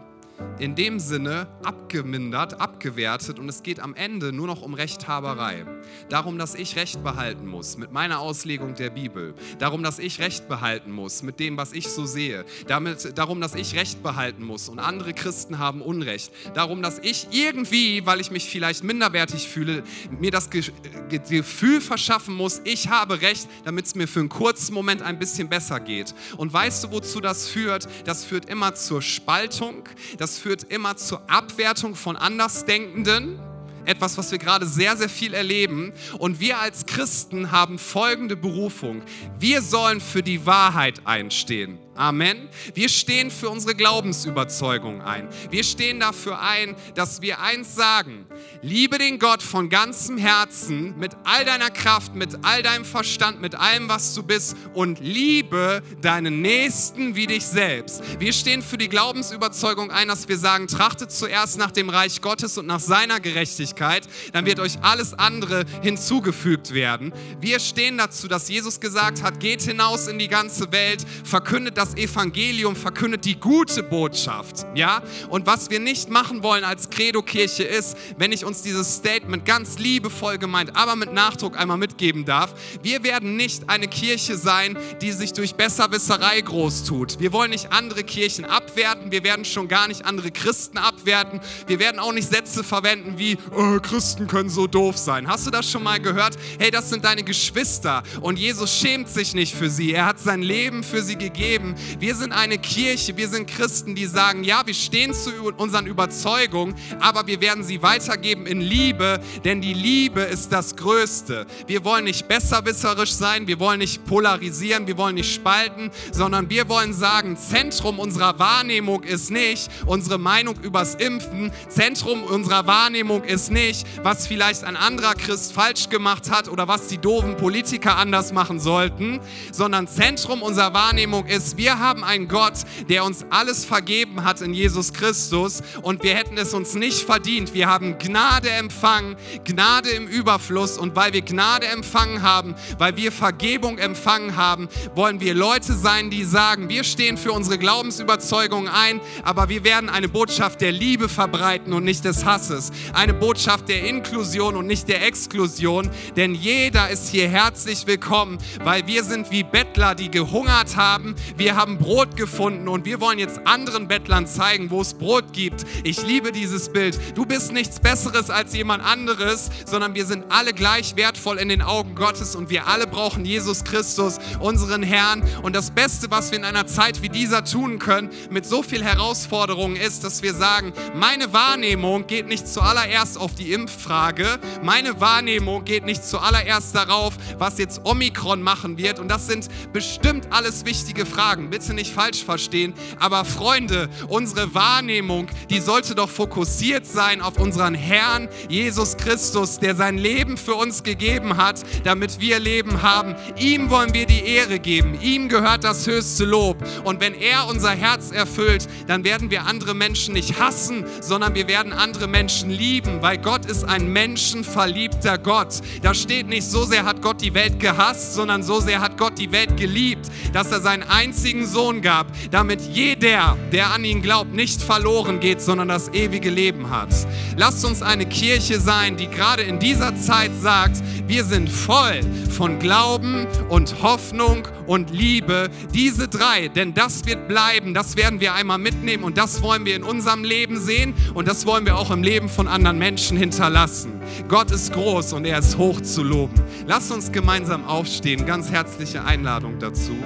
in 0.59 0.75
dem 0.75 0.99
Sinne 0.99 1.47
abgemindert, 1.63 2.61
abgewertet 2.61 3.39
und 3.39 3.49
es 3.49 3.63
geht 3.63 3.81
am 3.81 3.95
Ende 3.95 4.33
nur 4.33 4.47
noch 4.47 4.63
um 4.63 4.75
Rechthaberei. 4.75 5.67
Darum, 6.09 6.39
dass 6.39 6.55
ich 6.55 6.77
Recht 6.77 7.03
behalten 7.03 7.47
muss 7.47 7.77
mit 7.77 7.93
meiner 7.93 8.21
Auslegung 8.21 8.75
der 8.75 8.91
Bibel. 8.91 9.35
Darum, 9.59 9.83
dass 9.83 9.99
ich 9.99 10.19
Recht 10.21 10.49
behalten 10.49 10.91
muss 10.91 11.23
mit 11.23 11.41
dem, 11.41 11.57
was 11.57 11.73
ich 11.73 11.89
so 11.89 12.07
sehe. 12.07 12.45
Damit, 12.67 13.19
darum, 13.19 13.41
dass 13.41 13.55
ich 13.55 13.75
Recht 13.75 14.03
behalten 14.03 14.45
muss 14.45 14.69
und 14.69 14.79
andere 14.79 15.13
Christen 15.13 15.59
haben 15.59 15.83
Unrecht. 15.83 16.33
Darum, 16.55 16.83
dass 16.83 16.99
ich 17.01 17.29
irgendwie, 17.31 18.05
weil 18.07 18.21
ich 18.21 18.31
mich 18.31 18.49
vielleicht 18.49 18.83
minderwertig 18.83 19.49
fühle, 19.49 19.83
mir 20.11 20.31
das 20.31 20.51
Ge 20.51 20.63
Ge 21.09 21.21
Gefühl 21.29 21.81
verschaffen 21.81 22.35
muss, 22.35 22.61
ich 22.65 22.89
habe 22.89 23.21
Recht, 23.21 23.49
damit 23.65 23.87
es 23.87 23.95
mir 23.95 24.09
für 24.09 24.21
einen 24.21 24.29
kurzen 24.29 24.75
Moment 24.75 25.03
ein 25.03 25.19
bisschen 25.19 25.49
besser 25.49 25.81
geht. 25.81 26.15
Und 26.37 26.53
weißt 26.53 26.85
du, 26.85 26.91
wozu 26.93 27.21
das 27.21 27.49
führt? 27.49 27.87
Das 28.05 28.25
führt 28.25 28.47
immer 28.47 28.75
zur 28.75 29.03
Spaltung. 29.03 29.85
Das 30.19 30.26
das 30.27 30.39
führt 30.39 30.65
immer 30.65 30.97
zur 30.97 31.31
Abwertung 31.31 31.95
von 31.95 32.17
Andersdenkenden. 32.17 33.39
Etwas, 33.85 34.19
was 34.19 34.33
wir 34.33 34.39
gerade 34.39 34.67
sehr, 34.67 34.97
sehr 34.97 35.09
viel 35.09 35.35
erleben. 35.35 35.93
Und 36.19 36.41
wir 36.41 36.59
als 36.59 36.85
Christen 36.85 37.53
haben 37.53 37.79
folgende 37.79 38.35
Berufung. 38.35 39.03
Wir 39.39 39.63
sollen 39.63 40.01
für 40.01 40.25
die 40.25 40.45
Wahrheit 40.45 41.07
einstehen. 41.07 41.79
Amen. 41.97 42.49
Wir 42.75 42.89
stehen 42.89 43.31
für 43.31 43.49
unsere 43.49 43.75
Glaubensüberzeugung 43.75 45.03
ein. 45.03 45.29
Wir 45.51 45.65
stehen 45.65 46.01
dafür 46.01 46.41
ein, 46.41 46.77
dass 46.95 47.23
wir 47.23 47.41
eins 47.41 47.75
sagen. 47.75 48.27
Liebe 48.63 48.99
den 48.99 49.19
Gott 49.19 49.43
von 49.43 49.69
ganzem 49.69 50.19
Herzen, 50.19 50.97
mit 50.99 51.13
all 51.25 51.45
deiner 51.45 51.71
Kraft, 51.71 52.15
mit 52.15 52.45
all 52.45 52.63
deinem 52.63 52.85
Verstand, 52.85 53.41
mit 53.41 53.55
allem, 53.55 53.89
was 53.89 54.15
du 54.15 54.23
bist 54.23 54.57
und 54.75 55.01
liebe 55.01 55.83
deinen 56.01 56.43
Nächsten 56.43 57.15
wie 57.15 57.27
dich 57.27 57.47
selbst. 57.47 58.03
Wir 58.19 58.33
stehen 58.33 58.63
für 58.63 58.79
die 58.79 58.89
Glaubensüberzeugung 58.89 59.91
ein, 59.91 60.09
dass 60.09 60.29
wir 60.29 60.39
sagen, 60.39 60.67
trachtet 60.69 61.11
zuerst 61.11 61.59
nach 61.59 61.71
dem 61.71 61.89
Reich 61.89 62.21
Gottes 62.21 62.59
und 62.59 62.67
nach 62.67 62.81
seiner 62.81 63.21
Gerechtigkeit, 63.21 64.09
dann 64.33 64.47
wird 64.47 64.61
euch 64.61 64.79
alles 64.83 65.15
andere 65.15 65.65
hinzugefügt 65.83 66.75
werden. 66.75 67.13
Wir 67.41 67.61
stehen 67.61 67.99
dazu, 67.99 68.29
dass 68.29 68.49
Jesus 68.49 68.81
gesagt 68.81 69.23
hat, 69.23 69.41
geht 69.41 69.63
hinaus 69.63 70.09
in 70.09 70.19
die 70.19 70.29
ganze 70.29 70.73
Welt, 70.73 71.05
verkündet 71.25 71.77
das 71.77 71.86
das 71.87 71.97
Evangelium, 71.97 72.75
verkündet 72.75 73.25
die 73.25 73.39
gute 73.39 73.83
Botschaft. 73.83 74.67
Ja? 74.75 75.03
Und 75.29 75.47
was 75.47 75.71
wir 75.71 75.79
nicht 75.79 76.11
machen 76.11 76.43
wollen 76.43 76.65
als 76.65 76.91
Credo-Kirche 76.91 77.63
ist, 77.63 77.97
wenn 78.19 78.33
ich 78.33 78.45
uns 78.45 78.63
dieses 78.63 78.97
Statement 78.97 79.45
ganz 79.45 79.79
liebevoll 79.79 80.39
gemeint, 80.39 80.77
aber 80.77 80.97
mit 80.97 81.13
Nachdruck 81.13 81.59
einmal 81.59 81.77
mitgeben 81.77 82.25
darf, 82.25 82.55
wir 82.83 83.05
werden 83.05 83.37
nicht 83.37 83.69
eine 83.69 83.89
Kirche 83.89 84.37
sein, 84.37 84.77
die 85.01 85.13
sich 85.13 85.33
durch 85.33 85.55
Besserwisserei 85.55 86.41
groß 86.41 86.85
tut. 86.85 87.21
Wir 87.21 87.33
wollen 87.33 87.51
nicht 87.51 87.73
andere 87.73 88.03
Kirchen 88.03 88.45
abwerten, 88.45 89.13
wir 89.13 89.23
werden 89.23 89.45
schon 89.45 89.69
gar 89.69 89.87
nicht 89.89 90.05
andere 90.05 90.31
Christen 90.31 90.79
abwerten, 90.79 91.41
wir 91.67 91.79
werden 91.79 91.99
auch 92.01 92.13
nicht 92.13 92.29
Sätze 92.29 92.65
verwenden 92.65 93.15
wie, 93.19 93.39
oh, 93.57 93.79
Christen 93.81 94.27
können 94.27 94.51
so 94.51 94.67
doof 94.67 94.97
sein. 94.97 95.29
Hast 95.29 95.47
du 95.47 95.51
das 95.51 95.71
schon 95.71 95.83
mal 95.83 96.01
gehört? 96.01 96.37
Hey, 96.59 96.71
das 96.71 96.91
sind 96.91 97.05
deine 97.05 97.23
Geschwister 97.23 98.03
und 98.21 98.39
Jesus 98.39 98.77
schämt 98.77 99.09
sich 99.09 99.35
nicht 99.35 99.55
für 99.55 99.71
sie. 99.71 99.93
Er 99.93 100.07
hat 100.07 100.19
sein 100.19 100.43
Leben 100.43 100.83
für 100.83 101.03
sie 101.03 101.17
gegeben 101.17 101.76
wir 101.99 102.15
sind 102.15 102.33
eine 102.33 102.59
Kirche, 102.59 103.17
wir 103.17 103.29
sind 103.29 103.47
Christen, 103.47 103.95
die 103.95 104.07
sagen, 104.07 104.45
ja, 104.45 104.67
wir 104.67 104.75
stehen 104.75 105.15
zu 105.15 105.31
unseren 105.57 105.87
Überzeugungen, 105.87 106.75
aber 107.01 107.27
wir 107.27 107.41
werden 107.41 107.65
sie 107.65 107.83
weitergeben 107.83 108.47
in 108.47 108.61
Liebe, 108.61 109.21
denn 109.45 109.61
die 109.61 109.75
Liebe 109.75 110.21
ist 110.21 110.53
das 110.53 110.77
Größte. 110.77 111.47
Wir 111.67 111.85
wollen 111.85 112.05
nicht 112.05 112.29
besserwisserisch 112.29 113.13
sein, 113.13 113.47
wir 113.47 113.59
wollen 113.59 113.79
nicht 113.79 114.05
polarisieren, 114.05 114.87
wir 114.87 114.97
wollen 114.97 115.15
nicht 115.15 115.33
spalten, 115.33 115.91
sondern 116.13 116.51
wir 116.51 116.69
wollen 116.69 116.93
sagen, 116.93 117.37
Zentrum 117.37 117.99
unserer 117.99 118.39
Wahrnehmung 118.39 119.03
ist 119.03 119.31
nicht 119.31 119.71
unsere 119.87 120.19
Meinung 120.19 120.57
übers 120.63 120.95
Impfen, 120.95 121.53
Zentrum 121.69 122.23
unserer 122.23 122.67
Wahrnehmung 122.67 123.25
ist 123.25 123.51
nicht, 123.51 123.87
was 124.03 124.27
vielleicht 124.27 124.65
ein 124.65 124.77
anderer 124.77 125.15
Christ 125.15 125.53
falsch 125.53 125.89
gemacht 125.89 126.31
hat 126.31 126.49
oder 126.49 126.69
was 126.69 126.89
die 126.89 126.99
doofen 126.99 127.37
Politiker 127.37 127.97
anders 127.97 128.33
machen 128.33 128.61
sollten, 128.61 129.21
sondern 129.53 129.89
Zentrum 129.89 130.43
unserer 130.43 130.75
Wahrnehmung 130.75 131.27
ist, 131.27 131.57
wir 131.57 131.66
wir 131.67 131.81
haben 131.81 132.05
einen 132.05 132.29
Gott, 132.29 132.53
der 132.89 133.05
uns 133.05 133.27
alles 133.29 133.65
vergeben 133.65 134.23
hat 134.23 134.41
in 134.41 134.55
Jesus 134.55 134.93
Christus 134.93 135.65
und 135.83 136.05
wir 136.05 136.15
hätten 136.15 136.39
es 136.39 136.55
uns 136.55 136.75
nicht 136.75 137.01
verdient. 137.01 137.55
Wir 137.55 137.67
haben 137.67 137.99
Gnade 137.99 138.51
empfangen, 138.51 139.17
Gnade 139.43 139.91
im 139.91 140.07
Überfluss 140.07 140.79
und 140.79 140.95
weil 140.95 141.13
wir 141.13 141.23
Gnade 141.23 141.67
empfangen 141.67 142.23
haben, 142.23 142.55
weil 142.79 142.97
wir 142.97 143.11
Vergebung 143.11 143.79
empfangen 143.79 144.37
haben, 144.37 144.69
wollen 144.95 145.19
wir 145.19 145.35
Leute 145.35 145.73
sein, 145.73 146.09
die 146.09 146.23
sagen, 146.23 146.69
wir 146.69 146.85
stehen 146.85 147.17
für 147.17 147.33
unsere 147.33 147.59
Glaubensüberzeugung 147.59 148.69
ein, 148.69 149.01
aber 149.25 149.49
wir 149.49 149.65
werden 149.65 149.89
eine 149.89 150.09
Botschaft 150.09 150.61
der 150.61 150.71
Liebe 150.71 151.09
verbreiten 151.09 151.73
und 151.73 151.83
nicht 151.83 152.05
des 152.05 152.25
Hasses. 152.25 152.71
Eine 152.93 153.13
Botschaft 153.13 153.69
der 153.69 153.85
Inklusion 153.89 154.55
und 154.55 154.69
nicht 154.69 154.87
der 154.87 155.05
Exklusion, 155.05 155.91
denn 156.15 156.33
jeder 156.33 156.91
ist 156.91 157.09
hier 157.09 157.29
herzlich 157.29 157.89
willkommen, 157.89 158.39
weil 158.63 158.87
wir 158.87 159.03
sind 159.03 159.33
wie 159.33 159.43
Bettler, 159.43 159.97
die 159.97 160.13
gehungert 160.13 160.77
haben. 160.77 161.17
Wir 161.37 161.56
haben 161.57 161.79
Brot 161.79 162.17
gefunden 162.17 162.69
und 162.69 162.85
wir 162.85 163.01
wollen 163.01 163.19
jetzt 163.19 163.47
anderen 163.47 163.89
Bettlern 163.89 164.27
zeigen, 164.27 164.71
wo 164.71 164.83
es 164.83 164.95
Brot 164.95 165.33
gibt. 165.33 165.65
Ich 165.83 166.07
liebe 166.07 166.31
dieses 166.31 166.69
Bild. 166.69 166.99
Du 167.17 167.25
bist 167.25 167.53
nichts 167.53 167.81
Besseres 167.81 168.31
als 168.31 168.55
jemand 168.55 168.85
anderes, 168.85 169.51
sondern 169.65 169.95
wir 169.95 170.05
sind 170.05 170.27
alle 170.29 170.53
gleich 170.53 170.97
wertvoll 170.97 171.39
in 171.39 171.49
den 171.49 171.63
Augen 171.63 171.95
Gottes 171.95 172.37
und 172.37 172.51
wir 172.51 172.67
alle 172.67 172.87
brauchen 172.87 173.25
Jesus 173.25 173.65
Christus, 173.65 174.19
unseren 174.39 174.83
Herrn. 174.83 175.23
Und 175.43 175.57
das 175.57 175.71
Beste, 175.71 176.11
was 176.11 176.31
wir 176.31 176.39
in 176.39 176.45
einer 176.45 176.67
Zeit 176.67 177.03
wie 177.03 177.09
dieser 177.09 177.45
tun 177.45 177.79
können, 177.79 178.11
mit 178.31 178.45
so 178.45 178.63
viel 178.63 178.85
Herausforderungen, 178.85 179.77
ist, 179.77 180.05
dass 180.05 180.23
wir 180.23 180.35
sagen, 180.35 180.73
meine 180.95 181.33
Wahrnehmung 181.33 182.07
geht 182.07 182.27
nicht 182.29 182.47
zuallererst 182.47 183.19
auf 183.19 183.35
die 183.35 183.53
Impffrage, 183.53 184.39
meine 184.63 185.01
Wahrnehmung 185.01 185.65
geht 185.65 185.87
nicht 185.87 186.05
zuallererst 186.05 186.75
darauf, 186.75 187.15
was 187.39 187.59
jetzt 187.59 187.81
Omikron 187.85 188.43
machen 188.43 188.77
wird. 188.77 188.99
Und 188.99 189.09
das 189.09 189.27
sind 189.27 189.49
bestimmt 189.73 190.29
alles 190.31 190.67
wichtige 190.67 191.07
Fragen. 191.07 191.36
Bitte 191.51 191.75
nicht 191.75 191.93
falsch 191.93 192.25
verstehen. 192.25 192.75
Aber 192.99 193.25
Freunde, 193.25 193.89
unsere 194.09 194.55
Wahrnehmung, 194.55 195.29
die 195.51 195.61
sollte 195.61 195.95
doch 195.95 196.11
fokussiert 196.11 196.87
sein 196.87 197.21
auf 197.21 197.39
unseren 197.39 197.75
Herrn 197.75 198.29
Jesus 198.49 198.97
Christus, 198.97 199.59
der 199.59 199.75
sein 199.75 199.99
Leben 199.99 200.37
für 200.37 200.55
uns 200.55 200.83
gegeben 200.83 201.37
hat, 201.37 201.63
damit 201.85 202.21
wir 202.21 202.39
Leben 202.39 202.83
haben. 202.83 203.15
Ihm 203.39 203.71
wollen 203.71 203.95
wir 203.95 204.07
die 204.07 204.25
Ehre 204.25 204.59
geben. 204.59 204.99
Ihm 205.01 205.29
gehört 205.29 205.65
das 205.65 205.87
höchste 205.87 206.25
Lob. 206.25 206.57
Und 206.85 207.01
wenn 207.01 207.15
er 207.15 207.47
unser 207.49 207.71
Herz 207.71 208.11
erfüllt, 208.11 208.67
dann 208.87 209.05
werden 209.05 209.31
wir 209.31 209.47
andere 209.47 209.75
Menschen 209.75 210.15
nicht 210.15 210.39
hassen, 210.39 210.85
sondern 211.01 211.35
wir 211.35 211.49
werden 211.49 211.73
andere 211.73 212.09
Menschen 212.09 212.51
lieben, 212.51 213.03
weil 213.03 213.19
Gott 213.19 213.47
ist 213.47 213.65
ein 213.65 213.93
menschenverliebter 213.93 215.19
Gott. 215.19 215.61
Da 215.83 215.95
steht 215.95 216.29
nicht, 216.29 216.49
so 216.49 216.65
sehr 216.65 216.85
hat 216.85 217.03
Gott 217.03 217.21
die 217.21 217.35
Welt 217.35 217.61
gehasst, 217.61 218.15
sondern 218.15 218.43
so 218.43 218.61
sehr 218.61 218.81
hat 218.81 218.97
Gott 218.97 219.19
die 219.19 219.33
Welt 219.33 219.57
geliebt, 219.57 220.07
dass 220.33 220.51
er 220.51 220.61
seinen 220.61 220.83
einzigen 220.83 221.26
Sohn 221.45 221.83
gab, 221.83 222.07
damit 222.31 222.61
jeder, 222.73 223.37
der 223.53 223.73
an 223.73 223.85
ihn 223.85 224.03
glaubt, 224.03 224.33
nicht 224.33 224.63
verloren 224.63 225.21
geht, 225.21 225.41
sondern 225.41 225.69
das 225.69 225.89
ewige 225.93 226.31
Leben 226.31 226.71
hat. 226.71 226.95
Lasst 227.37 227.65
uns 227.65 227.83
eine 227.83 228.07
Kirche 228.07 228.61
sein, 228.61 228.97
die 228.97 229.09
gerade 229.09 229.43
in 229.43 229.59
dieser 229.59 229.97
Zeit 229.97 230.31
sagt, 230.41 230.83
wir 231.07 231.25
sind 231.25 231.49
voll 231.49 232.01
von 232.31 232.59
Glauben 232.59 233.27
und 233.49 233.83
Hoffnung 233.83 234.47
und 234.67 234.91
Liebe. 234.91 235.49
Diese 235.75 236.09
drei, 236.09 236.49
denn 236.49 236.75
das 236.75 237.05
wird 237.07 237.29
bleiben, 237.29 237.75
das 237.75 237.97
werden 237.97 238.21
wir 238.21 238.35
einmal 238.35 238.59
mitnehmen 238.59 239.05
und 239.05 239.19
das 239.19 239.43
wollen 239.43 239.65
wir 239.65 239.77
in 239.77 239.83
unserem 239.83 240.25
Leben 240.25 240.61
sehen 240.61 240.95
und 241.15 241.27
das 241.29 241.47
wollen 241.47 241.67
wir 241.67 241.77
auch 241.77 241.91
im 241.91 242.03
Leben 242.03 242.29
von 242.29 242.49
anderen 242.49 242.79
Menschen 242.79 243.17
hinterlassen. 243.17 244.01
Gott 244.29 244.51
ist 244.51 244.73
groß 244.73 245.13
und 245.13 245.25
er 245.25 245.39
ist 245.39 245.59
hoch 245.59 245.81
zu 245.81 246.03
loben. 246.03 246.35
Lasst 246.67 246.93
uns 246.93 247.11
gemeinsam 247.11 247.65
aufstehen. 247.65 248.27
Ganz 248.27 248.51
herzliche 248.51 249.05
Einladung 249.05 249.59
dazu. 249.59 249.97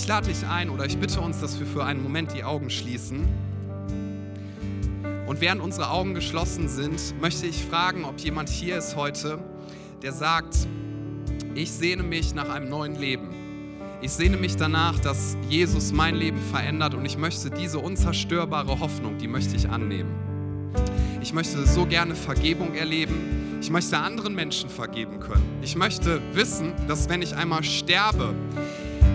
Ich 0.00 0.08
lade 0.08 0.28
dich 0.28 0.46
ein 0.46 0.70
oder 0.70 0.86
ich 0.86 0.96
bitte 0.96 1.20
uns, 1.20 1.40
dass 1.40 1.60
wir 1.60 1.66
für 1.66 1.84
einen 1.84 2.02
Moment 2.02 2.32
die 2.34 2.42
Augen 2.42 2.70
schließen. 2.70 3.28
Und 5.26 5.42
während 5.42 5.60
unsere 5.60 5.90
Augen 5.90 6.14
geschlossen 6.14 6.68
sind, 6.68 7.20
möchte 7.20 7.46
ich 7.46 7.62
fragen, 7.62 8.06
ob 8.06 8.18
jemand 8.18 8.48
hier 8.48 8.78
ist 8.78 8.96
heute, 8.96 9.38
der 10.00 10.12
sagt, 10.12 10.56
ich 11.54 11.70
sehne 11.70 12.02
mich 12.02 12.34
nach 12.34 12.48
einem 12.48 12.70
neuen 12.70 12.94
Leben. 12.94 13.28
Ich 14.00 14.12
sehne 14.12 14.38
mich 14.38 14.56
danach, 14.56 14.98
dass 14.98 15.36
Jesus 15.50 15.92
mein 15.92 16.14
Leben 16.14 16.40
verändert 16.50 16.94
und 16.94 17.04
ich 17.04 17.18
möchte 17.18 17.50
diese 17.50 17.78
unzerstörbare 17.78 18.80
Hoffnung, 18.80 19.18
die 19.18 19.28
möchte 19.28 19.54
ich 19.54 19.68
annehmen. 19.68 20.14
Ich 21.20 21.34
möchte 21.34 21.66
so 21.66 21.84
gerne 21.84 22.14
Vergebung 22.14 22.74
erleben. 22.74 23.58
Ich 23.60 23.68
möchte 23.68 23.98
anderen 23.98 24.34
Menschen 24.34 24.70
vergeben 24.70 25.20
können. 25.20 25.44
Ich 25.60 25.76
möchte 25.76 26.22
wissen, 26.32 26.72
dass 26.88 27.10
wenn 27.10 27.20
ich 27.20 27.36
einmal 27.36 27.62
sterbe, 27.62 28.34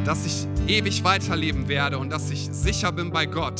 dass 0.05 0.25
ich 0.25 0.47
ewig 0.67 1.03
weiterleben 1.03 1.67
werde 1.67 1.97
und 1.97 2.11
dass 2.11 2.29
ich 2.29 2.47
sicher 2.51 2.91
bin 2.91 3.11
bei 3.11 3.25
Gott. 3.25 3.59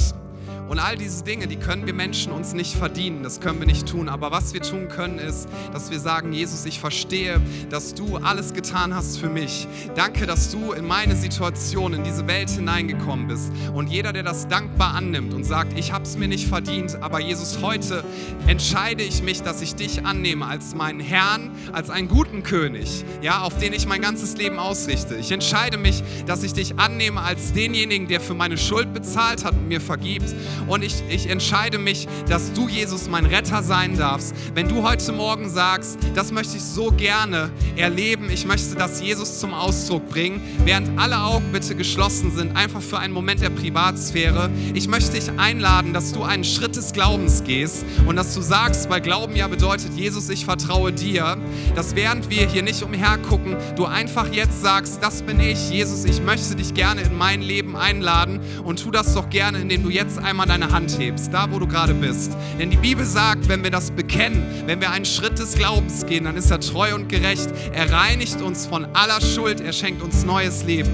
Und 0.68 0.80
all 0.80 0.98
diese 0.98 1.24
Dinge, 1.24 1.48
die 1.48 1.58
können 1.58 1.86
wir 1.86 1.94
Menschen 1.94 2.32
uns 2.32 2.54
nicht 2.54 2.76
verdienen, 2.76 3.22
das 3.22 3.40
können 3.40 3.60
wir 3.60 3.68
nicht 3.68 3.88
tun. 3.88 4.10
Aber 4.10 4.32
was 4.32 4.54
wir 4.54 4.62
tun 4.62 4.88
können, 4.88 5.20
ist, 5.20 5.48
dass 5.72 5.92
wir 5.92 6.00
sagen, 6.00 6.34
Jesus, 6.34 6.66
ich 6.66 6.80
verstehe, 6.80 7.40
dass 7.70 7.94
du 7.94 8.18
alles 8.18 8.54
getan 8.54 8.96
hast 8.96 9.20
für 9.20 9.30
mich. 9.30 9.68
Danke, 9.96 10.26
dass 10.26 10.52
du 10.52 10.72
in 10.72 10.88
meine 10.88 11.16
Situation, 11.16 11.94
in 11.94 12.04
diese 12.04 12.26
Welt 12.28 12.50
hineingekommen 12.50 13.28
bist. 13.28 13.52
Und 13.74 13.88
jeder, 13.88 14.12
der 14.12 14.24
das 14.24 14.48
dankbar 14.48 14.96
annimmt 14.96 15.34
und 15.34 15.44
sagt, 15.44 15.78
ich 15.78 15.92
habe 15.92 16.04
es 16.04 16.18
mir 16.18 16.28
nicht 16.28 16.48
verdient, 16.48 17.02
aber 17.02 17.20
Jesus, 17.20 17.62
heute 17.62 18.04
entscheide 18.48 19.04
ich 19.04 19.22
mich, 19.22 19.44
dass 19.44 19.62
ich 19.62 19.76
dich 19.76 20.04
annehme 20.06 20.48
als 20.48 20.74
meinen 20.74 21.00
Herrn, 21.00 21.52
als 21.74 21.92
einen 21.92 22.08
guten 22.08 22.42
König, 22.42 23.06
ja, 23.22 23.42
auf 23.42 23.58
den 23.60 23.74
ich 23.74 23.86
mein 23.86 24.02
ganzes 24.02 24.36
Leben 24.38 24.58
ausrichte. 24.58 25.16
Ich 25.16 25.32
entscheide 25.32 25.78
mich, 25.78 26.04
dass 26.26 26.42
ich 26.42 26.54
dich 26.54 26.80
annehme 26.80 27.22
als 27.22 27.54
denjenigen, 27.54 28.08
der 28.08 28.20
für 28.20 28.34
meine 28.34 28.58
Schuld 28.58 28.94
bezahlt 28.94 29.46
hat 29.46 29.54
und 29.54 29.68
mir 29.68 29.82
vergibt 29.82 30.34
und 30.68 30.84
ich, 30.84 31.04
ich 31.10 31.30
entscheide 31.30 31.78
mich, 31.78 32.08
dass 32.28 32.54
du, 32.54 32.68
Jesus, 32.68 33.08
mein 33.10 33.26
Retter 33.26 33.64
sein 33.64 33.98
darfst. 33.98 34.36
Wenn 34.54 34.68
du 34.68 34.84
heute 34.84 35.12
Morgen 35.12 35.50
sagst, 35.50 35.98
das 36.16 36.32
möchte 36.32 36.58
ich 36.58 36.64
so 36.64 36.92
gerne 36.92 37.50
erleben, 37.76 38.30
ich 38.30 38.46
möchte 38.46 38.76
das 38.76 39.02
Jesus 39.02 39.40
zum 39.40 39.54
Ausdruck 39.54 40.10
bringen, 40.10 40.42
während 40.64 41.00
alle 41.00 41.20
Augen 41.20 41.52
bitte 41.52 41.76
geschlossen 41.76 42.32
sind, 42.36 42.56
einfach 42.56 42.82
für 42.82 43.00
einen 43.00 43.14
Moment 43.14 43.42
der 43.42 43.50
Privatsphäre, 43.50 44.50
ich 44.74 44.88
möchte 44.88 45.12
dich 45.12 45.32
einladen, 45.38 45.94
dass 45.94 46.14
du 46.14 46.24
einen 46.24 46.44
Schritt 46.44 46.76
des 46.76 46.94
Glaubens 46.94 47.44
gehst 47.44 47.86
und 48.06 48.16
dass 48.16 48.34
du 48.34 48.42
sagst, 48.42 48.90
weil 48.90 49.02
Glauben 49.02 49.36
ja 49.36 49.48
bedeutet, 49.48 49.94
Jesus, 49.96 50.30
ich 50.30 50.46
vertraue 50.46 50.92
dir, 50.92 51.38
dass 51.76 51.96
während 51.96 52.30
wir 52.30 52.48
hier 52.48 52.64
nicht 52.64 52.84
umhergucken, 52.84 53.56
du 53.76 53.86
einfach 53.86 54.32
jetzt 54.32 54.62
sagst, 54.62 55.02
das 55.02 55.22
bin 55.22 55.40
ich, 55.40 55.70
Jesus, 55.70 56.06
ich 56.06 56.22
möchte 56.22 56.56
dich 56.56 56.74
gerne 56.74 57.02
in 57.02 57.18
mein 57.18 57.42
Leben 57.42 57.76
einladen 57.76 58.40
und 58.64 58.82
tu 58.82 58.92
das 58.92 59.14
doch 59.14 59.30
gerne, 59.30 59.60
indem 59.60 59.84
du 59.84 59.90
jetzt 59.90 60.20
einmal 60.20 60.45
mal 60.46 60.60
deine 60.60 60.72
Hand 60.72 60.98
hebst, 61.00 61.34
da 61.34 61.52
wo 61.52 61.60
du 61.60 61.68
gerade 61.68 61.94
bist. 61.94 62.32
Denn 62.60 62.70
die 62.70 62.78
Bibel 62.78 63.06
sagt, 63.06 63.50
wenn 63.50 63.64
wir 63.64 63.72
das 63.72 63.92
bekennen, 63.92 64.44
wenn 64.66 64.80
wir 64.80 64.92
einen 64.92 65.06
Schritt 65.06 65.40
des 65.40 65.56
Glaubens 65.56 66.06
gehen, 66.06 66.26
dann 66.26 66.38
ist 66.38 66.52
er 66.52 66.60
treu 66.60 66.94
und 66.94 67.10
gerecht. 67.10 67.50
Er 67.74 67.92
reinigt 67.92 68.42
uns 68.42 68.66
von 68.66 68.86
aller 68.94 69.22
Schuld, 69.22 69.62
er 69.62 69.74
schenkt 69.74 70.02
uns 70.02 70.26
neues 70.26 70.64
Leben. 70.64 70.90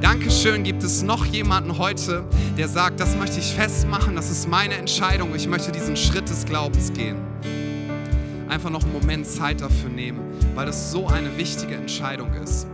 Dankeschön. 0.00 0.62
Gibt 0.62 0.82
es 0.82 1.02
noch 1.02 1.26
jemanden 1.26 1.78
heute, 1.78 2.24
der 2.56 2.68
sagt, 2.68 3.00
das 3.00 3.16
möchte 3.16 3.38
ich 3.38 3.54
festmachen, 3.54 4.14
das 4.14 4.30
ist 4.30 4.48
meine 4.48 4.74
Entscheidung, 4.74 5.34
ich 5.34 5.48
möchte 5.48 5.72
diesen 5.72 5.96
Schritt 5.96 6.28
des 6.28 6.44
Glaubens 6.44 6.92
gehen? 6.92 7.16
Einfach 8.48 8.70
noch 8.70 8.82
einen 8.82 8.92
Moment 8.92 9.26
Zeit 9.26 9.60
dafür 9.60 9.90
nehmen, 9.90 10.20
weil 10.54 10.66
das 10.66 10.92
so 10.92 11.08
eine 11.08 11.36
wichtige 11.36 11.74
Entscheidung 11.74 12.32
ist. 12.34 12.66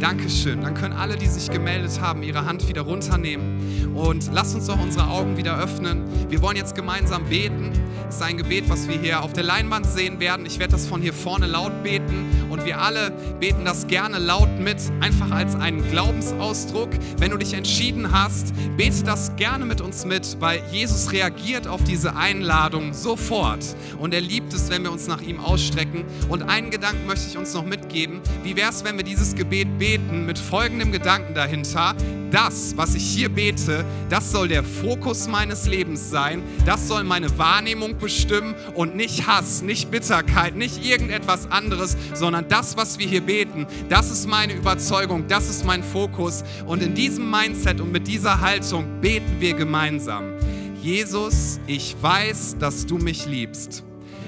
Dankeschön. 0.00 0.62
Dann 0.62 0.74
können 0.74 0.94
alle, 0.94 1.16
die 1.16 1.26
sich 1.26 1.50
gemeldet 1.50 2.00
haben, 2.00 2.22
ihre 2.22 2.46
Hand 2.46 2.68
wieder 2.68 2.82
runternehmen. 2.82 3.92
Und 3.94 4.30
lasst 4.32 4.54
uns 4.54 4.66
doch 4.66 4.80
unsere 4.80 5.08
Augen 5.08 5.36
wieder 5.36 5.58
öffnen. 5.58 6.04
Wir 6.30 6.40
wollen 6.40 6.56
jetzt 6.56 6.74
gemeinsam 6.74 7.24
beten. 7.26 7.72
Es 8.08 8.16
ist 8.16 8.22
ein 8.22 8.36
Gebet, 8.36 8.68
was 8.68 8.88
wir 8.88 8.98
hier 8.98 9.22
auf 9.22 9.32
der 9.32 9.44
Leinwand 9.44 9.86
sehen 9.86 10.18
werden. 10.18 10.46
Ich 10.46 10.58
werde 10.58 10.72
das 10.72 10.86
von 10.86 11.02
hier 11.02 11.12
vorne 11.12 11.46
laut 11.46 11.82
beten. 11.82 12.26
Und 12.50 12.64
wir 12.64 12.80
alle 12.80 13.12
beten 13.38 13.64
das 13.64 13.86
gerne 13.86 14.18
laut 14.18 14.58
mit, 14.58 14.78
einfach 15.00 15.30
als 15.30 15.54
einen 15.54 15.88
Glaubensausdruck. 15.90 16.90
Wenn 17.18 17.30
du 17.30 17.36
dich 17.36 17.54
entschieden 17.54 18.12
hast, 18.12 18.52
bete 18.76 19.04
das 19.04 19.36
gerne 19.36 19.64
mit 19.64 19.80
uns 19.80 20.04
mit, 20.04 20.36
weil 20.40 20.60
Jesus 20.70 21.12
reagiert 21.12 21.66
auf 21.66 21.82
diese 21.84 22.16
Einladung 22.16 22.92
sofort. 22.92 23.64
Und 23.98 24.14
er 24.14 24.20
liebt 24.20 24.52
es, 24.52 24.70
wenn 24.70 24.82
wir 24.82 24.92
uns 24.92 25.06
nach 25.06 25.22
ihm 25.22 25.40
ausstrecken. 25.40 26.04
Und 26.28 26.42
einen 26.42 26.70
Gedanken 26.70 27.06
möchte 27.06 27.26
ich 27.28 27.38
uns 27.38 27.54
noch 27.54 27.64
mitgeben. 27.64 28.20
Wie 28.42 28.56
wäre 28.56 28.70
es, 28.70 28.84
wenn 28.84 28.96
wir 28.96 29.04
dieses 29.04 29.34
Gebet 29.34 29.78
beten? 29.78 30.26
mit 30.26 30.38
folgendem 30.38 30.92
Gedanken 30.92 31.34
dahinter. 31.34 31.94
Das, 32.30 32.76
was 32.76 32.94
ich 32.94 33.02
hier 33.02 33.28
bete, 33.28 33.84
das 34.08 34.30
soll 34.30 34.46
der 34.46 34.62
Fokus 34.62 35.26
meines 35.26 35.66
Lebens 35.66 36.10
sein. 36.10 36.44
Das 36.64 36.86
soll 36.86 37.02
meine 37.02 37.36
Wahrnehmung 37.38 37.98
bestimmen 37.98 38.54
und 38.74 38.94
nicht 38.94 39.26
Hass, 39.26 39.62
nicht 39.62 39.90
Bitterkeit, 39.90 40.54
nicht 40.54 40.84
irgendetwas 40.84 41.50
anderes, 41.50 41.96
sondern 42.14 42.39
das, 42.48 42.76
was 42.76 42.98
wir 42.98 43.06
hier 43.06 43.20
beten, 43.20 43.66
das 43.88 44.10
ist 44.10 44.28
meine 44.28 44.54
Überzeugung, 44.54 45.26
das 45.26 45.48
ist 45.48 45.64
mein 45.64 45.82
Fokus. 45.82 46.44
Und 46.66 46.82
in 46.82 46.94
diesem 46.94 47.30
Mindset 47.30 47.80
und 47.80 47.92
mit 47.92 48.06
dieser 48.06 48.40
Haltung 48.40 49.00
beten 49.00 49.40
wir 49.40 49.54
gemeinsam. 49.54 50.34
Jesus, 50.82 51.60
ich 51.66 51.96
weiß, 52.00 52.56
dass 52.58 52.86
du 52.86 52.96
mich 52.98 53.26
liebst. 53.26 53.84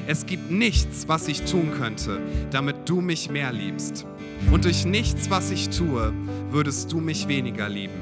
es 0.07 0.27
gibt 0.27 0.51
nichts, 0.51 1.07
was 1.07 1.29
ich 1.29 1.43
tun 1.43 1.71
könnte, 1.79 2.21
damit 2.51 2.89
du 2.89 3.01
mich 3.01 3.31
mehr 3.31 3.53
liebst. 3.53 4.05
Und 4.51 4.65
durch 4.65 4.85
nichts, 4.85 5.31
was 5.31 5.51
ich 5.51 5.71
tue, 5.71 6.13
würdest 6.51 6.91
du 6.93 6.99
mich 6.99 7.29
weniger 7.29 7.69
lieben. 7.69 7.95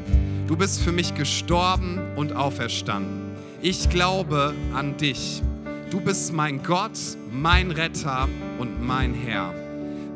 Du 0.47 0.57
bist 0.57 0.81
für 0.81 0.93
mich 0.93 1.15
gestorben 1.15 2.01
und 2.17 2.33
auferstanden. 2.33 3.37
Ich 3.63 3.91
glaube 3.91 4.55
an 4.75 4.97
dich. 4.97 5.43
Du 5.91 6.01
bist 6.01 6.33
mein 6.33 6.63
Gott, 6.63 6.99
mein 7.31 7.71
Retter 7.71 8.29
und 8.59 8.85
mein 8.85 9.15
Herr. 9.15 9.60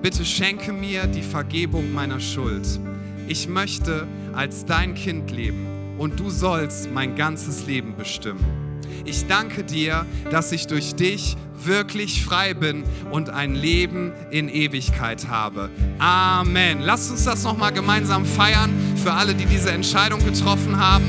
Bitte 0.05 0.27
schenke 0.27 0.71
mir 0.71 1.07
die 1.07 1.23
Vergebung 1.23 1.95
meiner 1.95 2.21
Schuld. 2.21 2.79
Ich 3.27 3.49
möchte 3.49 4.07
als 4.35 4.67
dein 4.67 4.95
Kind 4.95 5.31
leben 5.31 5.67
und 5.97 6.21
du 6.21 6.29
sollst 6.29 6.93
mein 6.93 7.17
ganzes 7.17 7.64
Leben 7.67 7.97
bestimmen. 7.97 8.45
Ich 9.07 9.27
danke 9.29 9.64
dir, 9.64 10.05
dass 10.31 10.53
ich 10.53 10.67
durch 10.67 10.95
dich 10.95 11.38
wirklich 11.57 12.23
frei 12.23 12.53
bin 12.53 12.85
und 13.12 13.31
ein 13.31 13.55
Leben 13.55 14.12
in 14.31 14.51
Ewigkeit 14.51 15.29
habe. 15.29 15.71
Amen. 15.98 16.83
Lasst 16.83 17.11
uns 17.11 17.25
das 17.25 17.42
nochmal 17.42 17.73
gemeinsam 17.73 18.27
feiern 18.27 18.75
für 19.02 19.15
alle, 19.15 19.35
die 19.35 19.46
diese 19.46 19.71
Entscheidung 19.71 20.23
getroffen 20.23 20.79
haben 20.79 21.07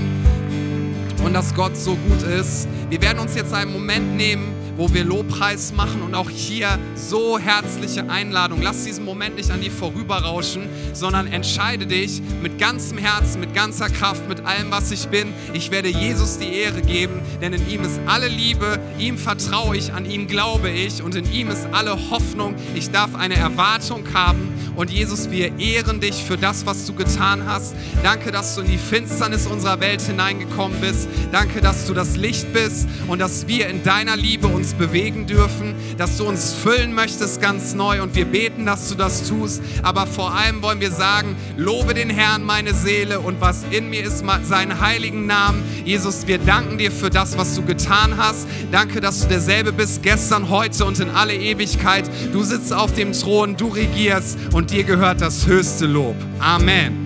und 1.26 1.34
dass 1.34 1.54
Gott 1.54 1.76
so 1.76 1.96
gut 1.96 2.24
ist. 2.24 2.70
Wir 2.90 3.02
werden 3.02 3.20
uns 3.20 3.36
jetzt 3.36 3.54
einen 3.54 3.74
Moment 3.74 4.16
nehmen, 4.16 4.55
wo 4.78 4.94
wir 4.94 5.04
Lobpreis 5.04 5.74
machen 5.74 6.02
und 6.02 6.16
auch 6.16 6.30
hier 6.30 6.80
so 6.96 7.40
herzliche 7.40 8.10
Einladung. 8.10 8.62
Lass 8.62 8.84
diesen 8.84 9.06
Moment 9.06 9.36
nicht 9.36 9.52
an 9.52 9.62
dir 9.62 9.72
vorüberrauschen, 9.72 10.70
sondern 10.94 11.28
entscheide 11.28 11.86
dich 11.86 12.22
mit 12.42 12.60
ganzem 12.60 12.98
Herzen, 12.98 13.40
mit 13.40 13.54
ganzer 13.54 13.90
Kraft, 13.90 14.28
mit 14.28 14.46
allem, 14.46 14.72
was 14.72 14.92
ich 14.92 15.08
bin. 15.08 15.34
Ich 15.54 15.72
werde 15.72 15.90
Jesus 15.90 16.38
die 16.38 16.54
Ehre 16.54 16.82
geben, 16.82 17.22
denn 17.42 17.54
in 17.54 17.70
ihm 17.70 17.84
ist 17.84 18.00
alle 18.06 18.28
Liebe, 18.28 18.80
ihm 19.00 19.18
vertraue 19.18 19.78
ich, 19.78 19.94
an 19.94 20.10
ihm 20.10 20.28
glaube 20.28 20.70
ich 20.70 21.02
und 21.02 21.16
in 21.16 21.32
ihm 21.32 21.50
ist 21.50 21.68
alle 21.72 22.10
Hoffnung. 22.10 22.56
Ich 22.76 22.92
darf 22.92 23.16
eine 23.16 23.36
Erwartung 23.36 24.04
haben 24.14 24.55
und 24.76 24.90
Jesus, 24.90 25.30
wir 25.32 25.58
ehren 25.60 26.00
dich 26.00 26.24
für 26.24 26.38
das, 26.38 26.66
was 26.66 26.86
du 26.86 26.94
getan 26.94 27.46
hast. 27.46 27.76
Danke, 28.04 28.32
dass 28.32 28.56
du 28.56 28.62
in 28.62 28.68
die 28.68 28.78
Finsternis 28.78 29.48
unserer 29.48 29.80
Welt 29.80 30.02
hineingekommen 30.02 30.80
bist. 30.82 31.08
Danke, 31.32 31.62
dass 31.62 31.86
du 31.86 31.94
das 31.94 32.18
Licht 32.18 32.52
bist 32.54 32.88
und 33.08 33.20
dass 33.20 33.48
wir 33.48 33.68
in 33.70 33.84
deiner 33.84 34.16
Liebe 34.16 34.48
uns 34.48 34.74
bewegen 34.74 35.26
dürfen, 35.28 35.76
dass 35.98 36.18
du 36.18 36.26
uns 36.26 36.54
füllen 36.54 36.94
möchtest 36.94 37.42
ganz 37.42 37.74
neu 37.74 38.02
und 38.02 38.16
wir 38.16 38.26
beten, 38.26 38.66
dass 38.66 38.90
du 38.90 38.96
das 38.96 39.28
tust. 39.28 39.62
Aber 39.84 40.08
vor 40.08 40.34
allem 40.34 40.62
wollen 40.62 40.82
wir 40.82 40.92
sagen, 40.92 41.36
lobe 41.58 41.94
den 41.94 42.10
Herrn 42.10 42.44
meine 42.44 42.74
Seele 42.74 43.20
und 43.20 43.42
was 43.42 43.64
in 43.72 43.90
mir 43.90 44.04
ist, 44.04 44.24
seinen 44.44 44.82
heiligen 44.82 45.26
Namen. 45.26 45.64
Jesus, 45.86 46.28
wir 46.28 46.38
danken 46.38 46.78
dir 46.78 46.92
für 46.92 47.10
das, 47.10 47.38
was 47.38 47.56
du 47.56 47.64
getan 47.64 48.18
hast. 48.18 48.48
Danke, 48.72 49.02
dass 49.02 49.22
du 49.22 49.28
derselbe 49.28 49.72
bist, 49.72 50.04
gestern, 50.04 50.50
heute 50.50 50.86
und 50.86 51.00
in 51.00 51.10
alle 51.10 51.36
Ewigkeit. 51.36 52.10
Du 52.34 52.44
sitzt 52.44 52.74
auf 52.74 52.94
dem 52.94 53.14
Thron, 53.14 53.56
du 53.58 53.68
regierst 53.68 54.38
und 54.66 54.72
dir 54.72 54.84
gehört 54.84 55.22
das 55.22 55.46
höchste 55.46 55.86
Lob. 55.86 56.16
Amen. 56.40 57.05